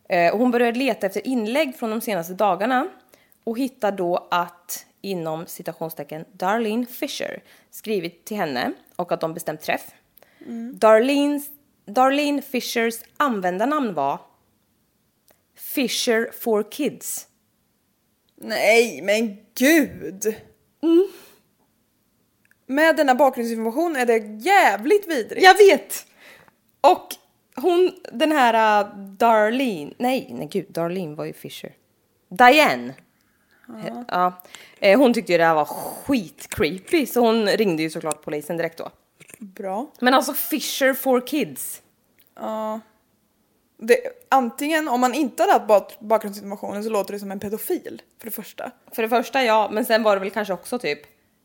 Eh, 0.08 0.32
och 0.32 0.38
hon 0.38 0.50
började 0.50 0.78
leta 0.78 1.06
efter 1.06 1.26
inlägg 1.26 1.76
från 1.76 1.90
de 1.90 2.00
senaste 2.00 2.34
dagarna 2.34 2.88
och 3.44 3.58
hittar 3.58 3.92
då 3.92 4.28
att 4.30 4.86
inom 5.00 5.46
citationstecken 5.46 6.24
Darlene 6.32 6.86
Fisher 6.86 7.42
skrivit 7.70 8.24
till 8.24 8.36
henne 8.36 8.72
och 8.96 9.12
att 9.12 9.20
de 9.20 9.34
bestämt 9.34 9.60
träff. 9.60 9.84
Darlenes, 10.72 10.78
Darlene 10.78 11.40
Fishers 12.42 12.94
användarnamn 13.16 13.94
var 13.94 14.20
Fisher 15.54 16.30
for 16.40 16.70
Kids. 16.70 17.26
Nej, 18.36 19.02
men 19.02 19.36
gud! 19.54 20.34
Med 22.66 22.96
denna 22.96 23.14
bakgrundsinformation 23.14 23.96
är 23.96 24.06
det 24.06 24.44
jävligt 24.44 25.08
vidrigt. 25.08 25.42
Jag 25.42 25.54
vet! 25.56 26.06
Och 26.80 27.08
hon, 27.56 27.92
den 28.12 28.32
här 28.32 28.84
uh, 28.84 28.96
Darlene, 28.98 29.92
nej, 29.98 30.28
nej 30.30 30.48
gud, 30.52 30.66
Darlene 30.68 31.14
var 31.14 31.24
ju 31.24 31.32
Fisher. 31.32 31.72
Diane. 32.28 32.94
Ja. 33.68 34.04
ja. 34.08 34.42
Eh, 34.80 34.98
Hon 34.98 35.14
tyckte 35.14 35.32
ju 35.32 35.38
det 35.38 35.44
här 35.44 35.54
var 35.54 35.64
skitcreepy 35.64 37.06
så 37.06 37.20
hon 37.20 37.46
ringde 37.46 37.82
ju 37.82 37.90
såklart 37.90 38.22
polisen 38.24 38.56
direkt 38.56 38.78
då. 38.78 38.90
Bra. 39.38 39.86
Men 40.00 40.14
alltså 40.14 40.34
Fisher 40.34 40.94
for 40.94 41.26
kids. 41.26 41.82
Det, 43.78 43.96
antingen, 44.28 44.88
om 44.88 45.00
man 45.00 45.14
inte 45.14 45.42
hade 45.42 45.52
haft 45.52 45.66
bak- 45.66 45.96
bakgrundsinformationen 46.00 46.84
så 46.84 46.90
låter 46.90 47.12
det 47.12 47.18
som 47.18 47.30
en 47.30 47.40
pedofil, 47.40 48.02
för 48.18 48.24
det 48.26 48.30
första. 48.30 48.70
För 48.92 49.02
det 49.02 49.08
första 49.08 49.44
ja, 49.44 49.68
men 49.72 49.84
sen 49.84 50.02
var 50.02 50.16
det 50.16 50.20
väl 50.20 50.30
kanske 50.30 50.54
också 50.54 50.78
typ 50.78 51.00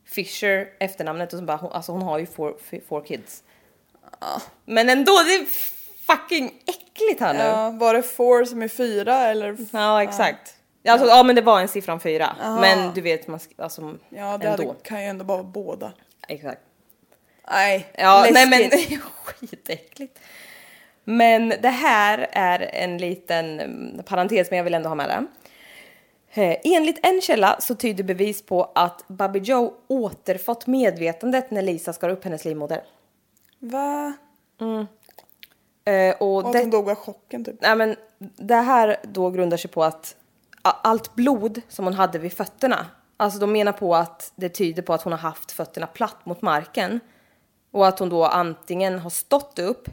Fisher 0.05 0.67
efternamnet 0.79 1.33
och 1.33 1.39
så 1.39 1.45
bara, 1.45 1.57
hon, 1.57 1.71
alltså 1.71 1.91
hon 1.91 2.01
har 2.01 2.19
ju 2.19 2.25
four, 2.25 2.57
four 2.87 3.01
kids. 3.05 3.43
Men 4.65 4.89
ändå, 4.89 5.11
det 5.25 5.33
är 5.35 5.45
fucking 6.07 6.63
äckligt 6.65 7.19
här 7.21 7.33
nu. 7.33 7.39
Ja, 7.39 7.69
var 7.69 7.93
det 7.93 8.03
four 8.03 8.45
som 8.45 8.61
är 8.61 8.67
fyra 8.67 9.15
eller? 9.17 9.57
Ja, 9.71 10.03
exakt. 10.03 10.55
Alltså, 10.87 11.07
ja. 11.07 11.23
men 11.23 11.35
det 11.35 11.41
var 11.41 11.61
en 11.61 11.67
siffra 11.67 11.99
fyra. 11.99 12.35
Men 12.61 12.93
du 12.93 13.01
vet, 13.01 13.27
man 13.27 13.39
alltså 13.57 13.95
Ja, 14.09 14.37
det 14.37 14.47
ändå. 14.47 14.67
hade, 14.67 14.79
kan 14.83 15.01
ju 15.01 15.07
ändå 15.07 15.25
vara 15.25 15.43
båda. 15.43 15.93
Exakt. 16.27 16.61
Nej, 17.51 17.87
Ja, 17.97 18.27
nej 18.31 18.49
läskigt. 18.49 18.89
men 18.89 18.99
skitäckligt. 19.23 20.19
Men 21.03 21.49
det 21.61 21.69
här 21.69 22.27
är 22.31 22.59
en 22.73 22.97
liten 22.97 23.59
mm, 23.59 24.03
parentes, 24.03 24.49
men 24.49 24.57
jag 24.57 24.63
vill 24.63 24.73
ändå 24.73 24.89
ha 24.89 24.95
med 24.95 25.09
det. 25.09 25.25
Eh, 26.33 26.57
enligt 26.63 27.05
en 27.05 27.21
källa 27.21 27.55
så 27.59 27.75
tyder 27.75 28.03
bevis 28.03 28.41
på 28.45 28.71
att 28.75 29.07
Bobby 29.07 29.39
Joe 29.39 29.73
återfått 29.87 30.67
medvetandet 30.67 31.51
när 31.51 31.61
Lisa 31.61 31.93
skar 31.93 32.09
upp 32.09 32.23
hennes 32.23 32.45
livmoder. 32.45 32.83
Va? 33.59 34.13
Eh, 35.85 36.15
och 36.19 36.35
Och 36.35 36.53
det, 36.53 36.59
hon 36.59 36.69
dog 36.69 36.89
av 36.89 36.95
chocken 36.95 37.45
typ. 37.45 37.55
nej, 37.61 37.75
men 37.75 37.95
det 38.19 38.55
här 38.55 38.97
då 39.03 39.29
grundar 39.29 39.57
sig 39.57 39.71
på 39.71 39.83
att 39.83 40.15
allt 40.61 41.15
blod 41.15 41.61
som 41.67 41.85
hon 41.85 41.93
hade 41.93 42.19
vid 42.19 42.33
fötterna, 42.33 42.85
alltså 43.17 43.39
de 43.39 43.51
menar 43.51 43.71
på 43.71 43.95
att 43.95 44.31
det 44.35 44.49
tyder 44.49 44.81
på 44.81 44.93
att 44.93 45.01
hon 45.01 45.13
har 45.13 45.19
haft 45.19 45.51
fötterna 45.51 45.87
platt 45.87 46.25
mot 46.25 46.41
marken 46.41 46.99
och 47.71 47.87
att 47.87 47.99
hon 47.99 48.09
då 48.09 48.25
antingen 48.25 48.99
har 48.99 49.09
stått 49.09 49.59
upp, 49.59 49.89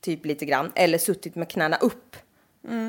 typ 0.00 0.26
lite 0.26 0.44
grann, 0.44 0.72
eller 0.74 0.98
suttit 0.98 1.34
med 1.34 1.48
knäna 1.48 1.76
upp 1.76 2.16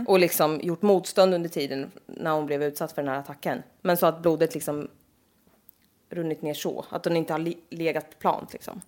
och 0.07 0.19
liksom 0.19 0.59
gjort 0.63 0.82
motstånd 0.82 1.34
under 1.34 1.49
tiden 1.49 1.91
när 2.05 2.32
hon 2.32 2.45
blev 2.45 2.63
utsatt 2.63 2.91
för 2.91 3.01
den 3.01 3.11
här 3.11 3.19
attacken. 3.19 3.63
Men 3.82 3.97
så 3.97 4.05
att 4.05 4.21
blodet 4.21 4.53
liksom 4.53 4.88
runnit 6.09 6.41
ner 6.41 6.53
så, 6.53 6.86
att 6.89 7.05
hon 7.05 7.17
inte 7.17 7.34
har 7.34 7.53
legat 7.69 8.19
plant 8.19 8.53
liksom. 8.53 8.82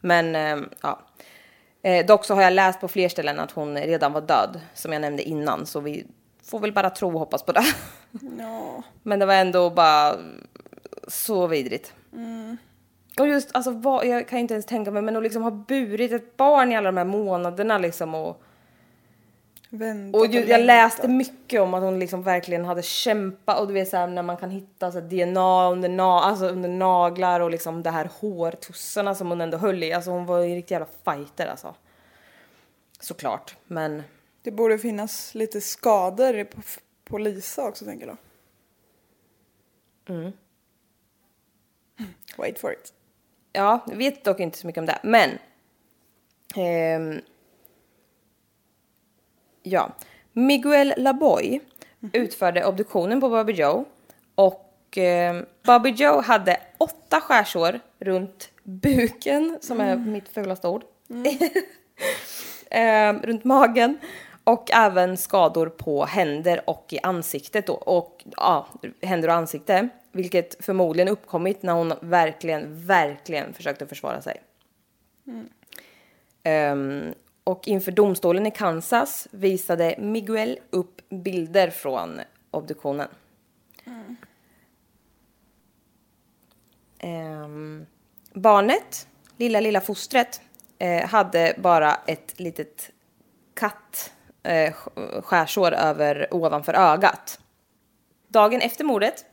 Men 0.00 0.34
eh, 0.34 0.66
ja. 0.82 1.00
Eh, 1.82 2.06
dock 2.06 2.24
så 2.24 2.34
har 2.34 2.42
jag 2.42 2.52
läst 2.52 2.80
på 2.80 2.88
fler 2.88 3.08
ställen 3.08 3.40
att 3.40 3.50
hon 3.50 3.76
redan 3.76 4.12
var 4.12 4.20
död, 4.20 4.60
som 4.74 4.92
jag 4.92 5.00
nämnde 5.00 5.22
innan, 5.22 5.66
så 5.66 5.80
vi 5.80 6.06
får 6.42 6.58
väl 6.58 6.72
bara 6.72 6.90
tro 6.90 7.12
och 7.12 7.18
hoppas 7.18 7.42
på 7.42 7.52
det. 7.52 7.64
Ja. 8.38 8.82
Men 9.02 9.18
det 9.18 9.26
var 9.26 9.34
ändå 9.34 9.70
bara 9.70 10.16
så 11.08 11.46
vidrigt. 11.46 11.92
Och 13.20 13.28
just, 13.28 13.54
alltså 13.54 13.70
vad, 13.70 14.06
jag 14.06 14.28
kan 14.28 14.38
inte 14.38 14.54
ens 14.54 14.66
tänka 14.66 14.90
mig, 14.90 15.02
men 15.02 15.16
att 15.16 15.22
liksom 15.22 15.42
ha 15.42 15.50
burit 15.50 16.12
ett 16.12 16.36
barn 16.36 16.72
i 16.72 16.76
alla 16.76 16.88
de 16.88 16.96
här 16.96 17.04
månaderna 17.04 17.78
liksom 17.78 18.14
och 18.14 18.42
Väntat 19.70 20.20
och 20.20 20.26
ju, 20.26 20.44
jag 20.44 20.60
läste 20.60 21.08
mycket 21.08 21.60
om 21.60 21.74
att 21.74 21.82
hon 21.82 21.98
liksom 21.98 22.22
verkligen 22.22 22.64
hade 22.64 22.82
kämpat 22.82 23.60
och 23.60 23.66
du 23.66 23.74
vet 23.74 23.88
såhär 23.88 24.06
när 24.06 24.22
man 24.22 24.36
kan 24.36 24.50
hitta 24.50 24.92
så 24.92 25.00
DNA 25.00 25.70
under, 25.70 25.88
na 25.88 26.20
alltså 26.20 26.48
under 26.48 26.68
naglar 26.68 27.40
och 27.40 27.50
liksom 27.50 27.82
det 27.82 27.90
här 27.90 28.10
hårtussarna 28.20 29.14
som 29.14 29.28
hon 29.28 29.40
ändå 29.40 29.58
höll 29.58 29.82
i. 29.82 29.92
Alltså 29.92 30.10
hon 30.10 30.26
var 30.26 30.38
ju 30.38 30.48
en 30.48 30.54
riktig 30.54 30.74
jävla 30.74 30.88
fighter 31.04 31.46
alltså. 31.46 31.74
Såklart, 33.00 33.56
men 33.66 34.02
Det 34.42 34.50
borde 34.50 34.78
finnas 34.78 35.34
lite 35.34 35.60
skador 35.60 36.44
på, 36.44 36.60
på 37.04 37.18
Lisa 37.18 37.68
också 37.68 37.84
tänker 37.84 38.06
jag. 38.06 38.16
Mm. 40.16 40.32
Wait 42.36 42.58
for 42.58 42.72
it. 42.72 42.92
Ja, 43.58 43.80
jag 43.86 43.96
vet 43.96 44.24
dock 44.24 44.40
inte 44.40 44.58
så 44.58 44.66
mycket 44.66 44.80
om 44.80 44.86
det. 44.86 44.98
Men 45.02 45.30
ehm, 46.56 47.20
ja, 49.62 49.92
Miguel 50.32 50.94
Laboy 50.96 51.60
utförde 52.12 52.64
obduktionen 52.64 53.20
på 53.20 53.28
Bobby 53.28 53.52
Joe 53.52 53.84
och 54.34 54.98
eh, 54.98 55.42
Bobby 55.62 55.90
Joe 55.90 56.20
hade 56.20 56.60
åtta 56.78 57.20
skärsår 57.20 57.80
runt 57.98 58.50
buken, 58.62 59.58
som 59.60 59.80
är 59.80 59.96
mitt 59.96 60.28
fulaste 60.28 60.68
ord, 60.68 60.84
eh, 62.70 63.12
runt 63.12 63.44
magen 63.44 63.98
och 64.44 64.70
även 64.72 65.16
skador 65.16 65.68
på 65.68 66.04
händer 66.04 66.70
och 66.70 66.86
i 66.88 66.98
ansiktet 67.02 67.66
då, 67.66 67.74
och 67.74 68.24
ja, 68.36 68.66
händer 69.02 69.28
och 69.28 69.34
ansikte, 69.34 69.88
vilket 70.12 70.64
förmodligen 70.64 71.08
uppkommit 71.08 71.62
när 71.62 71.72
hon 71.72 71.92
verkligen, 72.00 72.86
verkligen 72.86 73.54
försökte 73.54 73.86
försvara 73.86 74.22
sig. 74.22 74.42
Ehm, 76.42 77.14
och 77.44 77.68
inför 77.68 77.92
domstolen 77.92 78.46
i 78.46 78.50
Kansas 78.50 79.28
visade 79.30 79.94
Miguel 79.98 80.58
upp 80.70 81.08
bilder 81.10 81.70
från 81.70 82.20
obduktionen. 82.50 83.08
Ehm, 86.98 87.86
barnet, 88.32 89.08
lilla, 89.36 89.60
lilla 89.60 89.80
fostret, 89.80 90.40
eh, 90.78 91.06
hade 91.08 91.54
bara 91.58 91.94
ett 92.06 92.40
litet 92.40 92.90
katt 93.54 94.12
eh, 94.42 94.72
sk- 94.72 95.22
skärsår 95.22 95.72
över, 95.72 96.34
ovanför 96.34 96.74
ögat. 96.74 97.40
Dagen 98.28 98.60
efter 98.60 98.84
mordet, 98.84 99.24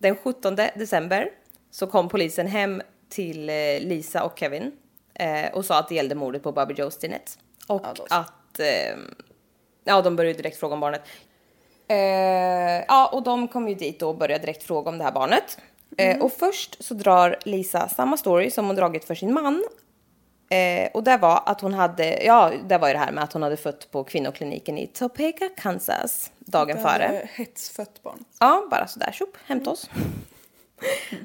den 0.00 0.16
17 0.16 0.56
december, 0.56 1.30
så 1.70 1.86
kom 1.86 2.08
polisen 2.08 2.46
hem 2.46 2.82
till 3.08 3.48
eh, 3.48 3.54
Lisa 3.80 4.24
och 4.24 4.38
Kevin 4.38 4.72
eh, 5.14 5.52
och 5.52 5.64
sa 5.64 5.78
att 5.78 5.88
det 5.88 5.94
gällde 5.94 6.14
mordet 6.14 6.42
på 6.42 6.52
Bobby 6.52 6.74
Joe 6.74 6.90
Stinnett. 6.90 7.38
Och 7.68 7.80
Ja, 7.84 7.94
att, 8.08 8.60
eh, 8.60 8.98
ja 9.84 10.02
de 10.02 10.16
började 10.16 10.36
direkt 10.36 10.56
fråga 10.56 10.74
om 10.74 10.80
barnet. 10.80 11.02
Eh, 11.88 12.84
ja, 12.88 13.10
och 13.12 13.22
de 13.22 13.48
kom 13.48 13.68
ju 13.68 13.74
dit 13.74 14.02
och 14.02 14.16
började 14.16 14.42
direkt 14.42 14.62
fråga 14.62 14.88
om 14.88 14.98
det 14.98 15.04
här 15.04 15.12
barnet. 15.12 15.58
Eh, 15.96 16.22
och 16.22 16.32
först 16.32 16.84
så 16.84 16.94
drar 16.94 17.38
Lisa 17.44 17.88
samma 17.88 18.16
story 18.16 18.50
som 18.50 18.66
hon 18.66 18.76
dragit 18.76 19.04
för 19.04 19.14
sin 19.14 19.34
man. 19.34 19.64
Eh, 20.52 20.90
och 20.94 21.04
det 21.04 21.16
var 21.16 21.42
att 21.46 21.60
hon 21.60 21.74
hade, 21.74 22.24
ja 22.24 22.52
det 22.68 22.78
var 22.78 22.88
ju 22.88 22.94
det 22.94 23.00
här 23.00 23.12
med 23.12 23.24
att 23.24 23.32
hon 23.32 23.42
hade 23.42 23.56
fött 23.56 23.90
på 23.90 24.04
kvinnokliniken 24.04 24.78
i 24.78 24.86
Topeka, 24.86 25.48
Kansas 25.56 26.32
dagen 26.38 26.76
Det 26.76 26.82
före. 26.82 27.28
Hetsfött 27.34 28.02
barn. 28.02 28.24
Ja, 28.38 28.66
bara 28.70 28.86
sådär, 28.86 29.12
tjopp, 29.12 29.36
hämta 29.46 29.70
oss. 29.70 29.90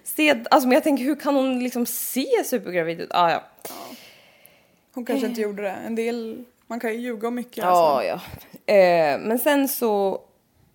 Se, 0.03 0.43
alltså 0.51 0.67
men 0.67 0.73
jag 0.73 0.83
tänker 0.83 1.03
hur 1.03 1.15
kan 1.15 1.35
hon 1.35 1.63
liksom 1.63 1.85
se 1.85 2.43
supergravid 2.45 3.01
ut? 3.01 3.09
Ah, 3.13 3.31
ja, 3.31 3.43
Hon 4.93 5.05
kanske 5.05 5.27
inte 5.27 5.41
gjorde 5.41 5.63
det. 5.63 5.71
En 5.71 5.95
del, 5.95 6.45
man 6.67 6.79
kan 6.79 6.93
ju 6.93 6.99
ljuga 6.99 7.27
om 7.27 7.35
mycket. 7.35 7.57
ja. 7.57 7.63
alltså. 7.63 8.07
ja. 8.65 8.73
Eh, 8.73 9.19
men 9.19 9.39
sen 9.39 9.67
så 9.67 10.21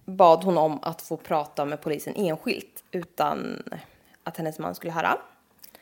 bad 0.04 0.44
hon 0.44 0.58
om 0.58 0.78
att 0.82 1.02
få 1.02 1.16
prata 1.16 1.64
med 1.64 1.80
polisen 1.80 2.14
enskilt 2.16 2.84
utan 2.90 3.62
att 4.24 4.36
hennes 4.36 4.58
man 4.58 4.74
skulle 4.74 4.92
höra. 4.92 5.18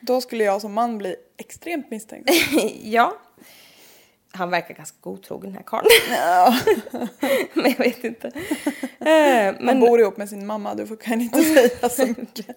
Då 0.01 0.21
skulle 0.21 0.43
jag 0.43 0.61
som 0.61 0.73
man 0.73 0.97
bli 0.97 1.15
extremt 1.37 1.91
misstänksam. 1.91 2.35
ja. 2.83 3.17
Han 4.31 4.49
verkar 4.49 4.73
ganska 4.75 4.97
godtrogen 5.01 5.45
den 5.49 5.53
här 5.57 5.63
karln. 5.63 5.87
men 7.53 7.71
jag 7.71 7.77
vet 7.77 8.03
inte. 8.03 8.31
Eh, 9.01 9.55
men, 9.59 9.79
bor 9.79 9.99
ihop 9.99 10.17
med 10.17 10.29
sin 10.29 10.45
mamma, 10.45 10.75
du 10.75 10.87
får- 10.87 10.95
kan 10.95 11.21
inte 11.21 11.41
säga 11.43 11.89
så 11.89 12.05
mycket. 12.05 12.47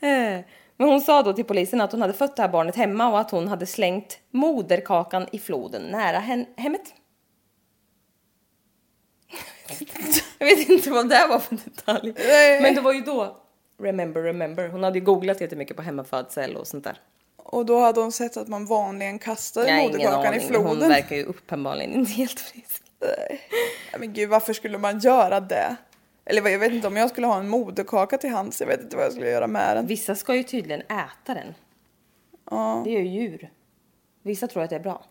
eh, 0.00 0.40
men 0.76 0.88
hon 0.88 1.00
sa 1.00 1.22
då 1.22 1.32
till 1.32 1.44
polisen 1.44 1.80
att 1.80 1.92
hon 1.92 2.00
hade 2.00 2.12
fött 2.14 2.36
det 2.36 2.42
här 2.42 2.48
barnet 2.48 2.76
hemma 2.76 3.08
och 3.08 3.20
att 3.20 3.30
hon 3.30 3.48
hade 3.48 3.66
slängt 3.66 4.18
moderkakan 4.30 5.26
i 5.32 5.38
floden 5.38 5.82
nära 5.82 6.18
hemmet. 6.56 6.94
Jag 10.38 10.46
vet 10.46 10.68
inte 10.68 10.90
vad 10.90 11.08
det 11.08 11.26
var 11.28 11.38
för 11.38 11.56
detalj. 11.64 12.12
Men 12.62 12.74
det 12.74 12.80
var 12.80 12.92
ju 12.92 13.00
då, 13.00 13.36
remember, 13.78 14.22
remember. 14.22 14.68
Hon 14.68 14.82
hade 14.82 14.98
ju 14.98 15.04
googlat 15.04 15.40
jättemycket 15.40 15.76
på 15.76 15.82
hemmafödsel 15.82 16.56
och 16.56 16.66
sånt 16.66 16.84
där. 16.84 17.00
Och 17.36 17.66
då 17.66 17.78
hade 17.80 18.00
hon 18.00 18.12
sett 18.12 18.36
att 18.36 18.48
man 18.48 18.66
vanligen 18.66 19.18
kastar 19.18 19.82
moderkakan 19.82 20.34
i 20.34 20.40
floden. 20.40 20.66
Hon 20.66 20.88
verkar 20.88 21.16
ju 21.16 21.24
uppenbarligen 21.24 21.92
inte 21.92 22.12
helt 22.12 22.40
frisk. 22.40 22.82
Nej. 23.00 23.40
Men 23.98 24.12
gud, 24.12 24.28
varför 24.28 24.52
skulle 24.52 24.78
man 24.78 24.98
göra 24.98 25.40
det? 25.40 25.76
Eller 26.24 26.50
jag 26.50 26.58
vet 26.58 26.72
inte 26.72 26.86
om 26.86 26.96
jag 26.96 27.10
skulle 27.10 27.26
ha 27.26 27.38
en 27.38 27.48
moderkaka 27.48 28.18
till 28.18 28.30
hands. 28.30 28.60
Jag 28.60 28.68
vet 28.68 28.80
inte 28.82 28.96
vad 28.96 29.04
jag 29.04 29.12
skulle 29.12 29.30
göra 29.30 29.46
med 29.46 29.76
den. 29.76 29.86
Vissa 29.86 30.14
ska 30.14 30.34
ju 30.36 30.42
tydligen 30.42 30.80
äta 30.80 31.34
den. 31.34 31.54
Ja. 32.50 32.82
Det 32.84 32.90
gör 32.90 33.00
ju 33.00 33.08
djur. 33.08 33.50
Vissa 34.22 34.48
tror 34.48 34.62
att 34.62 34.70
det 34.70 34.76
är 34.76 34.80
bra. 34.80 35.04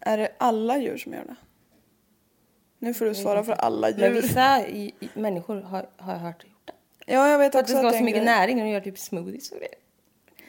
Är 0.00 0.18
det 0.18 0.32
alla 0.38 0.78
djur 0.78 0.96
som 0.96 1.12
gör 1.12 1.24
det? 1.24 1.36
Nu 2.78 2.94
får 2.94 3.04
du 3.04 3.14
svara 3.14 3.44
för 3.44 3.52
alla 3.52 3.88
Men 3.90 4.00
djur. 4.00 4.22
vissa 4.22 4.66
i, 4.66 4.94
i, 5.00 5.08
människor 5.14 5.60
har, 5.60 5.88
har 5.96 6.12
jag 6.12 6.20
hört. 6.20 6.44
Ja, 7.10 7.28
jag 7.30 7.38
vet 7.38 7.52
För 7.52 7.58
att 7.58 7.62
också 7.64 7.74
det 7.74 7.78
ska 7.78 7.88
vara 7.88 7.98
så 7.98 8.04
mycket 8.04 8.24
näring 8.24 8.58
och 8.58 8.64
de 8.64 8.70
gör 8.70 8.80
typ 8.80 8.98
smoothies 8.98 9.50
och 9.50 9.56
grejer. 9.58 9.74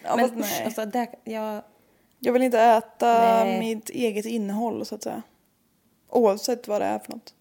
Ja, 0.04 0.16
Men 0.16 0.32
nej. 0.36 0.64
alltså 0.66 0.86
det, 0.86 1.08
jag, 1.24 1.62
Jag 2.20 2.34
vill 2.34 2.42
inte 2.44 2.60
äta 2.60 3.14
Nej. 3.44 3.60
mitt 3.60 3.90
eget 3.90 4.26
innehåll 4.26 4.86
så 4.86 4.96
att 4.96 5.04
säga. 5.04 5.22
Oavsett 6.10 6.68
vad 6.68 6.82
det 6.82 6.86
är 6.86 7.00
för 7.00 7.12
något. 7.12 7.34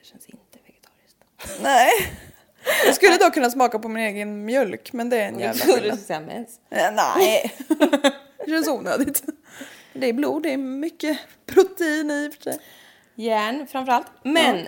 det 0.00 0.06
känns 0.06 0.26
inte 0.26 0.58
vegetariskt. 0.66 1.62
Nej. 1.62 1.90
Jag 2.86 2.94
skulle 2.94 3.16
dock 3.16 3.34
kunna 3.34 3.50
smaka 3.50 3.78
på 3.78 3.88
min 3.88 4.04
egen 4.04 4.44
mjölk 4.44 4.92
men 4.92 5.10
det 5.10 5.16
är 5.20 5.28
en 5.28 5.34
Jag 5.40 5.42
jävla 5.42 5.64
trodde 5.64 5.76
du 5.80 5.82
skillnad. 5.82 5.98
skulle 6.00 6.20
mens. 6.20 6.60
Eh, 6.70 6.94
Nej. 6.94 7.54
Det 8.46 8.50
känns 8.50 8.68
onödigt. 8.68 9.22
Det 9.92 10.06
är 10.08 10.12
blod, 10.12 10.42
det 10.42 10.52
är 10.52 10.56
mycket 10.56 11.18
protein 11.46 12.10
i 12.10 12.28
och 12.28 12.34
för 12.34 12.42
sig. 12.42 12.58
Järn 13.14 13.66
framförallt. 13.66 14.06
Men 14.22 14.56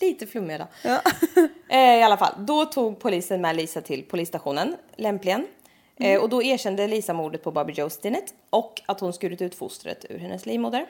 lite 0.00 0.26
flummig 0.26 0.58
då. 0.60 0.66
Ja. 0.82 1.00
Eh, 1.68 1.98
I 1.98 2.02
alla 2.02 2.16
fall, 2.16 2.32
då 2.38 2.64
tog 2.64 2.98
polisen 2.98 3.40
med 3.40 3.56
Lisa 3.56 3.80
till 3.80 4.02
polisstationen, 4.04 4.76
lämpligen. 4.96 5.46
Eh, 6.00 6.20
och 6.22 6.28
då 6.28 6.42
erkände 6.42 6.86
Lisa 6.86 7.12
mordet 7.12 7.42
på 7.44 7.50
Bobby 7.52 7.72
Joe 7.72 7.90
Stinnett 7.90 8.34
och 8.50 8.82
att 8.86 9.00
hon 9.00 9.12
skurit 9.12 9.42
ut 9.42 9.54
fostret 9.54 10.04
ur 10.08 10.18
hennes 10.18 10.46
livmoder. 10.46 10.86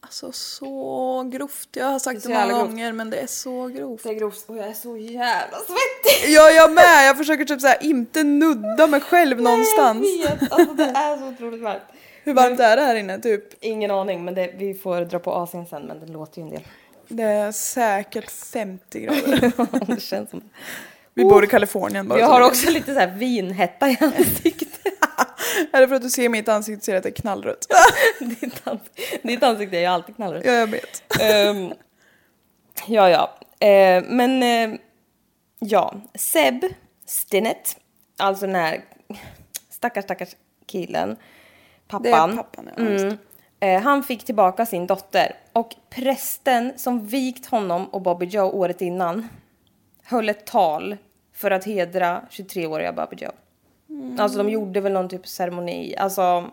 Alltså 0.00 0.32
så 0.32 1.22
grovt. 1.32 1.68
Jag 1.72 1.86
har 1.86 1.98
sagt 1.98 2.22
Det 2.22 2.28
det 2.28 2.34
många 2.34 2.40
jävla 2.40 2.58
grovt. 2.58 2.70
gånger 2.70 2.92
men 2.92 3.10
det 3.10 3.16
är 3.16 3.26
så 3.26 3.66
grovt. 3.66 4.02
Det 4.02 4.08
är 4.08 4.14
grovt 4.14 4.44
och 4.48 4.56
jag 4.56 4.66
är 4.66 4.72
så 4.74 4.96
jävla 4.96 5.56
svettig. 5.58 6.32
Ja, 6.34 6.50
jag 6.50 6.72
med. 6.72 7.08
Jag 7.08 7.16
försöker 7.18 7.44
typ 7.44 7.60
så 7.60 7.66
här 7.66 7.78
inte 7.84 8.22
nudda 8.24 8.86
mig 8.86 9.00
själv 9.00 9.40
någonstans. 9.42 10.06
Jag 10.24 10.36
vet, 10.36 10.52
alltså 10.52 10.74
det 10.74 10.84
är 10.84 11.16
så 11.18 11.28
otroligt 11.28 11.62
varmt. 11.62 11.82
Hur 12.24 12.34
varmt 12.34 12.60
är 12.60 12.76
det 12.76 12.82
här 12.82 12.94
inne? 12.94 13.18
Typ 13.20 13.64
Ingen 13.64 13.90
aning, 13.90 14.24
men 14.24 14.34
det, 14.34 14.54
vi 14.58 14.74
får 14.74 15.00
dra 15.00 15.18
på 15.18 15.30
AC'n 15.32 15.66
sen, 15.66 15.82
men 15.82 16.00
det 16.00 16.06
låter 16.12 16.38
ju 16.40 16.42
en 16.44 16.50
del. 16.50 16.62
Det 17.10 17.22
är 17.22 17.52
säkert 17.52 18.30
50 18.30 19.00
grader. 19.00 19.86
det 19.94 20.00
känns 20.00 20.30
som... 20.30 20.42
Vi 21.14 21.24
bor 21.24 21.44
i 21.44 21.46
Kalifornien 21.46 22.08
bara. 22.08 22.18
Jag 22.18 22.26
har 22.26 22.40
också 22.40 22.70
lite 22.70 22.94
så 22.94 23.00
här 23.00 23.06
vinhetta 23.16 23.88
i 23.88 23.98
ansiktet. 24.00 24.68
Är 25.72 25.80
det 25.80 25.88
för 25.88 25.94
att 25.94 26.02
du 26.02 26.10
ser 26.10 26.28
mitt 26.28 26.48
ansikte 26.48 26.84
ser 26.84 26.96
att 26.96 27.02
det 27.02 27.08
är 27.08 27.12
knallrött? 27.12 27.66
ditt, 28.20 28.64
ans- 28.64 29.18
ditt 29.22 29.42
ansikte 29.42 29.76
är 29.76 29.80
ju 29.80 29.86
alltid 29.86 30.16
knallrött. 30.16 30.44
ja, 30.46 30.52
jag 30.52 30.66
vet. 30.66 31.02
Ehm, 31.20 31.72
ja, 32.86 33.10
ja. 33.10 33.38
Eh, 33.66 34.04
men 34.08 34.42
eh, 34.42 34.78
ja, 35.58 35.94
Seb 36.14 36.64
Stinnett, 37.06 37.76
alltså 38.18 38.46
den 38.46 38.54
här 38.54 38.84
stackars, 39.70 40.04
stackars 40.04 40.36
killen, 40.66 41.16
pappan. 41.88 42.02
Det 42.02 42.10
är 42.10 42.36
pappan, 42.36 42.70
ja. 42.76 42.82
Mm. 42.82 43.18
Eh, 43.60 43.82
han 43.82 44.02
fick 44.02 44.24
tillbaka 44.24 44.66
sin 44.66 44.86
dotter 44.86 45.36
och 45.52 45.74
prästen 45.90 46.72
som 46.76 47.06
vikt 47.06 47.46
honom 47.46 47.84
och 47.86 48.02
Bobby 48.02 48.26
Joe 48.26 48.50
året 48.50 48.80
innan 48.80 49.28
höll 50.02 50.28
ett 50.28 50.46
tal 50.46 50.96
för 51.32 51.50
att 51.50 51.64
hedra 51.64 52.22
23-åriga 52.30 52.92
Bobby 52.92 53.16
Joe. 53.16 53.32
Mm. 53.88 54.20
Alltså 54.20 54.38
de 54.38 54.50
gjorde 54.50 54.80
väl 54.80 54.92
någon 54.92 55.08
typ 55.08 55.26
ceremoni. 55.28 55.96
Alltså 55.96 56.50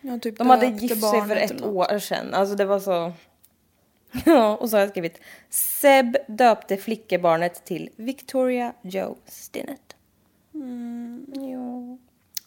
Ja, 0.00 0.18
typ 0.18 0.38
de 0.38 0.50
hade 0.50 0.66
gift 0.66 1.10
sig 1.10 1.22
för 1.22 1.36
ett 1.36 1.64
år 1.64 1.98
sedan. 1.98 2.34
Alltså 2.34 2.54
det 2.54 2.64
var 2.64 2.80
så... 2.80 3.12
Ja, 4.24 4.56
och 4.56 4.70
så 4.70 4.76
har 4.76 4.80
jag 4.80 4.90
skrivit 4.90 5.20
Seb 5.50 6.16
döpte 6.28 6.76
flickebarnet 6.76 7.64
till 7.64 7.90
Victoria 7.96 8.72
Joe 8.82 9.16
Stinnett. 9.26 9.96
Mm. 10.54 11.26
Ja. 11.34 11.98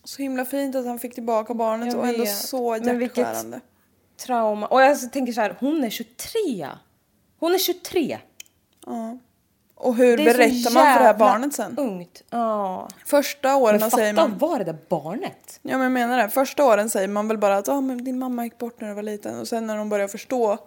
Så 0.04 0.22
himla 0.22 0.46
fint 0.46 0.76
att 0.76 0.86
han 0.86 1.00
fick 1.00 1.14
tillbaka 1.14 1.54
barnet 1.54 1.96
och 1.96 2.08
ändå 2.08 2.26
så 2.26 2.76
hjärtskärande. 2.76 3.60
Trauma. 4.18 4.68
Och 4.68 4.82
jag 4.82 5.12
tänker 5.12 5.34
så 5.34 5.42
här, 5.42 5.56
hon 5.60 5.84
är 5.84 5.90
23. 5.90 6.70
Hon 7.40 7.54
är 7.54 7.58
23. 7.58 8.20
Ja. 8.86 9.18
Och 9.76 9.96
hur 9.96 10.18
berättar 10.18 10.74
man 10.74 10.94
för 10.94 11.00
det 11.00 11.06
här 11.06 11.18
barnet 11.18 11.54
sen? 11.54 11.78
Ungt. 11.78 12.24
Ja. 12.30 12.88
Första 13.06 13.56
åren 13.56 13.80
Men 13.80 13.92
säger 13.92 14.14
man... 14.14 14.38
vara 14.38 14.58
det 14.58 14.64
där 14.64 14.78
barnet. 14.90 15.60
Ja 15.62 15.78
men 15.78 15.82
jag 15.82 15.92
menar 15.92 16.18
det. 16.18 16.30
Första 16.30 16.66
åren 16.66 16.90
säger 16.90 17.08
man 17.08 17.28
väl 17.28 17.38
bara 17.38 17.58
att 17.58 17.70
ah, 17.70 17.82
men 17.82 18.04
din 18.04 18.20
mamma 18.20 18.44
gick 18.44 18.58
bort 18.58 18.82
när 18.82 18.88
du 18.88 18.94
var 18.94 19.04
liten. 19.04 19.40
Och 19.40 19.48
sen 19.48 19.68
när 19.68 19.78
de 19.78 19.90
börjar 19.90 20.08
förstå. 20.08 20.58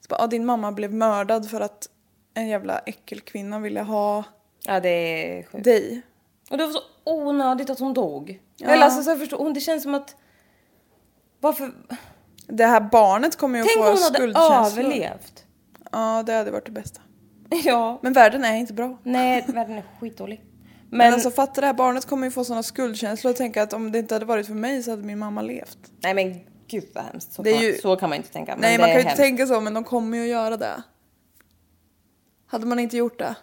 Så 0.00 0.06
bara, 0.08 0.22
ah, 0.22 0.26
din 0.26 0.46
mamma 0.46 0.72
blev 0.72 0.94
mördad 0.94 1.50
för 1.50 1.60
att 1.60 1.88
en 2.34 2.48
jävla 2.48 2.78
äckelkvinna 2.78 3.58
ville 3.58 3.80
ha 3.80 4.24
Ja, 4.64 4.80
det 4.80 4.88
är 4.88 5.42
sjukt. 5.42 5.64
dig. 5.64 6.02
Och 6.50 6.58
det 6.58 6.66
var 6.66 6.72
så 6.72 6.80
onödigt 7.04 7.70
att 7.70 7.78
hon 7.78 7.94
dog. 7.94 8.40
Ja. 8.56 8.68
Eller 8.68 8.84
alltså, 8.84 9.02
så 9.02 9.10
jag 9.10 9.18
förstår, 9.18 9.38
hon, 9.38 9.52
det 9.54 9.60
känns 9.60 9.82
som 9.82 9.94
att... 9.94 10.16
Varför? 11.40 11.72
Det 12.52 12.66
här 12.66 12.80
barnet 12.80 13.36
kommer 13.36 13.58
ju 13.58 13.62
att 13.62 13.68
Tänk 13.74 13.84
få 13.84 13.90
om 13.90 13.94
hon 13.96 14.02
hade 14.02 14.14
skuldkänslor. 14.18 14.84
överlevt. 14.84 15.44
Ja 15.92 16.22
det 16.26 16.32
hade 16.32 16.50
varit 16.50 16.66
det 16.66 16.72
bästa. 16.72 17.00
Ja. 17.64 17.98
Men 18.02 18.12
världen 18.12 18.44
är 18.44 18.54
inte 18.56 18.72
bra. 18.72 18.98
Nej, 19.02 19.44
världen 19.48 19.76
är 19.78 19.84
skitdålig. 20.00 20.44
Men, 20.90 20.98
Men, 20.98 21.12
alltså 21.14 21.30
fatta 21.30 21.60
det 21.60 21.66
här 21.66 21.74
barnet 21.74 22.06
kommer 22.06 22.26
ju 22.26 22.30
få 22.30 22.44
sådana 22.44 22.62
skuldkänslor 22.62 23.30
och 23.30 23.36
tänka 23.36 23.62
att 23.62 23.72
om 23.72 23.92
det 23.92 23.98
inte 23.98 24.14
hade 24.14 24.24
varit 24.26 24.46
för 24.46 24.54
mig 24.54 24.82
så 24.82 24.90
hade 24.90 25.02
min 25.02 25.18
mamma 25.18 25.42
levt. 25.42 25.78
nej 26.02 26.14
men 26.14 26.40
gud 26.68 26.84
vad 26.94 27.04
hemskt. 27.04 27.32
Så, 27.32 27.42
Det 27.42 27.50
är 27.50 27.54
kan, 27.54 27.62
ju- 27.64 27.78
så 27.78 27.96
kan 27.96 28.08
man 28.08 28.16
inte 28.16 28.32
tänka. 28.32 28.52
Men 28.52 28.60
Nej 28.60 28.78
man 28.78 28.86
kan 28.86 28.94
ju 28.96 29.00
inte 29.02 29.16
tänka 29.16 29.46
så 29.46 29.60
men 29.60 29.74
de 29.74 29.84
kommer 29.84 30.16
ju 30.18 30.22
att 30.24 30.28
göra 30.30 30.56
det. 30.56 30.82
Hade 32.46 32.66
man 32.66 32.78
inte 32.78 32.96
gjort 32.96 33.18
det? 33.18 33.34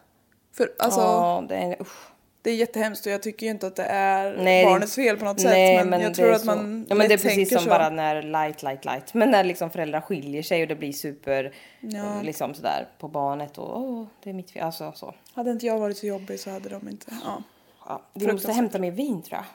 För 0.58 0.70
alltså 0.80 1.00
Ja, 1.00 1.46
det 1.50 1.56
är, 1.56 1.82
usch. 1.82 2.12
Det 2.48 2.52
är 2.52 2.56
jättehemskt 2.56 3.06
och 3.06 3.12
jag 3.12 3.24
tycker 3.24 3.46
ju 3.46 3.52
inte 3.52 3.68
att 3.68 3.76
det 3.76 3.84
är 3.84 4.38
Nej, 4.38 4.66
barnets 4.66 4.96
fel 4.96 5.18
på 5.18 5.26
något 5.26 5.44
Nej, 5.44 5.78
sätt 5.78 5.88
men, 5.88 6.02
jag 6.02 6.12
det 6.12 6.16
tror 6.16 6.32
att 6.32 6.40
så. 6.42 6.46
man 6.46 6.86
Ja 6.90 6.96
men 6.96 7.08
det 7.08 7.14
är 7.14 7.18
precis 7.18 7.50
som 7.50 7.60
så. 7.60 7.70
bara 7.70 7.90
när 7.90 8.22
light, 8.22 8.64
light, 8.64 8.86
light. 8.86 9.14
Men 9.14 9.32
när 9.32 9.44
liksom 9.44 9.70
föräldrar 9.70 10.02
skiljer 10.02 10.44
sig 10.44 10.62
och 10.62 10.68
det 10.68 10.76
blir 10.76 10.92
super, 10.94 11.54
Ja. 11.80 12.22
liksom 12.24 12.54
sådär 12.54 12.88
på 13.00 13.08
barnet 13.08 13.58
och 13.58 13.80
åh, 13.82 14.06
det 14.24 14.30
är 14.30 14.34
mitt 14.34 14.52
fel. 14.52 14.64
Alltså 14.64 14.92
så. 14.96 15.14
Hade 15.34 15.52
inte 15.52 15.66
jag 15.66 15.80
varit 15.80 15.98
så 15.98 16.06
jobbig 16.08 16.40
så 16.40 16.50
hade 16.50 16.70
de 16.70 16.90
inte. 16.90 17.06
Ja. 17.26 17.44
Ja, 17.88 18.02
vi 18.14 18.32
måste 18.32 18.52
hämta 18.52 18.80
mer 18.80 18.92
vin 18.92 19.22
tror 19.22 19.38
jag. 19.40 19.46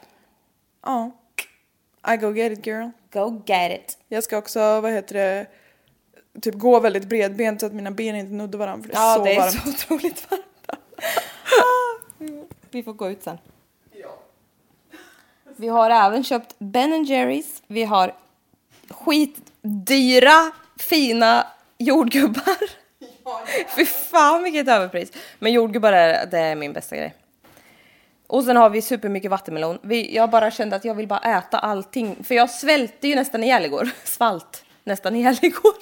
ja. 0.87 1.11
I 2.15 2.17
go 2.17 2.33
get 2.33 2.59
it 2.59 2.67
girl. 2.67 2.89
Go 3.13 3.43
get 3.47 3.73
it. 3.81 3.99
Jag 4.09 4.25
ska 4.25 4.39
också, 4.39 4.81
vad 4.81 4.93
heter 4.93 5.15
det, 5.15 5.47
typ 6.41 6.55
gå 6.55 6.81
väldigt 6.81 7.05
bredbent 7.09 7.61
så 7.61 7.67
att 7.67 7.73
mina 7.73 7.91
ben 7.91 8.17
inte 8.17 8.33
nuddar 8.33 8.59
varandra 8.59 8.83
för 8.83 8.89
det 8.95 8.99
är 8.99 9.03
Ja, 9.03 9.15
så 9.17 9.25
det 9.25 9.33
är 9.35 9.41
varmt. 9.41 9.53
så 9.53 9.69
otroligt 9.95 10.31
varmt. 10.31 10.45
Vi 12.73 12.83
får 12.83 12.93
gå 12.93 13.11
ut 13.11 13.23
sen. 13.23 13.39
Vi 15.57 15.69
har 15.69 15.91
även 15.91 16.25
köpt 16.25 16.55
Ben 16.59 17.05
Jerrys. 17.05 17.63
Vi 17.67 17.85
har 17.85 18.15
skitdyra, 18.91 20.53
fina 20.79 21.47
jordgubbar. 21.79 22.83
Fy 23.77 23.87
fan 23.87 24.43
vilket 24.43 24.69
överpris. 24.69 25.13
Men 25.39 25.53
jordgubbar 25.53 25.93
är, 25.93 26.27
det 26.27 26.39
är 26.39 26.55
min 26.55 26.73
bästa 26.73 26.97
grej. 26.97 27.15
Och 28.27 28.45
sen 28.45 28.57
har 28.57 28.71
vi 28.71 28.83
supermycket 28.83 29.31
vattenmelon. 29.31 29.79
Vi, 29.83 30.15
jag 30.15 30.31
bara 30.31 30.51
kände 30.51 30.77
att 30.77 30.85
jag 30.85 30.95
vill 30.95 31.09
bara 31.09 31.39
äta 31.39 31.59
allting. 31.59 32.25
För 32.25 32.35
jag 32.35 32.51
svälte 32.51 33.09
ju 33.09 33.15
nästan 33.15 33.45
ihjäl 33.45 33.65
igår. 33.65 33.91
Svalt 34.05 34.65
nästan 34.85 35.17
ihjäl 35.17 35.37
igår. 35.43 35.75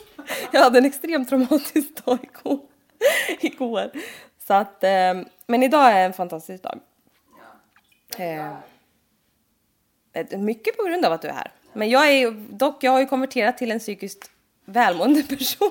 Jag 0.52 0.60
hade 0.60 0.78
en 0.78 0.84
extremt 0.84 1.28
traumatisk 1.28 2.04
dag 2.04 2.18
igår. 2.22 2.58
igår. 3.40 3.90
Så 4.50 4.54
att, 4.54 4.84
eh, 4.84 5.14
men 5.46 5.62
idag 5.62 5.92
är 5.92 6.04
en 6.04 6.12
fantastisk 6.12 6.62
dag. 6.62 6.80
Eh, 8.16 8.52
eh, 10.12 10.38
mycket 10.38 10.76
på 10.76 10.82
grund 10.84 11.04
av 11.04 11.12
att 11.12 11.22
du 11.22 11.28
är 11.28 11.32
här. 11.32 11.52
Men 11.72 11.90
jag 11.90 12.08
är 12.08 12.30
dock, 12.50 12.84
jag 12.84 12.92
har 12.92 13.00
ju 13.00 13.06
konverterat 13.06 13.58
till 13.58 13.70
en 13.70 13.78
psykiskt 13.78 14.30
välmående 14.64 15.22
person 15.28 15.70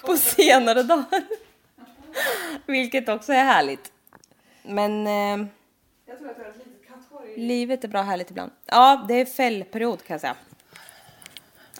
på 0.00 0.16
senare 0.16 0.82
dagar. 0.82 1.22
Vilket 2.66 3.08
också 3.08 3.32
är 3.32 3.44
härligt. 3.44 3.92
Men 4.62 5.06
eh, 5.06 5.46
livet 7.36 7.84
är 7.84 7.88
bra 7.88 8.02
härligt 8.02 8.30
ibland. 8.30 8.52
Ja, 8.66 9.04
det 9.08 9.14
är 9.14 9.24
fällperiod 9.24 10.04
kan 10.04 10.14
jag 10.14 10.20
säga. 10.20 10.36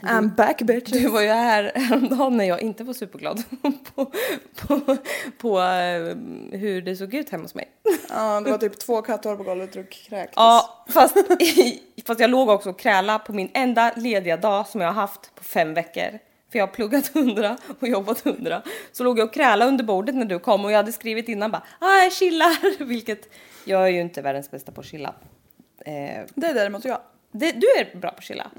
I'm 0.03 0.34
back 0.34 0.62
bitch. 0.62 0.90
Du 0.92 1.09
var 1.09 1.20
ju 1.20 1.28
här 1.28 1.72
häromdagen 1.74 2.36
när 2.36 2.44
jag 2.44 2.61
inte 2.62 2.84
var 2.84 2.94
superglad 2.94 3.42
på, 3.94 4.12
på, 4.61 4.96
på 5.38 5.61
eh, 5.61 6.16
hur 6.59 6.82
det 6.82 6.96
såg 6.96 7.14
ut 7.14 7.30
hemma 7.30 7.44
hos 7.44 7.55
mig. 7.55 7.68
Ja, 8.09 8.40
det 8.40 8.50
var 8.50 8.59
typ 8.59 8.78
två 8.78 9.03
katthår 9.03 9.36
på 9.36 9.42
golvet 9.42 9.76
och 9.76 9.90
kräktes. 9.90 10.34
Ja, 10.36 10.84
fast, 10.88 11.16
fast 12.07 12.20
jag 12.20 12.30
låg 12.30 12.48
också 12.48 12.70
och 12.70 12.78
kräla 12.78 13.18
på 13.18 13.32
min 13.32 13.50
enda 13.55 13.92
lediga 13.96 14.36
dag 14.36 14.66
som 14.66 14.80
jag 14.80 14.88
har 14.88 14.94
haft 14.94 15.34
på 15.34 15.44
fem 15.44 15.74
veckor. 15.74 16.18
För 16.53 16.59
jag 16.59 16.66
har 16.66 16.72
pluggat 16.74 17.09
hundra 17.14 17.57
och 17.80 17.88
jobbat 17.88 18.20
hundra. 18.20 18.62
Så 18.92 19.05
låg 19.05 19.18
jag 19.18 19.26
och 19.28 19.34
kräla 19.34 19.66
under 19.66 19.84
bordet 19.84 20.14
när 20.14 20.24
du 20.24 20.38
kom 20.38 20.64
och 20.64 20.72
jag 20.72 20.76
hade 20.76 20.92
skrivit 20.92 21.28
innan 21.28 21.50
bara 21.50 21.62
ah, 21.78 21.98
jag 22.03 22.12
chillar. 22.12 22.84
Vilket 22.84 23.28
jag 23.64 23.82
är 23.82 23.88
ju 23.88 24.00
inte 24.00 24.22
världens 24.22 24.50
bästa 24.50 24.72
på 24.72 24.80
att 24.80 24.86
chilla. 24.86 25.14
Eh, 25.86 26.20
Det 26.34 26.46
är 26.46 26.55
däremot 26.55 26.84
jag. 26.84 26.98
det, 27.32 27.53
du 27.53 27.66
är 27.66 27.96
bra 27.98 28.11
på 28.11 28.16
att 28.18 28.24
chilla. 28.24 28.50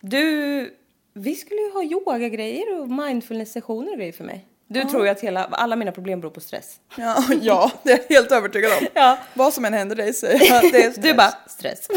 Du, 0.00 0.74
vi 1.14 1.34
skulle 1.34 1.60
ju 1.60 1.72
ha 1.72 1.82
yogagrejer 1.82 2.80
och 2.80 2.88
mindfulness-sessioner 2.88 3.90
och 3.92 3.98
grejer 3.98 4.12
för 4.12 4.24
mig. 4.24 4.44
Du 4.66 4.84
tror 4.84 5.04
ju 5.04 5.10
att 5.10 5.20
hela, 5.20 5.44
alla 5.44 5.76
mina 5.76 5.92
problem 5.92 6.20
beror 6.20 6.30
på 6.30 6.40
stress. 6.40 6.76
Ja, 6.96 7.24
ja, 7.42 7.70
det 7.82 7.92
är 7.92 7.98
jag 8.08 8.16
helt 8.16 8.32
övertygad 8.32 8.72
om. 8.80 8.86
Ja. 8.94 9.18
Vad 9.34 9.54
som 9.54 9.64
än 9.64 9.74
händer 9.74 9.96
dig 9.96 10.14
säger 10.14 10.46
jag. 10.62 10.72
Det 10.72 10.84
är 10.84 10.90
stress. 10.90 11.04
Du 11.04 11.14
bara, 11.14 11.34
stress. 11.46 11.88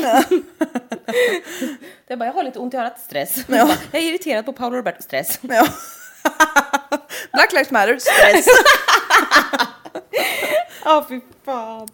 jag 2.08 2.20
bara, 2.20 2.26
jag 2.26 2.34
har 2.34 2.44
lite 2.44 2.60
ont 2.60 2.74
i 2.74 2.78
örat, 2.78 3.00
stress. 3.00 3.36
Jag, 3.48 3.68
bara, 3.68 3.78
jag 3.92 4.02
är 4.02 4.06
irriterad 4.06 4.46
på 4.46 4.54
Paolo 4.54 4.78
Roberto, 4.78 5.02
stress. 5.04 5.40
Ja. 5.42 5.68
Black 7.34 7.54
lives 7.54 7.72
matter, 7.72 7.98
stress. 8.00 8.48
Ja, 10.84 11.06
fy 11.10 11.20
fan. 11.46 11.88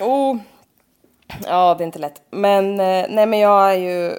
oh. 0.00 0.36
Ja, 1.46 1.74
det 1.78 1.84
är 1.84 1.86
inte 1.86 1.98
lätt. 1.98 2.22
Men, 2.30 2.80
eh, 2.80 3.06
nej 3.08 3.26
men 3.26 3.38
jag 3.38 3.72
är 3.72 3.76
ju 3.76 4.18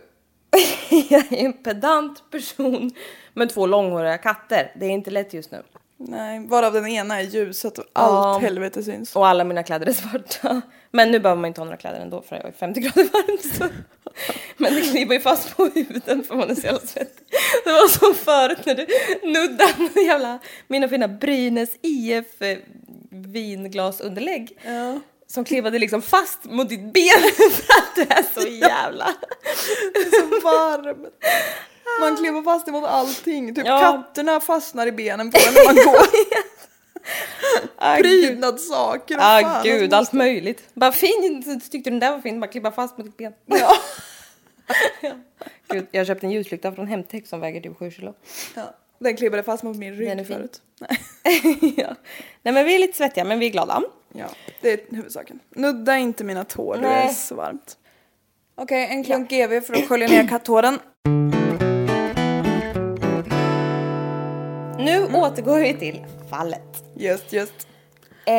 jag 1.10 1.34
är 1.34 1.46
en 1.46 1.54
pedant 1.54 2.24
person 2.32 2.92
med 3.34 3.50
två 3.50 3.66
långhåriga 3.66 4.18
katter. 4.18 4.72
Det 4.80 4.86
är 4.86 4.90
inte 4.90 5.12
lätt 5.12 5.34
just 5.34 5.52
nu. 5.52 5.64
Nej, 6.00 6.48
varav 6.48 6.74
den 6.74 6.88
ena 6.88 7.20
är 7.20 7.24
ljus 7.24 7.60
så 7.60 7.68
att 7.68 7.80
allt 7.80 7.88
Ja. 7.94 8.40
helvete 8.42 8.84
syns. 8.84 9.16
Och 9.16 9.28
alla 9.28 9.44
mina 9.44 9.64
kläder 9.64 9.88
är 9.88 9.94
svarta. 9.94 10.62
Men 10.92 11.12
nu 11.12 11.20
behöver 11.20 11.42
man 11.42 11.48
inte 11.48 11.62
ha 11.62 11.66
några 11.66 11.78
kläder 11.78 12.00
ändå 12.00 12.22
för 12.22 12.36
det 12.36 12.42
är 12.42 12.52
50 12.52 12.80
grader 12.80 13.04
varmt. 13.14 13.56
Så. 13.56 13.66
Men 14.58 14.74
det 14.76 14.82
klibbar 14.82 15.14
ju 15.14 15.20
fast 15.20 15.58
på 15.58 15.66
huden 15.76 16.24
för 16.24 16.36
man 16.36 16.50
är 16.50 16.56
så 16.56 16.62
jävla 16.62 16.80
svettig. 16.80 17.26
Det 17.66 17.72
var 17.72 17.88
som 17.88 18.14
förut 18.14 18.66
när 18.66 18.76
du 18.76 18.86
nuddade 19.28 20.02
jävla, 20.02 20.40
mina 20.68 20.88
fina 20.90 21.08
Brynäs 21.08 21.70
IF 21.82 22.42
eh, 22.42 22.58
vinglasunderlägg. 23.12 24.58
Ja. 24.66 25.00
Som 25.28 25.44
klibbade 25.46 25.80
liksom 25.80 26.02
fast 26.02 26.44
mot 26.46 26.70
ditt 26.70 26.94
ben 26.94 27.22
för 27.38 27.74
att 27.74 27.96
du 27.96 28.02
är 28.02 28.42
så 28.42 28.48
jävla... 28.48 29.06
Så 30.12 30.26
varm. 30.44 31.06
Man 32.00 32.18
kliver 32.18 32.42
fast 32.44 32.68
emot 32.68 32.84
allting. 32.84 33.56
Typ 33.56 33.66
Ja. 33.68 33.80
katterna 33.80 34.40
fastnar 34.40 34.88
i 34.88 34.92
benen 34.92 35.32
på 35.32 35.38
en 35.48 35.54
när 35.54 35.66
man 35.66 35.76
går. 35.76 36.08
Ah. 37.78 37.96
Prydnadssaker 37.98 39.16
och 39.18 39.24
Ah, 39.24 39.42
fan, 39.42 39.64
gud, 39.64 39.82
alltså. 39.84 39.96
allt 39.98 40.14
möjligt. 40.14 40.64
Bara 40.74 40.92
fint, 40.92 41.72
tyckte 41.72 41.90
du 41.90 41.94
den 41.94 42.00
där 42.00 42.12
var 42.12 42.20
fin, 42.20 42.40
bara 42.40 42.48
klibba 42.52 42.72
fast 42.72 42.98
mot 42.98 43.06
ditt 43.08 43.18
ben. 43.18 43.34
Ja. 43.46 43.74
Gud, 45.72 45.88
jag 45.92 46.08
köpte 46.08 46.26
en 46.28 46.32
ljuslykta 46.32 46.72
från 46.72 46.88
Hemtex 46.88 47.30
som 47.30 47.40
väger 47.40 47.62
typ 47.62 47.78
7 47.80 47.92
kilo. 47.92 48.14
ja. 48.56 48.74
Den 49.00 49.16
klibbade 49.18 49.44
fast 49.44 49.64
mot 49.64 49.78
min 49.78 49.94
rygg 49.94 50.08
Den 50.10 50.20
är 50.20 50.24
fin. 50.24 50.36
förut. 50.38 50.62
Nej. 50.80 51.74
ja. 51.78 51.96
Nej 52.44 52.54
men 52.54 52.66
vi 52.66 52.76
är 52.76 52.80
lite 52.80 52.98
svettiga 52.98 53.24
men 53.24 53.40
vi 53.40 53.46
är 53.46 53.50
glada. 53.52 53.84
Ja, 54.14 54.26
det 54.62 54.72
är 54.72 54.96
huvudsaken. 54.96 55.40
Nudda 55.56 55.98
inte 55.98 56.24
mina 56.24 56.44
tår, 56.44 56.78
det 56.78 56.88
är 56.88 57.06
Nej. 57.06 57.14
så 57.14 57.36
varmt. 57.36 57.78
Okej, 58.56 58.88
en 58.92 59.04
klunk 59.04 59.30
GV 59.30 59.62
för 59.62 59.74
att 59.74 59.88
skölja 59.88 60.08
ner 60.08 60.28
katthåren. 60.28 60.80
Nu 64.80 65.06
återgår 65.14 65.60
vi 65.60 65.74
till 65.74 66.06
fallet. 66.30 66.84
Just, 66.96 67.34
just. 67.34 67.68
Eh, 68.26 68.34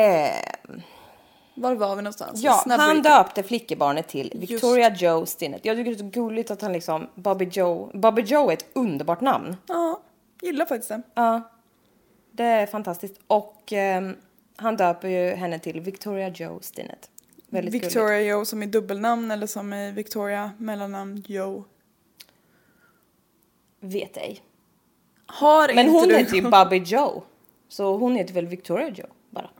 Var 1.54 1.74
var 1.74 1.96
vi 1.96 2.02
någonstans? 2.02 2.42
ja, 2.42 2.52
Snabb 2.64 2.80
han 2.80 2.96
recap. 2.96 3.04
döpte 3.26 3.42
flickebarnet 3.42 4.08
till 4.08 4.32
Victoria 4.34 4.94
Joe 4.94 5.26
Stinnett. 5.26 5.64
Jag 5.64 5.76
tycker 5.76 5.90
det 5.90 5.96
är 5.96 5.98
så 5.98 6.04
gulligt 6.20 6.50
att 6.50 6.62
han 6.62 6.72
liksom, 6.72 7.06
Bobby 7.14 7.44
Joe, 7.52 7.90
Bobby 7.94 8.22
Joe 8.22 8.48
är 8.50 8.52
ett 8.52 8.66
underbart 8.72 9.20
namn. 9.20 9.56
Ja, 9.66 10.00
gillar 10.42 10.66
faktiskt 10.66 10.88
det. 10.88 11.02
Ja, 11.14 11.50
det 12.32 12.44
är 12.44 12.66
fantastiskt. 12.66 13.20
Och 13.26 13.72
ehm, 13.72 14.16
han 14.56 14.76
döper 14.76 15.08
ju 15.08 15.34
henne 15.34 15.58
till 15.58 15.80
Victoria 15.80 16.28
Joe 16.28 16.60
Stinnett. 16.62 17.10
Väldigt 17.46 17.72
gulligt. 17.72 17.86
Victoria 17.86 18.20
Joe 18.20 18.44
som 18.44 18.62
i 18.62 18.66
dubbelnamn 18.66 19.30
eller 19.30 19.46
som 19.46 19.72
i 19.72 19.92
Victoria 19.92 20.52
mellannamn 20.58 21.22
Joe. 21.26 21.64
Vet 23.80 24.16
ej. 24.16 24.42
Har 25.26 25.74
Men 25.74 25.88
hon 25.88 26.08
du... 26.08 26.16
heter 26.16 26.34
ju 26.34 26.42
Bobby 26.42 26.76
Joe. 26.76 27.22
Så 27.68 27.96
hon 27.96 28.16
heter 28.16 28.34
väl 28.34 28.46
Victoria 28.46 28.88
Joe 28.88 29.06
bara. 29.30 29.50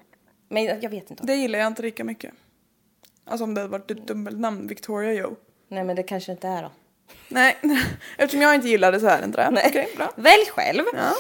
Men 0.49 0.65
jag 0.65 0.91
vet 0.91 1.11
inte. 1.11 1.27
Det 1.27 1.35
gillar 1.35 1.59
jag 1.59 1.67
inte 1.67 1.83
lika 1.83 2.05
mycket. 2.05 2.35
Alltså 3.25 3.45
om 3.45 3.55
det 3.55 3.61
hade 3.61 3.71
varit 3.71 3.91
ett 3.91 4.07
dubbelnamn, 4.07 4.67
Victoria 4.67 5.13
Joe. 5.13 5.37
Nej 5.69 5.85
men 5.85 5.97
det 5.97 6.03
kanske 6.03 6.33
inte 6.33 6.49
är 6.49 6.63
då. 6.63 6.71
Nej, 7.29 7.57
eftersom 8.17 8.41
jag 8.43 8.55
inte 8.55 8.69
gillar 8.69 8.93
det 8.93 9.01
så 9.01 9.07
är 9.07 9.19
det 9.19 9.25
inte 9.25 9.51
det. 9.51 9.63
Okej, 9.69 9.89
bra. 9.97 10.13
Välj 10.17 10.47
själv. 10.51 10.85
Ja. 10.95 11.15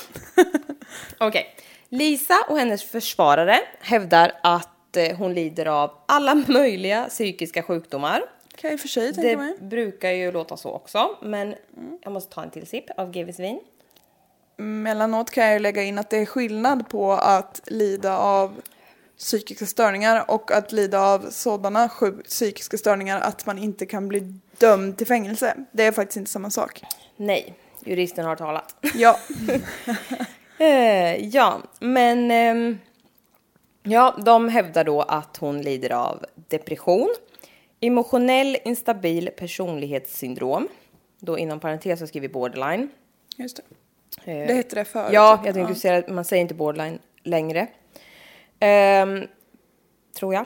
Okej. 1.26 1.54
Lisa 1.88 2.34
och 2.48 2.58
hennes 2.58 2.84
försvarare 2.84 3.58
hävdar 3.80 4.32
att 4.42 4.96
eh, 4.96 5.16
hon 5.16 5.34
lider 5.34 5.66
av 5.66 5.90
alla 6.06 6.34
möjliga 6.48 7.04
psykiska 7.08 7.62
sjukdomar. 7.62 8.22
Kan 8.56 8.68
jag 8.70 8.72
i 8.72 8.76
och 8.76 8.80
för 8.80 8.88
sig 8.88 9.14
tänka 9.14 9.28
Det 9.28 9.36
mig. 9.36 9.54
brukar 9.60 10.10
ju 10.10 10.32
låta 10.32 10.56
så 10.56 10.70
också, 10.72 11.16
men 11.22 11.54
jag 12.02 12.12
måste 12.12 12.34
ta 12.34 12.42
en 12.42 12.50
till 12.50 12.66
sipp 12.66 12.84
av 12.96 13.10
GVs 13.12 13.38
vin. 13.40 13.60
Mellanåt 14.56 15.30
kan 15.30 15.44
jag 15.44 15.52
ju 15.52 15.58
lägga 15.58 15.82
in 15.82 15.98
att 15.98 16.10
det 16.10 16.16
är 16.16 16.26
skillnad 16.26 16.88
på 16.88 17.12
att 17.12 17.60
lida 17.66 18.18
av 18.18 18.60
psykiska 19.18 19.66
störningar 19.66 20.24
och 20.30 20.50
att 20.52 20.72
lida 20.72 21.00
av 21.00 21.30
sådana 21.30 21.90
psykiska 22.24 22.78
störningar 22.78 23.20
att 23.20 23.46
man 23.46 23.58
inte 23.58 23.86
kan 23.86 24.08
bli 24.08 24.34
dömd 24.58 24.96
till 24.98 25.06
fängelse. 25.06 25.54
Det 25.72 25.82
är 25.84 25.92
faktiskt 25.92 26.16
inte 26.16 26.30
samma 26.30 26.50
sak. 26.50 26.82
Nej, 27.16 27.54
juristen 27.84 28.24
har 28.24 28.36
talat. 28.36 28.74
Ja, 28.94 29.18
Eh, 30.60 31.26
ja, 31.26 31.62
men 31.80 32.30
ehm, 32.30 32.78
ja, 33.82 34.16
de 34.24 34.48
hävdar 34.48 34.84
då 34.84 35.02
att 35.02 35.36
hon 35.36 35.62
lider 35.62 35.92
av 35.92 36.24
depression, 36.48 37.14
emotionell 37.80 38.56
instabil 38.64 39.30
personlighetssyndrom, 39.36 40.68
då 41.20 41.38
inom 41.38 41.60
parentes 41.60 42.00
så 42.00 42.06
skriver 42.06 42.28
vi 42.28 42.32
borderline. 42.34 42.88
just 43.36 43.56
det. 44.24 44.32
Eh, 44.32 44.46
Det 44.46 44.54
hette 44.54 44.74
det 44.74 44.84
förut. 44.84 45.10
Ja, 45.12 45.42
jag 45.44 45.54
tänkte 45.54 45.74
säga 45.74 45.98
att 45.98 46.08
man 46.08 46.24
säger 46.24 46.40
inte 46.40 46.54
borderline 46.54 46.98
längre. 47.22 47.66
Ehm, 48.60 49.26
tror 50.18 50.34
jag. 50.34 50.44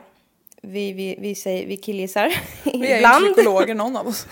Vi, 0.62 0.92
vi, 0.92 1.16
vi, 1.20 1.34
säger, 1.34 1.66
vi 1.66 1.76
killgissar 1.76 2.34
Vi 2.64 2.92
är 2.92 3.20
ju 3.20 3.32
psykologer 3.32 3.74
någon 3.74 3.96
av 3.96 4.06
oss. 4.06 4.26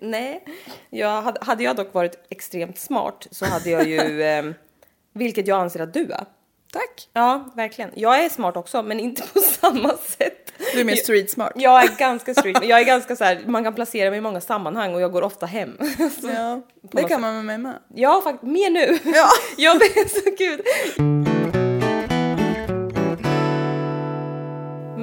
Nej, 0.00 0.44
jag 0.90 1.22
hade, 1.22 1.44
hade 1.44 1.64
jag 1.64 1.76
dock 1.76 1.94
varit 1.94 2.26
extremt 2.30 2.78
smart 2.78 3.26
så 3.30 3.46
hade 3.46 3.70
jag 3.70 3.88
ju, 3.88 4.22
ehm, 4.22 4.54
vilket 5.14 5.46
jag 5.46 5.60
anser 5.60 5.80
att 5.80 5.94
du 5.94 6.12
är. 6.12 6.24
Tack. 6.72 7.08
Ja, 7.12 7.52
verkligen. 7.56 7.90
Jag 7.94 8.24
är 8.24 8.28
smart 8.28 8.56
också, 8.56 8.82
men 8.82 9.00
inte 9.00 9.22
på 9.22 9.40
samma 9.60 9.96
sätt. 9.96 10.52
Du 10.74 10.80
är 10.80 10.84
mer 10.84 10.96
street 10.96 11.30
smart. 11.30 11.52
Jag 11.54 11.84
är 11.84 11.96
ganska 11.98 12.34
street, 12.34 12.58
jag 12.62 12.80
är 12.80 12.84
ganska 12.84 13.16
så 13.16 13.24
här, 13.24 13.40
man 13.46 13.64
kan 13.64 13.74
placera 13.74 14.10
mig 14.10 14.18
i 14.18 14.22
många 14.22 14.40
sammanhang 14.40 14.94
och 14.94 15.00
jag 15.00 15.12
går 15.12 15.22
ofta 15.22 15.46
hem. 15.46 15.78
Så, 16.20 16.28
Ja, 16.28 16.60
det 16.82 17.00
kan 17.00 17.08
sätt. 17.08 17.20
man 17.20 17.34
med 17.34 17.44
mig 17.44 17.58
med. 17.58 17.78
Ja, 17.94 18.20
faktiskt, 18.24 18.52
mer 18.52 18.70
nu. 18.70 18.98
Ja. 19.14 19.28
jag 19.56 19.78
blir 19.78 20.08
så 20.08 20.30
gud. 20.38 20.60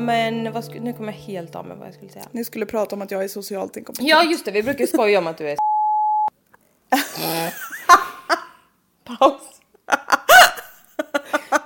Men 0.08 0.54
vad 0.54 0.66
skulle, 0.66 0.80
nu 0.80 0.94
kommer 0.94 1.14
jag 1.14 1.20
helt 1.20 1.56
av 1.56 1.66
med 1.66 1.78
vad 1.78 1.88
jag 1.88 1.94
skulle 1.94 2.12
säga. 2.12 2.26
Ni 2.32 2.46
skulle 2.46 2.66
prata 2.66 2.96
om 2.96 3.02
att 3.02 3.12
jag 3.12 3.24
är 3.24 3.28
socialt 3.28 3.78
inkompetent. 3.78 4.10
Ja, 4.10 4.24
just 4.24 4.46
det, 4.46 4.52
vi 4.52 4.64
brukar 4.64 4.86
skoja 4.86 5.20
om 5.20 5.28
att 5.28 5.38
du 5.38 5.50
är 5.50 5.58
Paus. 9.18 9.42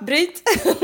Bryt. 0.00 0.42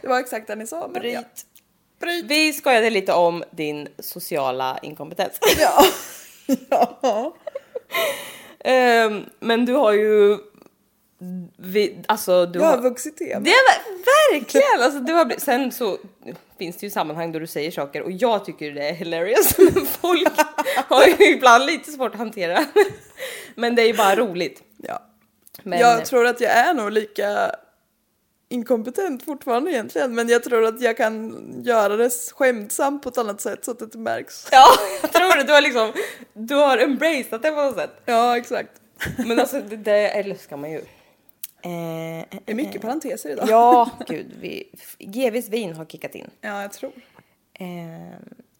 Det 0.00 0.08
var 0.08 0.18
exakt 0.18 0.46
det 0.46 0.54
ni 0.54 0.66
sa. 0.66 0.88
Men 0.88 0.94
ja. 0.94 1.20
bryt. 1.20 1.46
Bryt. 2.00 2.24
Vi 2.24 2.52
skojade 2.52 2.90
lite 2.90 3.12
om 3.12 3.44
din 3.50 3.88
sociala 3.98 4.78
inkompetens. 4.82 5.38
Ja. 5.58 5.84
ja. 7.02 7.36
Ehm, 8.64 9.24
men 9.40 9.64
du 9.64 9.72
har 9.72 9.92
ju... 9.92 10.38
Vi, 11.58 11.98
alltså 12.08 12.46
du 12.46 12.58
Jag 12.58 12.66
har 12.66 12.72
har... 12.76 12.82
vuxit 12.82 13.16
till. 13.16 13.26
Det 13.40 13.50
är 13.50 13.72
ver- 13.72 14.32
verkligen! 14.32 14.82
Alltså, 14.82 15.00
du 15.00 15.12
har 15.12 15.24
blivit, 15.24 15.42
sen 15.44 15.72
så 15.72 15.98
finns 16.58 16.76
det 16.76 16.86
ju 16.86 16.90
sammanhang 16.90 17.32
då 17.32 17.38
du 17.38 17.46
säger 17.46 17.70
saker 17.70 18.02
och 18.02 18.10
jag 18.12 18.44
tycker 18.44 18.70
det 18.72 18.88
är 18.88 18.92
hilarious 18.92 19.58
men 19.74 19.86
folk 19.86 20.28
har 20.88 21.06
ju 21.06 21.26
ibland 21.34 21.66
lite 21.66 21.90
svårt 21.92 22.12
att 22.12 22.18
hantera. 22.18 22.64
Men 23.54 23.74
det 23.74 23.82
är 23.82 23.86
ju 23.86 23.94
bara 23.94 24.16
roligt. 24.16 24.62
Ja. 24.76 25.02
Men, 25.62 25.78
Jag 25.78 26.04
tror 26.04 26.26
att 26.26 26.40
jag 26.40 26.50
är 26.52 26.74
nog 26.74 26.92
lika 26.92 27.50
inkompetent 28.48 29.24
fortfarande 29.24 29.70
egentligen. 29.70 30.14
Men 30.14 30.28
jag 30.28 30.42
tror 30.44 30.64
att 30.64 30.80
jag 30.80 30.96
kan 30.96 31.36
göra 31.64 31.96
det 31.96 32.10
skämtsamt 32.34 33.02
på 33.02 33.08
ett 33.08 33.18
annat 33.18 33.40
sätt 33.40 33.64
så 33.64 33.70
att 33.70 33.78
det 33.78 33.84
inte 33.84 33.98
märks. 33.98 34.48
Ja, 34.52 34.66
jag 35.02 35.12
tror 35.12 35.36
det. 35.36 35.42
Du 35.44 35.52
har 35.52 35.60
liksom, 35.60 35.92
du 36.32 36.54
har 36.54 36.78
embraceat 36.78 37.42
det 37.42 37.50
på 37.50 37.62
något 37.62 37.76
sätt. 37.76 37.90
Ja, 38.04 38.36
exakt. 38.36 38.70
Men 39.26 39.40
alltså 39.40 39.60
det, 39.60 39.76
det 39.76 40.08
älskar 40.08 40.56
man 40.56 40.70
ju. 40.70 40.80
Eh, 41.62 41.70
Det 42.44 42.50
är 42.50 42.54
mycket 42.54 42.82
parenteser 42.82 43.30
idag. 43.30 43.46
ja, 43.48 43.90
gud. 44.08 44.32
Vi, 44.40 44.70
GVs 44.98 45.48
vin 45.48 45.74
har 45.74 45.84
kickat 45.84 46.14
in. 46.14 46.30
Ja, 46.40 46.62
jag 46.62 46.72
tror. 46.72 46.92
Eh, 47.52 47.66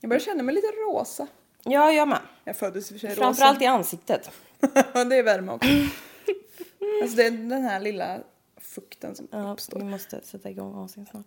Jag 0.00 0.08
börjar 0.08 0.20
känna 0.20 0.42
mig 0.42 0.54
lite 0.54 0.66
rosa. 0.66 1.26
ja, 1.64 1.92
jag 1.92 2.08
med. 2.08 2.18
Jag 2.44 2.56
föddes 2.56 2.92
i 2.92 2.96
och 2.96 3.00
för 3.00 3.06
sig 3.06 3.16
Framförallt 3.16 3.62
i 3.62 3.66
ansiktet. 3.66 4.30
rosa. 4.60 5.04
det 5.04 5.16
är 5.16 5.22
värme 5.22 5.52
också. 5.52 5.68
alltså 7.02 7.16
det 7.16 7.26
är 7.26 7.30
den 7.30 7.62
här 7.64 7.80
lilla 7.80 8.18
fukten 8.60 9.14
som 9.14 9.28
Ja, 9.30 9.52
uppstår. 9.52 9.78
vi 9.78 9.84
måste 9.84 10.20
sätta 10.24 10.50
igång 10.50 10.74
avsnittet 10.74 11.10
snart. 11.10 11.26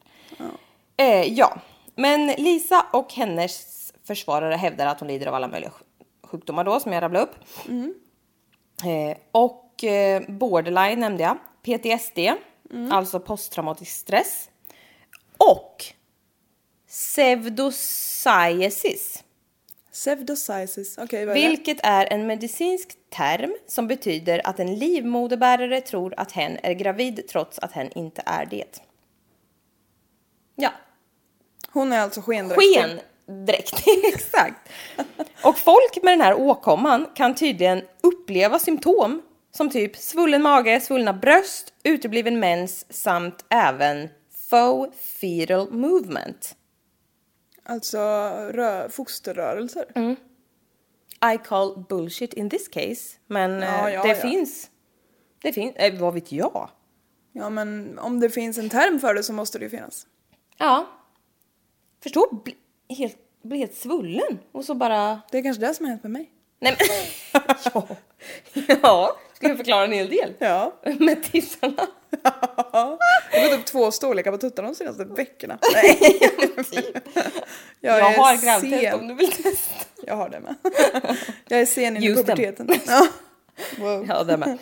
Eh, 0.97 1.33
ja, 1.33 1.59
men 1.95 2.27
Lisa 2.27 2.85
och 2.93 3.13
hennes 3.13 3.93
försvarare 4.03 4.55
hävdar 4.55 4.87
att 4.87 4.99
hon 4.99 5.07
lider 5.07 5.27
av 5.27 5.33
alla 5.35 5.47
möjliga 5.47 5.69
sj- 5.69 5.83
sjukdomar 6.27 6.63
då, 6.63 6.79
som 6.79 6.93
jag 6.93 7.01
rabblade 7.03 7.25
upp. 7.25 7.35
Eh, 8.83 9.17
och 9.31 9.83
eh, 9.83 10.21
borderline 10.27 10.99
nämnde 10.99 11.23
jag. 11.23 11.37
PTSD, 11.63 12.19
alltså 12.91 13.19
posttraumatisk 13.19 13.91
stress. 13.91 14.49
Och 15.37 15.85
pseudocyesis. 16.87 19.23
Pseudocyesis. 19.91 20.97
Okej, 20.97 21.25
det? 21.25 21.33
Vilket 21.33 21.77
är 21.83 22.13
en 22.13 22.27
medicinsk 22.27 22.89
term 23.09 23.55
som 23.67 23.87
betyder 23.87 24.41
att 24.47 24.59
en 24.59 24.75
livmoderbärare 24.75 25.81
tror 25.81 26.13
att 26.17 26.31
hen 26.31 26.57
är 26.63 26.73
gravid 26.73 27.27
trots 27.29 27.59
att 27.59 27.71
hen 27.71 27.91
inte 27.95 28.23
är 28.25 28.45
det. 28.45 28.81
Ja, 30.55 30.71
Hon 31.71 31.93
är 31.93 31.99
alltså 31.99 32.21
skendräktig. 32.21 32.75
skendräkt. 33.25 33.83
Exakt. 34.13 34.69
Och 35.43 35.57
folk 35.57 36.03
med 36.03 36.13
den 36.13 36.21
här 36.21 36.33
åkomman 36.33 37.07
kan 37.15 37.35
tydligen 37.35 37.81
uppleva 38.01 38.59
symptom 38.59 39.21
som 39.51 39.69
typ 39.69 39.95
svullen 39.97 40.41
mage, 40.41 40.79
svullna 40.81 41.13
bröst, 41.13 41.73
utebliven 41.83 42.39
mens 42.39 42.85
samt 42.89 43.45
även 43.49 44.09
faux 44.49 44.97
fetal 44.97 45.71
movement. 45.71 46.55
Alltså 47.63 47.97
rö- 48.51 48.89
fosterrörelser. 48.89 49.85
Mm. 49.95 50.15
I 51.33 51.37
call 51.37 51.85
bullshit 51.89 52.33
in 52.33 52.49
this 52.49 52.67
case. 52.67 53.17
Men 53.27 53.61
Ja, 53.61 53.87
eh, 53.87 53.93
ja, 53.93 54.03
det 54.03 54.09
ja. 54.09 54.15
finns. 54.15 54.69
Det 55.41 55.53
finns, 55.53 55.75
eh, 55.75 55.99
vad 55.99 56.13
vet 56.13 56.31
jag? 56.31 56.69
Ja, 57.31 57.49
men 57.49 57.99
om 57.99 58.19
det 58.19 58.29
finns 58.29 58.57
en 58.57 58.69
term 58.69 58.99
för 58.99 59.13
det 59.13 59.23
så 59.23 59.33
måste 59.33 59.59
det 59.59 59.63
ju 59.65 59.69
finnas. 59.69 60.07
Ja. 60.57 60.87
Förstå, 62.03 62.41
bli 62.43 62.55
helt, 62.97 63.17
bli 63.41 63.57
helt 63.57 63.75
svullen 63.75 64.39
och 64.51 64.65
så 64.65 64.73
bara... 64.75 65.21
Det 65.31 65.37
är 65.37 65.43
kanske 65.43 65.65
det 65.65 65.73
som 65.73 65.85
har 65.85 65.89
hänt 65.91 66.03
med 66.03 66.11
mig. 66.11 66.31
Nej 66.59 66.77
men... 66.79 67.43
ja. 67.73 67.87
ja, 68.83 69.17
ska 69.39 69.47
jag 69.47 69.57
förklara 69.57 69.83
en 69.85 69.91
hel 69.91 70.09
del? 70.09 70.33
Ja. 70.39 70.73
Med 70.99 71.23
tissarna. 71.23 71.87
Jag 72.23 72.31
har 73.41 73.49
gått 73.49 73.59
upp 73.59 73.65
två 73.65 73.91
storlekar 73.91 74.31
på 74.31 74.37
tuttarna 74.37 74.67
de 74.67 74.75
senaste 74.75 75.03
veckorna. 75.05 75.57
Nej. 75.73 75.97
jag, 77.81 77.99
Jag 77.99 78.13
är 78.13 78.17
har 78.17 78.45
gravtest 78.45 78.93
om 78.93 79.07
du 79.07 79.13
vill 79.13 79.31
testa. 79.31 79.73
Jag 80.05 80.15
har 80.15 80.29
det 80.29 80.39
med. 80.39 80.55
Jag 81.47 81.59
är 81.61 81.65
sen 81.65 81.97
in 81.97 82.03
i 82.03 82.09
det. 82.09 82.15
puberteten. 82.15 82.69
Ja. 82.87 83.07
Wow. 83.77 84.05
Ja, 84.07 84.23
det 84.23 84.37
med. 84.37 84.57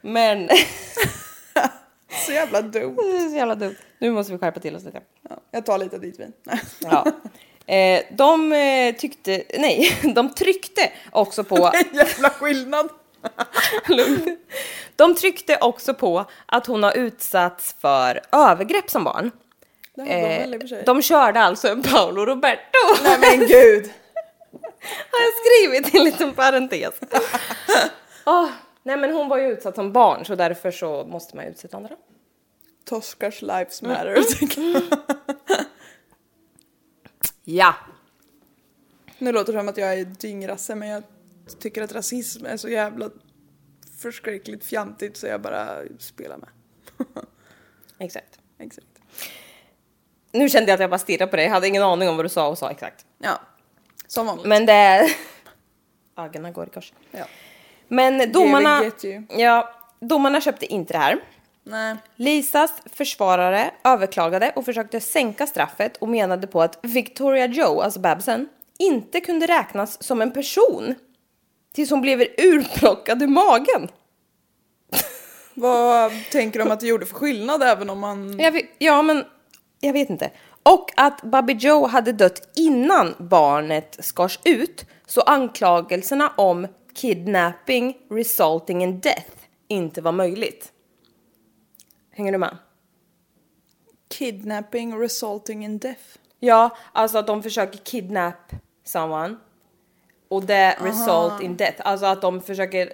Men 0.00 0.48
Så 2.26 2.32
jävla 2.32 2.62
dumt. 2.62 2.96
det 2.96 3.16
är 3.16 3.28
så 3.28 3.36
jävla 3.36 3.54
dumt. 3.54 3.76
Nu 3.98 4.10
måste 4.10 4.32
vi 4.32 4.38
skärpa 4.38 4.60
till 4.60 4.76
oss 4.76 4.84
lite. 4.84 5.00
Ja, 5.28 5.36
jag 5.50 5.66
tar 5.66 5.78
lite 5.78 5.98
dit 5.98 6.20
vin. 6.20 6.32
Nej. 6.44 6.60
Ja. 6.80 7.06
Eh, 7.74 8.02
de 8.16 8.52
eh, 8.52 8.94
tyckte, 8.94 9.42
nej, 9.58 9.92
de 10.14 10.34
tryckte 10.34 10.92
också 11.12 11.44
på, 11.44 11.56
En 11.74 11.96
jävla 11.96 12.30
skillnad. 12.30 12.88
Lugn. 13.88 14.38
de 14.96 15.14
tryckte 15.14 15.58
också 15.60 15.94
på 15.94 16.24
att 16.46 16.66
hon 16.66 16.82
har 16.82 16.96
utsatts 16.96 17.76
för 17.80 18.20
övergrepp 18.32 18.90
som 18.90 19.04
barn. 19.04 19.30
Det 19.94 20.02
har 20.02 20.08
de 20.08 20.74
Eh, 20.74 20.84
de 20.84 21.02
körde 21.02 21.40
alltså 21.40 21.68
en 21.68 21.82
Paolo 21.82 22.26
Roberto. 22.26 23.02
Nej 23.02 23.18
men 23.20 23.38
gud. 23.48 23.90
Har 25.10 25.20
jag 25.20 25.32
skrivit 25.44 25.94
i 25.94 25.98
en 25.98 26.04
liten 26.04 26.32
parentes. 26.34 26.94
Åh, 28.26 28.48
nej 28.82 28.96
men 28.96 29.12
hon 29.12 29.28
var 29.28 29.38
ju 29.38 29.52
utsatt 29.52 29.74
som 29.74 29.92
barn 29.92 30.24
så 30.24 30.34
därför 30.34 30.70
så 30.70 31.04
måste 31.04 31.36
man 31.36 31.44
utsätta 31.44 31.76
andra. 31.76 31.96
Toskars 32.84 33.42
lives 33.42 33.82
matter. 33.82 34.22
tänker 34.38 34.62
jag. 34.62 34.82
Ja. 37.44 37.74
Nu 39.18 39.32
låter 39.32 39.52
det 39.52 39.58
som 39.58 39.68
att 39.68 39.76
jag 39.76 39.94
är 39.94 40.04
dyngrasse 40.04 40.74
men 40.74 40.88
jag 40.88 41.02
tycker 41.58 41.82
att 41.82 41.92
rasism 41.92 42.46
är 42.46 42.56
så 42.56 42.68
jävla 42.68 43.10
förskräckligt 43.98 44.64
fjantigt 44.64 45.16
så 45.16 45.26
jag 45.26 45.40
bara 45.40 45.78
spelar 45.98 46.36
med. 46.36 46.48
Exakt. 47.98 48.38
Exakt. 48.58 48.86
Nu 50.32 50.48
kände 50.48 50.70
jag 50.70 50.74
att 50.74 50.80
jag 50.80 50.90
bara 50.90 50.98
stirrade 50.98 51.30
på 51.30 51.36
dig, 51.36 51.44
jag 51.44 51.52
hade 51.52 51.68
ingen 51.68 51.82
aning 51.82 52.08
om 52.08 52.16
vad 52.16 52.24
du 52.24 52.28
sa 52.28 52.48
och 52.48 52.58
sa 52.58 52.70
exakt. 52.70 53.06
Ja, 53.18 53.40
som 54.06 54.26
vanligt. 54.26 54.46
Men 54.46 54.66
det... 54.66 55.14
Ögonen 56.16 56.52
går 56.52 56.66
i 56.66 56.70
kors. 56.70 56.92
Ja. 57.10 57.24
Men 57.88 58.32
domarna... 58.32 58.90
Ja, 59.28 59.74
domarna 60.00 60.40
köpte 60.40 60.66
inte 60.66 60.92
det 60.92 60.98
här. 60.98 61.24
Nej. 61.64 61.96
Lisas 62.16 62.72
försvarare 62.84 63.70
överklagade 63.84 64.52
och 64.56 64.64
försökte 64.64 65.00
sänka 65.00 65.46
straffet 65.46 65.96
och 65.96 66.08
menade 66.08 66.46
på 66.46 66.62
att 66.62 66.78
Victoria 66.82 67.46
Joe, 67.46 67.80
alltså 67.80 68.00
Babsen, 68.00 68.48
inte 68.78 69.20
kunde 69.20 69.46
räknas 69.46 70.02
som 70.02 70.22
en 70.22 70.30
person 70.30 70.94
tills 71.72 71.90
hon 71.90 72.00
blev 72.00 72.20
urplockad 72.20 73.22
ur 73.22 73.26
magen. 73.26 73.88
Vad 75.54 76.12
tänker 76.30 76.58
de 76.58 76.70
att 76.70 76.80
det 76.80 76.86
gjorde 76.86 77.06
för 77.06 77.14
skillnad 77.14 77.62
även 77.62 77.90
om 77.90 77.98
man... 77.98 78.36
Vet, 78.36 78.64
ja, 78.78 79.02
men 79.02 79.24
jag 79.80 79.92
vet 79.92 80.10
inte. 80.10 80.30
Och 80.62 80.90
att 80.96 81.22
Bobby 81.22 81.52
Joe 81.52 81.86
hade 81.86 82.12
dött 82.12 82.48
innan 82.56 83.14
barnet 83.18 83.96
skars 84.00 84.38
ut 84.44 84.86
så 85.06 85.20
anklagelserna 85.20 86.32
om 86.36 86.66
kidnapping 86.94 87.96
resulting 88.10 88.82
in 88.82 89.00
death 89.00 89.30
inte 89.68 90.00
var 90.00 90.12
möjligt. 90.12 90.72
Hänger 92.10 92.32
du 92.32 92.38
med? 92.38 92.56
Kidnapping 94.08 94.98
resulting 94.98 95.64
in 95.64 95.78
death. 95.78 96.18
Ja, 96.40 96.76
alltså 96.92 97.18
att 97.18 97.26
de 97.26 97.42
försöker 97.42 97.78
kidnap 97.78 98.52
someone 98.84 99.36
och 100.32 100.44
det 100.44 100.76
result 100.80 101.42
in 101.42 101.56
death. 101.56 101.80
Alltså 101.84 102.06
att 102.06 102.22
de 102.22 102.40
försöker 102.40 102.92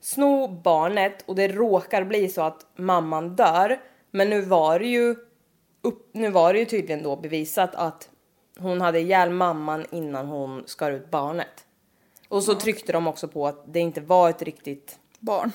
sno 0.00 0.48
barnet 0.48 1.24
och 1.26 1.34
det 1.34 1.48
råkar 1.48 2.04
bli 2.04 2.28
så 2.28 2.42
att 2.42 2.66
mamman 2.76 3.36
dör. 3.36 3.80
Men 4.10 4.30
nu 4.30 4.40
var 4.40 4.78
det 4.78 4.86
ju, 4.86 5.16
upp, 5.82 6.10
nu 6.12 6.30
var 6.30 6.52
det 6.52 6.58
ju 6.58 6.64
tydligen 6.64 7.02
då 7.02 7.16
bevisat 7.16 7.74
att 7.74 8.08
hon 8.58 8.80
hade 8.80 9.00
ihjäl 9.00 9.30
mamman 9.30 9.86
innan 9.90 10.26
hon 10.26 10.62
skar 10.66 10.90
ut 10.92 11.10
barnet. 11.10 11.66
Och 12.28 12.42
så 12.42 12.54
tryckte 12.54 12.92
de 12.92 13.06
också 13.06 13.28
på 13.28 13.46
att 13.46 13.62
det 13.66 13.80
inte 13.80 14.00
var 14.00 14.30
ett 14.30 14.42
riktigt 14.42 14.98
Barn. 15.18 15.52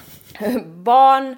barn. 0.84 1.36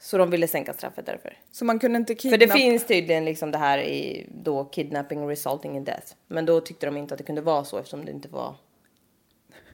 Så 0.00 0.18
de 0.18 0.30
ville 0.30 0.48
sänka 0.48 0.72
straffet 0.72 1.06
därför. 1.06 1.38
Så 1.52 1.64
man 1.64 1.78
kunde 1.78 1.98
inte 1.98 2.14
För 2.14 2.20
kidnappa... 2.20 2.46
det 2.46 2.52
finns 2.52 2.86
tydligen 2.86 3.24
liksom 3.24 3.50
det 3.50 3.58
här 3.58 3.78
i 3.78 4.26
då 4.42 4.64
kidnapping 4.64 5.28
resulting 5.28 5.76
in 5.76 5.84
death. 5.84 6.14
Men 6.26 6.46
då 6.46 6.60
tyckte 6.60 6.86
de 6.86 6.96
inte 6.96 7.14
att 7.14 7.18
det 7.18 7.24
kunde 7.24 7.40
vara 7.40 7.64
så 7.64 7.78
eftersom 7.78 8.04
det 8.04 8.12
inte 8.12 8.28
var 8.28 8.54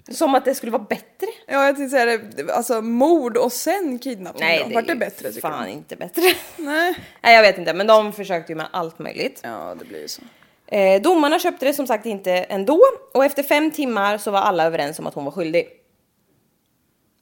som 0.09 0.35
att 0.35 0.45
det 0.45 0.55
skulle 0.55 0.73
vara 0.73 0.83
bättre. 0.83 1.27
Ja, 1.47 1.67
jag 1.67 1.77
tänkte 1.77 1.91
säga 1.99 2.19
det. 2.19 2.53
Alltså 2.53 2.83
mord 2.83 3.37
och 3.37 3.53
sen 3.53 3.99
kidnappning. 3.99 4.45
Nej, 4.45 4.65
det 4.69 4.75
Vart 4.75 4.83
är 4.85 4.87
det 4.87 4.93
ju 4.93 4.99
bättre 4.99 5.29
tycker 5.33 5.41
fan 5.49 5.65
du? 5.65 5.71
inte 5.71 5.97
bättre. 5.97 6.23
Nej. 6.57 6.95
Nej, 7.21 7.35
jag 7.35 7.43
vet 7.43 7.59
inte, 7.59 7.75
men 7.75 7.87
de 7.87 8.13
försökte 8.13 8.53
ju 8.53 8.57
med 8.57 8.67
allt 8.73 8.99
möjligt. 8.99 9.41
Ja, 9.45 9.75
det 9.79 9.85
blir 9.85 10.01
ju 10.03 10.09
så. 10.09 10.23
Eh, 10.67 11.03
domarna 11.03 11.39
köpte 11.39 11.67
det 11.67 11.75
som 11.75 11.87
sagt 11.87 12.07
inte 12.07 12.33
ändå 12.33 12.81
och 13.15 13.25
efter 13.25 13.43
fem 13.43 13.71
timmar 13.71 14.19
så 14.19 14.31
var 14.31 14.41
alla 14.41 14.65
överens 14.65 14.99
om 14.99 15.07
att 15.07 15.15
hon 15.15 15.25
var 15.25 15.33
skyldig. 15.33 15.69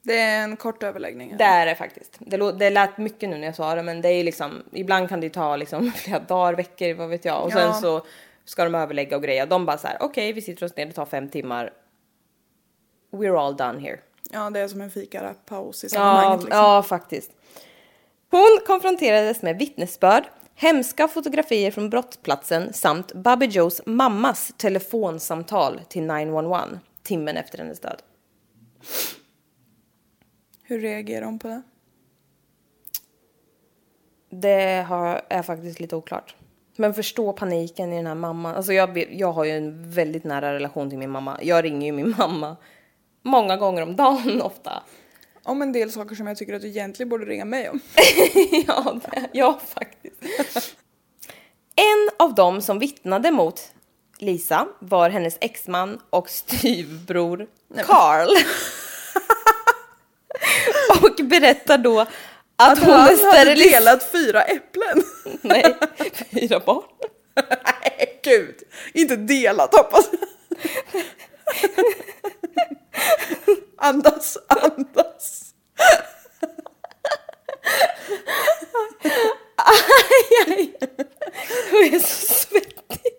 Det 0.03 0.19
är 0.19 0.43
en 0.45 0.57
kort 0.57 0.83
överläggning. 0.83 1.35
Det 1.39 1.45
är 1.45 1.67
det 1.67 1.75
faktiskt. 1.75 2.17
Det, 2.19 2.37
lå- 2.37 2.53
det 2.59 2.71
lät 2.71 2.99
mycket 2.99 3.29
nu 3.29 3.39
när 3.39 3.47
jag 3.47 3.55
sa 3.57 3.75
det, 3.75 3.83
men 3.83 4.01
det 4.01 4.09
är 4.09 4.25
liksom 4.25 4.63
ibland 4.73 5.09
kan 5.09 5.21
det 5.21 5.27
ju 5.27 5.31
ta 5.31 5.57
liksom 5.57 5.93
flera 5.97 6.19
dagar, 6.19 6.55
veckor, 6.55 6.95
vad 6.95 7.09
vet 7.09 7.25
jag. 7.25 7.45
Och 7.45 7.53
sen 7.53 7.61
Ja. 7.63 7.73
så 7.73 8.07
ska 8.45 8.65
de 8.65 8.75
överlägga 8.75 9.17
och 9.17 9.23
greja. 9.23 9.47
De 9.47 9.67
bara 9.67 9.79
så 9.79 9.87
här, 9.89 9.97
okej, 10.01 10.33
vi 10.33 10.43
sitter 10.43 10.67
oss 10.67 10.77
ner, 10.77 10.87
det 10.87 10.93
tar 10.93 11.07
fem 11.07 11.29
timmar. 11.29 11.73
We're 13.11 13.39
all 13.41 13.57
done 13.57 13.81
here. 13.81 14.01
Ja, 14.31 14.51
det 14.51 14.61
är 14.61 14.69
som 14.69 14.81
en 14.81 14.91
fikarapaus 14.91 15.85
i 15.85 15.87
Ja, 15.87 15.91
sammanhanget. 15.91 16.45
liksom. 16.45 16.59
ja, 16.63 16.83
faktiskt. 16.83 17.31
Hon 18.31 18.59
konfronterades 18.67 19.43
med 19.43 19.59
vittnesbörd, 19.59 20.25
hemska 20.55 21.09
fotografier 21.09 21.71
från 21.71 21.91
brottsplatsen 21.91 22.73
samt 22.73 23.13
Bobby 23.15 23.47
Joes 23.47 23.81
mammas 23.87 24.53
telefonsamtal 24.57 25.81
till 25.89 26.03
911 26.03 26.69
timmen 27.03 27.37
efter 27.37 27.59
hennes 27.59 27.81
död. 27.81 28.03
Hur 30.63 30.81
reagerar 30.81 31.25
hon 31.25 31.39
på 31.39 31.49
det? 31.49 31.63
Det 34.31 34.85
har, 34.89 35.23
är 35.29 35.43
faktiskt 35.43 35.81
lite 35.81 35.97
oklart. 35.97 36.37
Men 36.77 36.95
förstå 36.95 37.33
paniken 37.33 37.93
i 37.93 37.97
den 37.97 38.07
här 38.07 38.15
mamman. 38.15 38.55
Alltså 38.57 38.73
jag, 38.73 39.15
jag 39.15 39.33
har 39.33 39.45
ju 39.45 39.51
en 39.51 39.91
väldigt 39.91 40.25
nära 40.25 40.55
relation 40.55 40.89
till 40.91 40.99
min 40.99 41.11
mamma. 41.11 41.39
Jag 41.43 41.65
ringer 41.65 41.87
ju 41.87 41.93
min 41.93 42.15
mamma 42.19 42.57
många 43.29 43.57
gånger 43.57 43.83
om 43.83 43.97
dagen 43.97 44.43
ofta. 44.43 44.83
Om 45.43 45.63
en 45.63 45.73
del 45.73 45.93
saker 45.93 46.15
som 46.15 46.27
jag 46.27 46.37
tycker 46.37 46.55
att 46.55 46.63
du 46.63 46.69
egentligen 46.69 47.09
borde 47.09 47.25
ringa 47.25 47.45
mig 47.45 47.69
om. 47.69 47.81
ja, 48.67 49.01
det, 49.05 49.29
ja, 49.33 49.61
faktiskt. 49.75 50.77
En 51.81 52.11
av 52.27 52.35
dem 52.35 52.63
som 52.63 52.79
vittnade 52.79 53.31
mot 53.31 53.73
Lisa 54.19 54.69
var 54.79 55.11
hennes 55.11 55.39
exman 55.41 56.01
och 56.11 56.31
styvbror 56.31 57.47
Carl. 57.85 58.29
och 61.03 61.27
berättar 61.27 61.79
då 61.79 62.01
att, 62.01 62.09
Att 62.57 62.79
hon 62.79 62.91
han 62.91 63.19
hade 63.19 63.55
delat 63.55 64.11
fyra 64.13 64.43
äpplen. 64.43 65.03
Nej, 65.41 65.77
fyra 66.31 66.61
barn. 66.67 66.85
Nej, 67.35 68.21
gud. 68.25 68.57
Inte 68.95 69.17
delat 69.17 69.75
hoppas 69.75 70.09
jag. 70.13 70.21
Andas, 73.77 74.39
andas. 74.49 75.55
Aj, 79.57 80.47
aj. 80.57 80.75
Jag 81.73 81.95
är 81.95 81.99
så 81.99 82.35
svettig. 82.35 83.13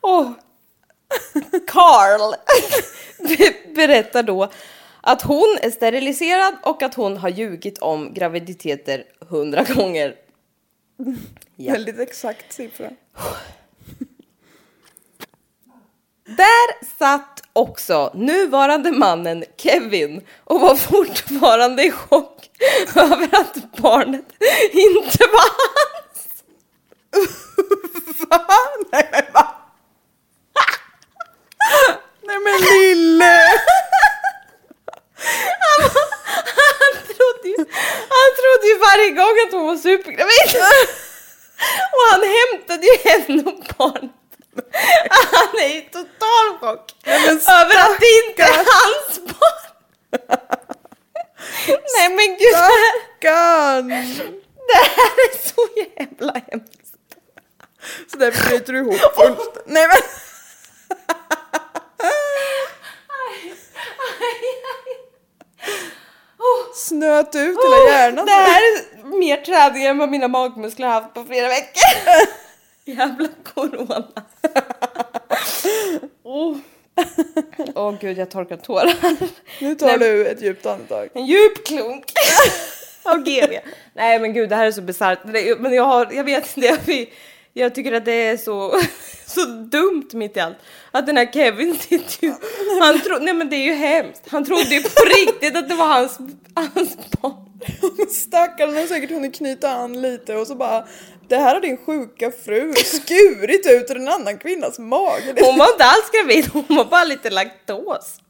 Åh. 0.00 0.30
Carl 1.66 2.34
be- 3.18 3.74
berättar 3.74 4.22
då 4.22 4.50
att 5.00 5.22
hon 5.22 5.58
är 5.62 5.70
steriliserad 5.70 6.54
och 6.62 6.82
att 6.82 6.94
hon 6.94 7.16
har 7.16 7.28
ljugit 7.28 7.78
om 7.78 8.14
graviditeter 8.14 9.04
hundra 9.20 9.62
gånger. 9.64 10.14
Ja. 11.56 11.72
Väldigt 11.72 12.00
exakt 12.00 12.52
siffra. 12.52 12.90
Där 16.36 16.86
satt 16.98 17.42
också 17.52 18.10
nuvarande 18.14 18.92
mannen 18.92 19.44
Kevin 19.56 20.26
och 20.44 20.60
var 20.60 20.76
fortfarande 20.76 21.82
i 21.82 21.90
chock 21.90 22.50
över 22.96 23.28
att 23.32 23.72
barnet 23.76 24.24
inte 24.72 25.24
var 25.32 25.50
hans. 25.50 26.44
Va? 28.28 28.46
Nej 28.92 29.08
men 29.12 29.22
va? 29.32 29.54
Nej 32.22 32.38
men 32.38 32.60
lille! 32.60 33.50
Han 35.60 37.02
trodde, 37.06 37.48
ju, 37.48 37.56
han 38.14 38.30
trodde 38.38 38.66
ju 38.66 38.78
varje 38.78 39.10
gång 39.10 39.36
att 39.46 39.52
hon 39.52 39.66
var 39.66 39.76
supergravid. 39.76 40.62
Och 41.92 42.04
han 42.10 42.22
hämtade 42.38 42.86
ju 42.86 43.10
henne 43.10 43.42
och 43.50 43.74
barnet. 43.78 44.23
Han 45.10 45.60
är 45.60 45.76
i 45.76 45.80
total 45.80 46.58
chock 46.60 46.92
över 47.04 47.76
att 47.80 48.00
det 48.00 48.10
inte 48.26 48.42
är 48.42 48.64
hans 48.70 49.20
barn. 49.24 49.64
Nej 51.98 52.08
men 52.08 52.28
gud. 52.38 52.54
fan! 53.22 53.88
Det 54.66 54.76
här 54.76 55.14
är 55.28 55.48
så 55.48 55.68
jävla 55.76 56.32
hemskt. 56.32 56.94
Så 58.12 58.16
därför 58.18 58.48
bryter 58.48 58.72
du 58.72 58.78
ihop 58.78 59.16
fullt. 59.16 59.62
Nej 59.66 59.88
men! 59.88 59.96
Snöt 66.74 67.34
ut 67.34 67.58
hela 67.64 67.76
hjärnan. 67.88 68.26
Det 68.26 68.32
här 68.32 68.62
är 68.62 69.04
mer 69.18 69.36
träning 69.36 69.86
än 69.86 69.98
vad 69.98 70.10
mina 70.10 70.28
magmuskler 70.28 70.86
har 70.86 70.94
haft 70.94 71.14
på 71.14 71.24
flera 71.24 71.48
veckor. 71.48 72.43
Jävla 72.84 73.28
corona. 73.54 74.04
Åh 76.22 76.56
oh. 77.74 77.98
gud, 78.00 78.18
jag 78.18 78.30
torkar 78.30 78.56
tårar. 78.56 78.94
Nu 79.60 79.74
tar 79.74 79.98
du 79.98 80.26
ett 80.26 80.42
djupt 80.42 80.66
andetag. 80.66 81.08
En 81.14 81.26
djup 81.26 81.66
klunk 81.66 82.04
av 83.02 83.18
GV. 83.18 83.52
Nej 83.94 84.20
men 84.20 84.32
gud, 84.32 84.48
det 84.48 84.56
här 84.56 84.66
är 84.66 84.72
så 84.72 84.82
bisarrt. 84.82 85.18
Men 85.58 85.74
jag, 85.74 85.84
har, 85.84 86.08
jag 86.12 86.24
vet 86.24 86.56
inte, 86.56 86.68
jag, 86.68 86.78
jag 87.54 87.74
tycker 87.74 87.92
att 87.92 88.04
det 88.04 88.12
är 88.26 88.36
så, 88.36 88.80
så 89.26 89.44
dumt 89.44 90.08
mitt 90.12 90.36
i 90.36 90.40
allt. 90.40 90.56
Att 90.90 91.06
den 91.06 91.16
här 91.16 91.32
Kevin 91.32 91.78
sitter 91.78 92.24
ju... 92.26 92.34
Han 92.80 93.00
tro, 93.00 93.18
nej 93.18 93.34
men 93.34 93.50
det 93.50 93.56
är 93.56 93.64
ju 93.64 93.74
hemskt. 93.74 94.22
Han 94.28 94.44
trodde 94.44 94.74
ju 94.74 94.82
på 94.82 95.04
riktigt 95.04 95.56
att 95.56 95.68
det 95.68 95.74
var 95.74 95.86
hans, 95.86 96.18
hans 96.54 96.96
barn. 97.10 97.44
Stackarn 98.10 98.76
har 98.76 98.86
säkert 98.86 99.10
hunnit 99.10 99.34
knyta 99.34 99.70
an 99.70 100.02
lite 100.02 100.36
och 100.36 100.46
så 100.46 100.54
bara 100.54 100.86
Det 101.28 101.36
här 101.36 101.54
har 101.54 101.60
din 101.60 101.76
sjuka 101.76 102.30
fru 102.44 102.72
skurit 102.74 103.66
ut 103.66 103.90
ur 103.90 103.96
en 103.96 104.08
annan 104.08 104.38
kvinnas 104.38 104.78
mage. 104.78 105.34
Hon 105.40 105.58
var 105.58 105.72
inte 105.72 105.84
alls 105.84 106.10
gravid, 106.12 106.50
hon 106.52 106.76
var 106.76 106.84
bara 106.84 107.04
lite 107.04 107.30
laktos. 107.30 108.20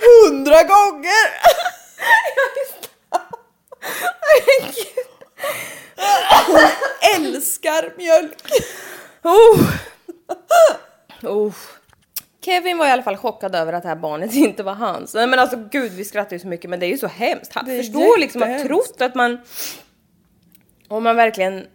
Hundra 0.00 0.62
gånger! 0.62 1.44
Hon 6.46 6.60
älskar 7.16 7.96
mjölk. 7.96 8.38
Oh. 9.22 9.60
Oh. 11.22 11.54
Kevin 12.44 12.78
var 12.78 12.86
i 12.86 12.90
alla 12.90 13.02
fall 13.02 13.16
chockad 13.16 13.54
över 13.54 13.72
att 13.72 13.82
det 13.82 13.88
här 13.88 13.96
barnet 13.96 14.34
inte 14.34 14.62
var 14.62 14.74
hans. 14.74 15.14
Nej 15.14 15.26
men 15.26 15.38
alltså 15.38 15.68
gud 15.70 15.92
vi 15.92 16.04
skrattar 16.04 16.32
ju 16.32 16.40
så 16.40 16.46
mycket 16.46 16.70
men 16.70 16.80
det 16.80 16.86
är 16.86 16.90
ju 16.90 16.98
så 16.98 17.06
hemskt. 17.06 17.52
Han 17.54 17.66
förstår 17.66 18.18
liksom 18.18 18.42
att 18.42 18.62
trott 18.62 19.00
att 19.00 19.14
man 19.14 19.38
om 20.88 21.04
man 21.04 21.16
verkligen 21.16 21.66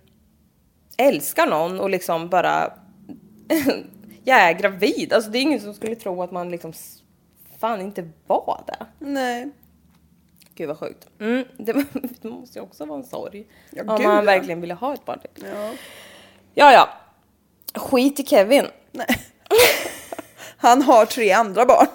älskar 0.98 1.48
någon 1.48 1.80
och 1.80 1.90
liksom 1.90 2.30
bara 2.30 2.74
jag 4.24 4.40
är 4.40 4.54
gravid. 4.54 5.14
Alltså 5.14 5.32
det 5.32 5.38
är 5.38 5.42
ingen 5.42 5.60
som 5.60 5.74
skulle 5.74 5.96
tro 5.96 6.24
att 6.24 6.32
man 6.32 6.52
liksom 6.52 6.74
fan 7.60 7.82
inte 7.82 8.10
var 8.28 8.64
det. 8.68 8.86
Nej. 9.00 9.50
Gud 10.60 10.68
vad 10.68 10.80
sjukt. 10.80 11.08
Mm, 11.20 11.46
det, 11.58 11.74
var- 11.74 11.86
det 12.22 12.30
måste 12.30 12.60
ju 12.60 12.64
också 12.64 12.86
vara 12.86 13.00
en 13.00 13.06
sorg. 13.06 13.48
Ja, 13.72 13.82
om 13.82 13.98
gud, 13.98 14.08
man 14.08 14.16
ja. 14.16 14.22
verkligen 14.22 14.62
ville 14.62 14.74
ha 14.74 14.94
ett 14.94 15.06
barn. 15.06 15.20
till. 15.36 15.46
Ja. 15.54 15.72
Ja 16.54 16.72
ja. 16.72 16.90
Skit 17.82 18.20
i 18.20 18.26
Kevin. 18.26 18.66
Nej. 18.92 19.08
Han 20.58 20.82
har 20.82 21.06
tre 21.06 21.32
andra 21.32 21.66
barn. 21.66 21.88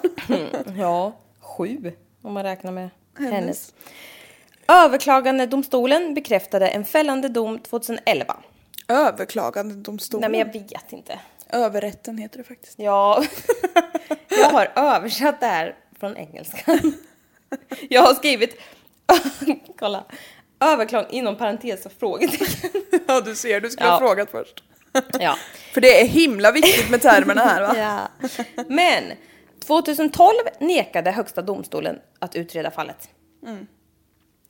Ja, 0.77 1.13
sju 1.39 1.91
om 2.21 2.33
man 2.33 2.43
räknar 2.43 2.71
med 2.71 2.89
hennes. 3.17 3.33
Hennes. 3.33 3.73
Överklagandedomstolen 4.67 6.13
bekräftade 6.13 6.67
en 6.67 6.85
fällande 6.85 7.29
dom 7.29 7.59
2011. 7.59 8.35
Överklagandedomstolen. 8.87 10.31
Nej 10.31 10.45
men 10.45 10.53
jag 10.53 10.61
vet 10.61 10.93
inte. 10.93 11.19
Överrätten 11.49 12.17
heter 12.17 12.37
det 12.37 12.43
faktiskt. 12.43 12.79
Ja, 12.79 13.23
jag 14.29 14.49
har 14.49 14.71
översatt 14.75 15.39
det 15.39 15.45
här 15.45 15.75
från 15.99 16.17
engelskan. 16.17 16.93
Jag 17.89 18.01
har 18.01 18.13
skrivit, 18.13 18.61
kolla, 19.79 20.03
överklagan 20.59 21.11
inom 21.11 21.37
parentes 21.37 21.85
och 21.85 21.91
frågetecken. 21.99 22.71
Ja 23.07 23.21
du 23.21 23.35
ser, 23.35 23.61
du 23.61 23.69
skulle 23.69 23.87
Ja. 23.87 23.91
ha 23.91 23.99
frågat 23.99 24.29
först. 24.31 24.63
Ja. 25.19 25.35
För 25.73 25.81
det 25.81 26.01
är 26.01 26.05
himla 26.07 26.51
viktigt 26.51 26.89
med 26.89 27.01
termerna 27.01 27.41
här 27.41 27.61
va? 27.61 27.75
ja. 27.77 28.27
Men 28.67 29.03
2012 29.67 30.33
nekade 30.59 31.11
högsta 31.11 31.41
domstolen 31.41 31.99
att 32.19 32.35
utreda 32.35 32.71
fallet. 32.71 33.09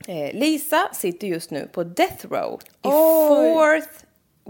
Eh, 0.08 0.34
Lisa 0.40 0.90
sitter 0.94 1.28
just 1.28 1.52
nu 1.52 1.70
på 1.74 1.84
death 1.84 2.26
row 2.28 2.60
i 2.84 2.88
Oj. 2.88 3.82
Fort 3.82 3.92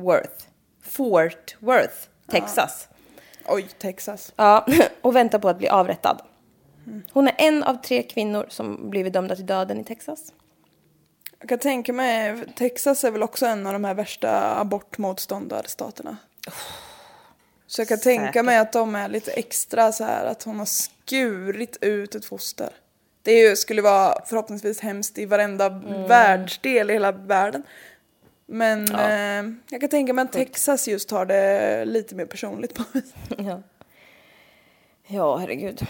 Worth, 0.03 0.43
Fort 0.83 1.55
Worth, 1.59 1.95
Texas. 2.31 2.87
Oj, 3.47 3.67
Texas. 3.79 4.33
Ja, 4.35 4.65
och 5.01 5.15
väntar 5.15 5.39
på 5.39 5.49
att 5.49 5.57
bli 5.57 5.67
avrättad. 5.67 6.21
Hon 7.11 7.27
är 7.27 7.35
en 7.37 7.63
av 7.63 7.75
tre 7.81 8.03
kvinnor 8.03 8.45
som 8.49 8.89
blivit 8.89 9.13
dömda 9.13 9.35
till 9.35 9.45
döden 9.45 9.79
i 9.79 9.83
Texas. 9.83 10.33
Jag 11.39 11.49
kan 11.49 11.59
tänka 11.59 11.93
mig, 11.93 12.35
Texas 12.55 13.03
är 13.03 13.11
väl 13.11 13.23
också 13.23 13.45
en 13.45 13.67
av 13.67 13.73
de 13.73 13.83
här 13.83 13.93
värsta 13.93 14.59
abortmotståndarstaterna. 14.59 16.17
Så 17.67 17.81
jag 17.81 17.87
kan 17.87 17.99
tänka 17.99 18.25
Säkert. 18.27 18.45
mig 18.45 18.57
att 18.57 18.73
de 18.73 18.95
är 18.95 19.09
lite 19.09 19.31
extra 19.31 19.91
så 19.91 20.03
här 20.03 20.25
att 20.25 20.43
hon 20.43 20.59
har 20.59 20.65
skurit 20.65 21.77
ut 21.81 22.15
ett 22.15 22.25
foster. 22.25 22.69
Det 23.21 23.31
ju, 23.39 23.55
skulle 23.55 23.81
vara 23.81 24.25
förhoppningsvis 24.25 24.79
hemskt 24.79 25.17
i 25.17 25.25
varenda 25.25 25.65
Mm. 25.65 26.07
världsdel 26.07 26.89
i 26.89 26.93
hela 26.93 27.11
världen. 27.11 27.63
Men 28.45 28.85
Ja. 28.91 29.09
eh, 29.09 29.43
jag 29.69 29.81
kan 29.81 29.89
tänka 29.89 30.13
mig 30.13 30.23
att 30.25 30.31
Texas 30.31 30.87
just 30.87 31.11
har 31.11 31.25
det 31.25 31.85
lite 31.85 32.15
mer 32.15 32.25
personligt 32.25 32.73
på. 32.75 32.83
Ja, 33.37 33.61
ja 35.07 35.37
herregud. 35.37 35.81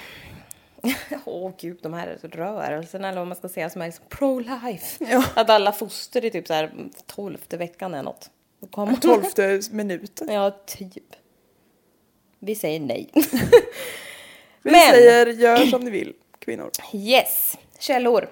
Åh 1.26 1.52
gud, 1.60 1.80
de 1.82 1.94
här 1.94 2.18
rörelserna 2.22 3.08
eller 3.10 3.20
vad 3.20 3.28
man 3.28 3.38
ska 3.38 3.50
säga 3.50 3.70
som 3.70 3.82
är 3.82 3.86
liksom 3.86 4.06
pro-life. 4.10 5.06
Ja. 5.12 5.24
Att 5.36 5.50
alla 5.50 5.72
foster 5.72 6.26
i 6.26 6.32
typ 6.32 6.48
så 6.48 6.54
här 6.54 6.72
tolfte 7.06 7.58
veckan 7.58 7.94
är 7.94 8.04
något. 8.04 8.30
Kommer- 8.72 8.96
Tolfte 9.02 9.62
minuten. 9.72 10.30
Ja, 10.34 10.52
typ. 10.66 11.04
Vi 12.40 12.56
säger 12.56 12.80
nej. 12.80 13.10
Vi 14.64 14.72
Men- 14.72 14.82
säger 14.92 15.28
gör 15.28 15.58
som 15.66 15.82
ni 15.82 15.92
vill, 15.92 16.14
kvinnor. 16.40 16.70
Yes, 16.94 17.58
källor. 17.80 18.30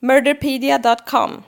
Murderpedia.com. 0.00 1.42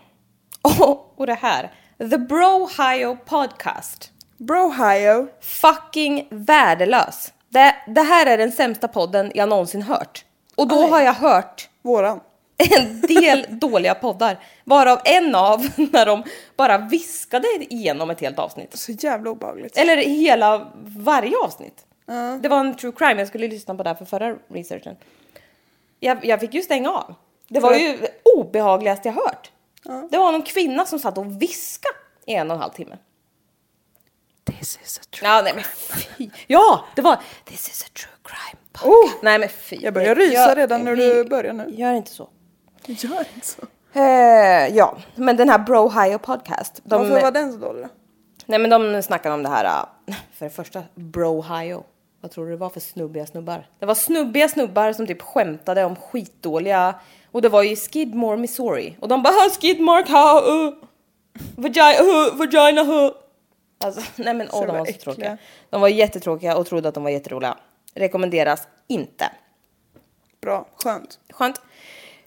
Och, 0.62 1.20
och 1.20 1.26
det 1.26 1.34
här. 1.34 1.72
The 1.98 2.18
Brohio 2.18 3.16
Podcast. 3.24 4.12
Brohio. 4.36 5.28
Fucking 5.40 6.28
värdelös. 6.30 7.32
Det, 7.48 7.74
det 7.86 8.02
här 8.02 8.26
är 8.26 8.38
den 8.38 8.52
sämsta 8.52 8.88
podden 8.88 9.32
jag 9.34 9.48
någonsin 9.48 9.82
hört. 9.82 10.24
Och 10.58 10.68
då 10.68 10.84
Aj. 10.84 10.90
har 10.90 11.00
jag 11.00 11.12
hört 11.12 11.68
Våran. 11.82 12.20
en 12.56 13.00
del 13.00 13.46
dåliga 13.60 13.94
poddar. 13.94 14.38
Varav 14.64 15.00
en 15.04 15.34
av 15.34 15.60
när 15.92 16.06
de 16.06 16.22
bara 16.56 16.78
viskade 16.78 17.46
igenom 17.60 18.10
ett 18.10 18.20
helt 18.20 18.38
avsnitt. 18.38 18.78
Så 18.78 18.92
jävla 18.92 19.30
obehagligt. 19.30 19.76
Eller 19.76 19.96
hela 19.96 20.72
varje 20.84 21.36
avsnitt. 21.44 21.84
Det 22.40 22.48
var 22.48 22.60
en 22.60 22.74
true 22.76 22.92
crime, 22.96 23.20
jag 23.20 23.28
skulle 23.28 23.48
lyssna 23.48 23.74
på 23.74 23.82
det 23.82 23.88
här 23.88 23.94
för 23.96 24.04
förra 24.04 24.36
researchen. 24.48 24.96
Jag, 26.00 26.24
jag 26.24 26.40
fick 26.40 26.54
ju 26.54 26.62
stänga 26.62 26.90
av. 26.90 27.14
Det 27.48 27.60
var 27.60 27.74
ju 27.74 27.96
det 27.96 28.10
obehagligaste 28.36 29.08
jag 29.08 29.14
hört. 29.14 29.50
Det 30.10 30.18
var 30.18 30.32
någon 30.32 30.42
kvinna 30.42 30.86
som 30.86 30.98
satt 30.98 31.18
och 31.18 31.42
viskade 31.42 31.94
i 32.26 32.34
en 32.34 32.50
och 32.50 32.54
en 32.56 32.60
halv 32.62 32.72
timme. 32.72 32.98
This 34.44 34.78
is 34.84 34.98
a 34.98 35.06
true. 35.10 35.28
Ja, 35.28 35.42
nej 35.42 35.52
men. 35.54 36.30
Ja, 36.46 36.84
det 36.96 37.02
var 37.02 37.18
This 37.44 37.68
is 37.68 37.82
a 37.82 37.88
true 37.94 38.12
crime 38.22 38.67
podcast. 38.82 39.14
Oh, 39.14 39.22
nej 39.22 39.38
men 39.38 39.48
fy. 39.48 39.76
jag 39.80 39.94
börjar 39.94 40.14
rysa 40.14 40.54
redan 40.54 40.84
när 40.84 40.96
du 40.96 41.24
börjar 41.24 41.52
nu. 41.52 41.66
Gör 41.70 41.92
inte 41.92 42.10
så. 42.10 42.28
Gör 42.86 43.24
inte 43.34 43.46
så. 43.46 43.62
Eh, 43.92 44.76
ja, 44.76 44.96
men 45.14 45.36
den 45.36 45.48
här 45.48 45.58
Brohio 45.58 46.18
podcast. 46.18 46.80
De, 46.84 47.00
Varför 47.00 47.22
var 47.22 47.30
den 47.30 47.52
så 47.52 47.58
dålig 47.58 47.82
då? 47.84 47.88
Nej 48.46 48.58
men 48.58 48.70
de 48.70 49.02
snackar 49.02 49.30
om 49.30 49.42
det 49.42 49.48
här, 49.48 49.64
äh, 49.64 50.14
för 50.32 50.44
det 50.46 50.50
första, 50.50 50.82
Brohio. 50.94 51.82
Vad 52.20 52.30
tror 52.30 52.44
du 52.44 52.50
det 52.50 52.56
var 52.56 52.70
för 52.70 52.80
snubbiga 52.80 53.26
snubbar? 53.26 53.66
Det 53.78 53.86
var 53.86 53.94
snubbiga 53.94 54.48
snubbar 54.48 54.92
som 54.92 55.06
typ 55.06 55.22
skämtade 55.22 55.84
om 55.84 55.96
skitdåliga, 55.96 56.94
och 57.32 57.42
det 57.42 57.48
var 57.48 57.62
ju 57.62 57.76
Skidmore, 57.76 58.36
Missouri. 58.36 58.96
Och 59.00 59.08
de 59.08 59.22
bara 59.22 59.34
"Ha, 59.34 59.50
Skidmark, 59.60 60.08
ha, 60.08 60.42
uh, 60.52 60.74
vagina, 61.56 62.02
uh, 62.02 62.36
vagina, 62.38 62.82
uh. 62.82 63.10
Alltså, 63.84 64.00
nej 64.16 64.34
men 64.34 64.48
åh, 64.52 64.66
de 64.66 64.78
var 64.78 64.86
så 64.86 64.92
tråkiga. 64.92 65.38
De 65.70 65.80
var 65.80 65.88
jättetråkiga 65.88 66.56
och 66.56 66.66
trodde 66.66 66.88
att 66.88 66.94
de 66.94 67.02
var 67.04 67.10
jätteroliga. 67.10 67.56
Rekommenderas 67.98 68.68
inte. 68.86 69.30
Bra, 70.40 70.66
skönt. 70.76 71.18
Skönt. 71.30 71.60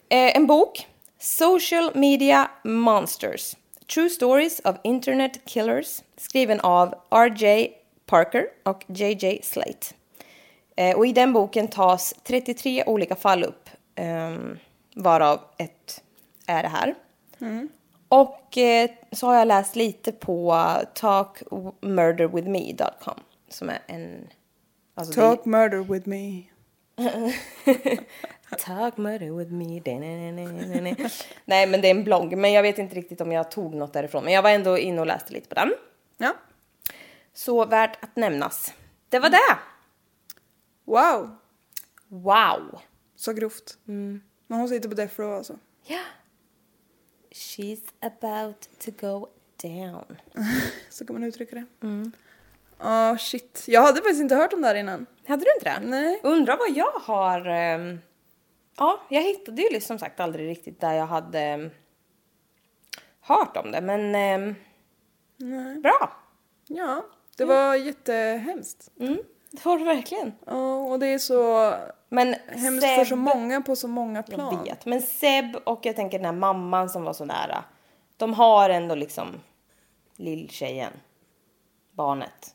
Eh, 0.08 0.36
en 0.36 0.46
bok. 0.46 0.86
Social 1.18 1.90
Media 1.94 2.50
Monsters. 2.64 3.56
True 3.94 4.10
Stories 4.10 4.60
of 4.64 4.76
Internet 4.84 5.40
Killers. 5.44 6.02
Skriven 6.16 6.60
av 6.60 6.94
R.J. 7.10 7.72
Parker 8.06 8.46
och 8.62 8.84
J.J. 8.86 9.40
Slate. 9.42 9.86
Eh, 10.76 10.96
och 10.96 11.06
i 11.06 11.12
den 11.12 11.32
boken 11.32 11.68
tas 11.68 12.14
33 12.22 12.84
olika 12.86 13.16
fall 13.16 13.44
upp. 13.44 13.70
ehm, 13.94 14.58
varav 14.94 15.40
ett 15.58 16.02
är 16.46 16.62
det 16.62 16.68
här. 16.68 16.94
Och 18.08 18.58
eh, 18.58 18.90
så 19.12 19.26
har 19.26 19.34
jag 19.34 19.48
läst 19.48 19.76
lite 19.76 20.12
på 20.12 20.66
talkmurderwithme.com. 20.94 23.20
Som 23.48 23.68
är 23.68 23.78
en... 23.86 24.28
Alltså 24.94 25.12
det- 25.20 25.26
Talk 25.26 25.44
murder 25.46 25.78
with 25.78 26.08
me. 26.08 26.42
Talk 28.58 28.96
murder 28.96 29.30
with 29.38 29.50
me. 29.52 29.80
Nej 31.44 31.66
men 31.66 31.80
det 31.80 31.86
är 31.88 31.90
en 31.90 32.04
blogg 32.04 32.36
men 32.36 32.52
jag 32.52 32.62
vet 32.62 32.78
inte 32.78 32.94
riktigt 32.96 33.20
om 33.20 33.32
jag 33.32 33.50
tog 33.50 33.74
något 33.74 33.92
därifrån. 33.92 34.24
Men 34.24 34.32
jag 34.32 34.42
var 34.42 34.50
ändå 34.50 34.78
inne 34.78 35.00
och 35.00 35.06
läste 35.06 35.32
lite 35.32 35.48
på 35.48 35.54
den. 35.54 35.72
Ja. 36.18 36.34
Så 37.32 37.64
värt 37.64 38.04
att 38.04 38.16
nämnas. 38.16 38.74
Det 39.08 39.18
var 39.18 39.30
det! 39.30 39.58
Wow, 40.84 41.36
Wow! 42.08 42.78
så 43.16 43.32
grovt. 43.32 43.78
Men 44.46 44.58
hon 44.58 44.68
sitter 44.68 44.88
på 44.88 44.94
death 44.94 45.20
row 45.20 45.34
alltså. 45.34 45.58
Ja. 45.86 46.00
She's 47.30 47.82
about 48.00 48.68
to 48.84 48.90
go 49.00 49.28
down. 49.62 50.16
Så 50.90 51.06
kan 51.06 51.14
man 51.14 51.24
uttrycka 51.24 51.56
det. 51.56 51.66
Ja, 52.82 53.16
shit. 53.18 53.64
Jag 53.68 53.82
hade 53.82 53.96
faktiskt 53.96 54.20
inte 54.20 54.34
hört 54.34 54.52
om 54.52 54.60
det 54.62 54.68
här 54.68 54.74
innan. 54.74 55.06
Hade 55.28 55.44
du 55.44 55.52
inte 55.54 55.80
det? 55.80 55.86
Nej. 55.86 56.20
Undrar 56.22 56.56
vad 56.56 56.70
jag 56.76 56.92
har... 56.92 57.46
ehm, 57.46 57.98
Ja, 58.76 59.00
jag 59.08 59.22
hittade 59.22 59.62
ju 59.62 59.68
liksom 59.68 59.86
som 59.86 60.06
sagt 60.06 60.20
aldrig 60.20 60.48
riktigt 60.48 60.80
där 60.80 60.92
jag 60.92 61.06
hade 61.06 61.40
ehm, 61.40 61.70
hört 63.20 63.56
om 63.56 63.70
det, 63.72 63.80
men... 63.80 64.14
ehm, 64.14 64.54
Bra! 65.82 66.12
Ja, 66.66 67.04
det 67.36 67.44
var 67.44 67.74
jättehemskt. 67.74 68.90
Mm, 69.00 69.18
det 69.50 69.64
var 69.64 69.78
det 69.78 69.84
verkligen. 69.84 70.32
Ja, 70.46 70.76
och 70.76 70.98
det 70.98 71.06
är 71.06 71.18
så 71.18 71.74
Men 72.08 72.34
hemskt 72.48 72.86
för 72.86 73.04
så 73.04 73.16
många 73.16 73.60
på 73.60 73.76
så 73.76 73.88
många 73.88 74.18
Jag 74.18 74.26
plan. 74.26 74.64
vet. 74.64 74.86
Men 74.86 75.02
Seb 75.02 75.56
och 75.64 75.86
jag 75.86 75.96
tänker 75.96 76.18
den 76.18 76.24
här 76.24 76.32
mamman 76.32 76.90
som 76.90 77.04
var 77.04 77.12
så 77.12 77.24
nära. 77.24 77.64
De 78.16 78.34
har 78.34 78.70
ändå 78.70 78.94
liksom 78.94 79.40
lilltjejen. 80.16 80.92
Barnet. 81.92 82.54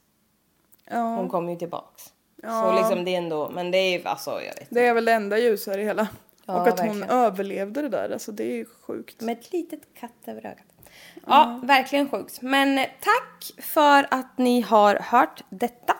Ja, 0.89 1.15
Hon 1.15 1.30
kommer 1.30 1.51
ju 1.51 1.57
tillbaks. 1.59 2.03
Ja. 2.43 2.61
Så 2.61 2.76
liksom 2.80 3.05
det 3.05 3.14
är 3.14 3.18
ändå, 3.18 3.49
men 3.49 3.72
det 3.72 3.77
är 3.77 4.07
alltså 4.07 4.31
jag 4.31 4.55
vet 4.55 4.68
det 4.69 4.88
är 4.88 4.93
väl 4.93 5.05
det 5.05 5.11
enda 5.14 5.38
ljusa 5.38 5.80
i 5.80 5.84
hela. 5.84 6.07
Ja, 6.45 6.61
och 6.61 6.68
att 6.68 6.80
hon 6.80 6.88
verkligen. 6.88 7.09
överlevde 7.09 7.81
det 7.81 7.89
där, 7.89 8.09
alltså 8.09 8.31
det 8.31 8.43
är 8.43 8.55
ju 8.55 8.65
sjukt. 8.88 9.22
Med 9.22 9.38
ett 9.39 9.53
litet 9.53 9.81
katt 9.99 10.11
över 10.26 10.45
ögat. 10.45 10.65
Ja, 11.27 11.59
verkligen 11.64 12.09
sjukt. 12.09 12.41
Men 12.41 12.77
eh, 12.80 12.85
tack 12.99 13.64
för 13.65 14.07
att 14.11 14.38
ni 14.38 14.61
har 14.61 14.95
hört 14.95 15.43
detta. 15.49 15.93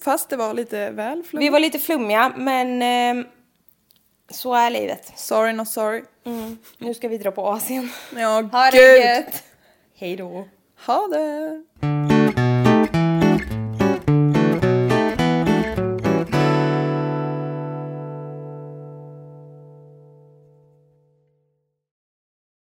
Fast 0.00 0.28
det 0.30 0.36
var 0.36 0.54
lite 0.54 0.90
väl 0.90 1.18
Vi 1.18 1.24
flummigt. 1.28 1.52
var 1.52 1.60
lite 1.60 1.78
flummiga, 1.78 2.32
men 2.36 2.82
eh, 3.18 3.24
så 4.30 4.54
är 4.54 4.70
livet. 4.70 5.12
Sorry 5.18 5.52
not 5.52 5.68
sorry. 5.68 6.02
Nu 6.78 6.94
ska 6.94 7.08
vi 7.08 7.18
dra 7.18 7.30
på 7.30 7.46
Asien. 7.48 7.90
Ja, 8.16 8.42
Ha 8.52 8.64
gud. 8.70 8.72
det 8.80 8.98
gött! 9.16 9.42
Hej 9.96 10.16
då! 10.16 10.48
Ha 10.86 11.06
det! 11.06 12.19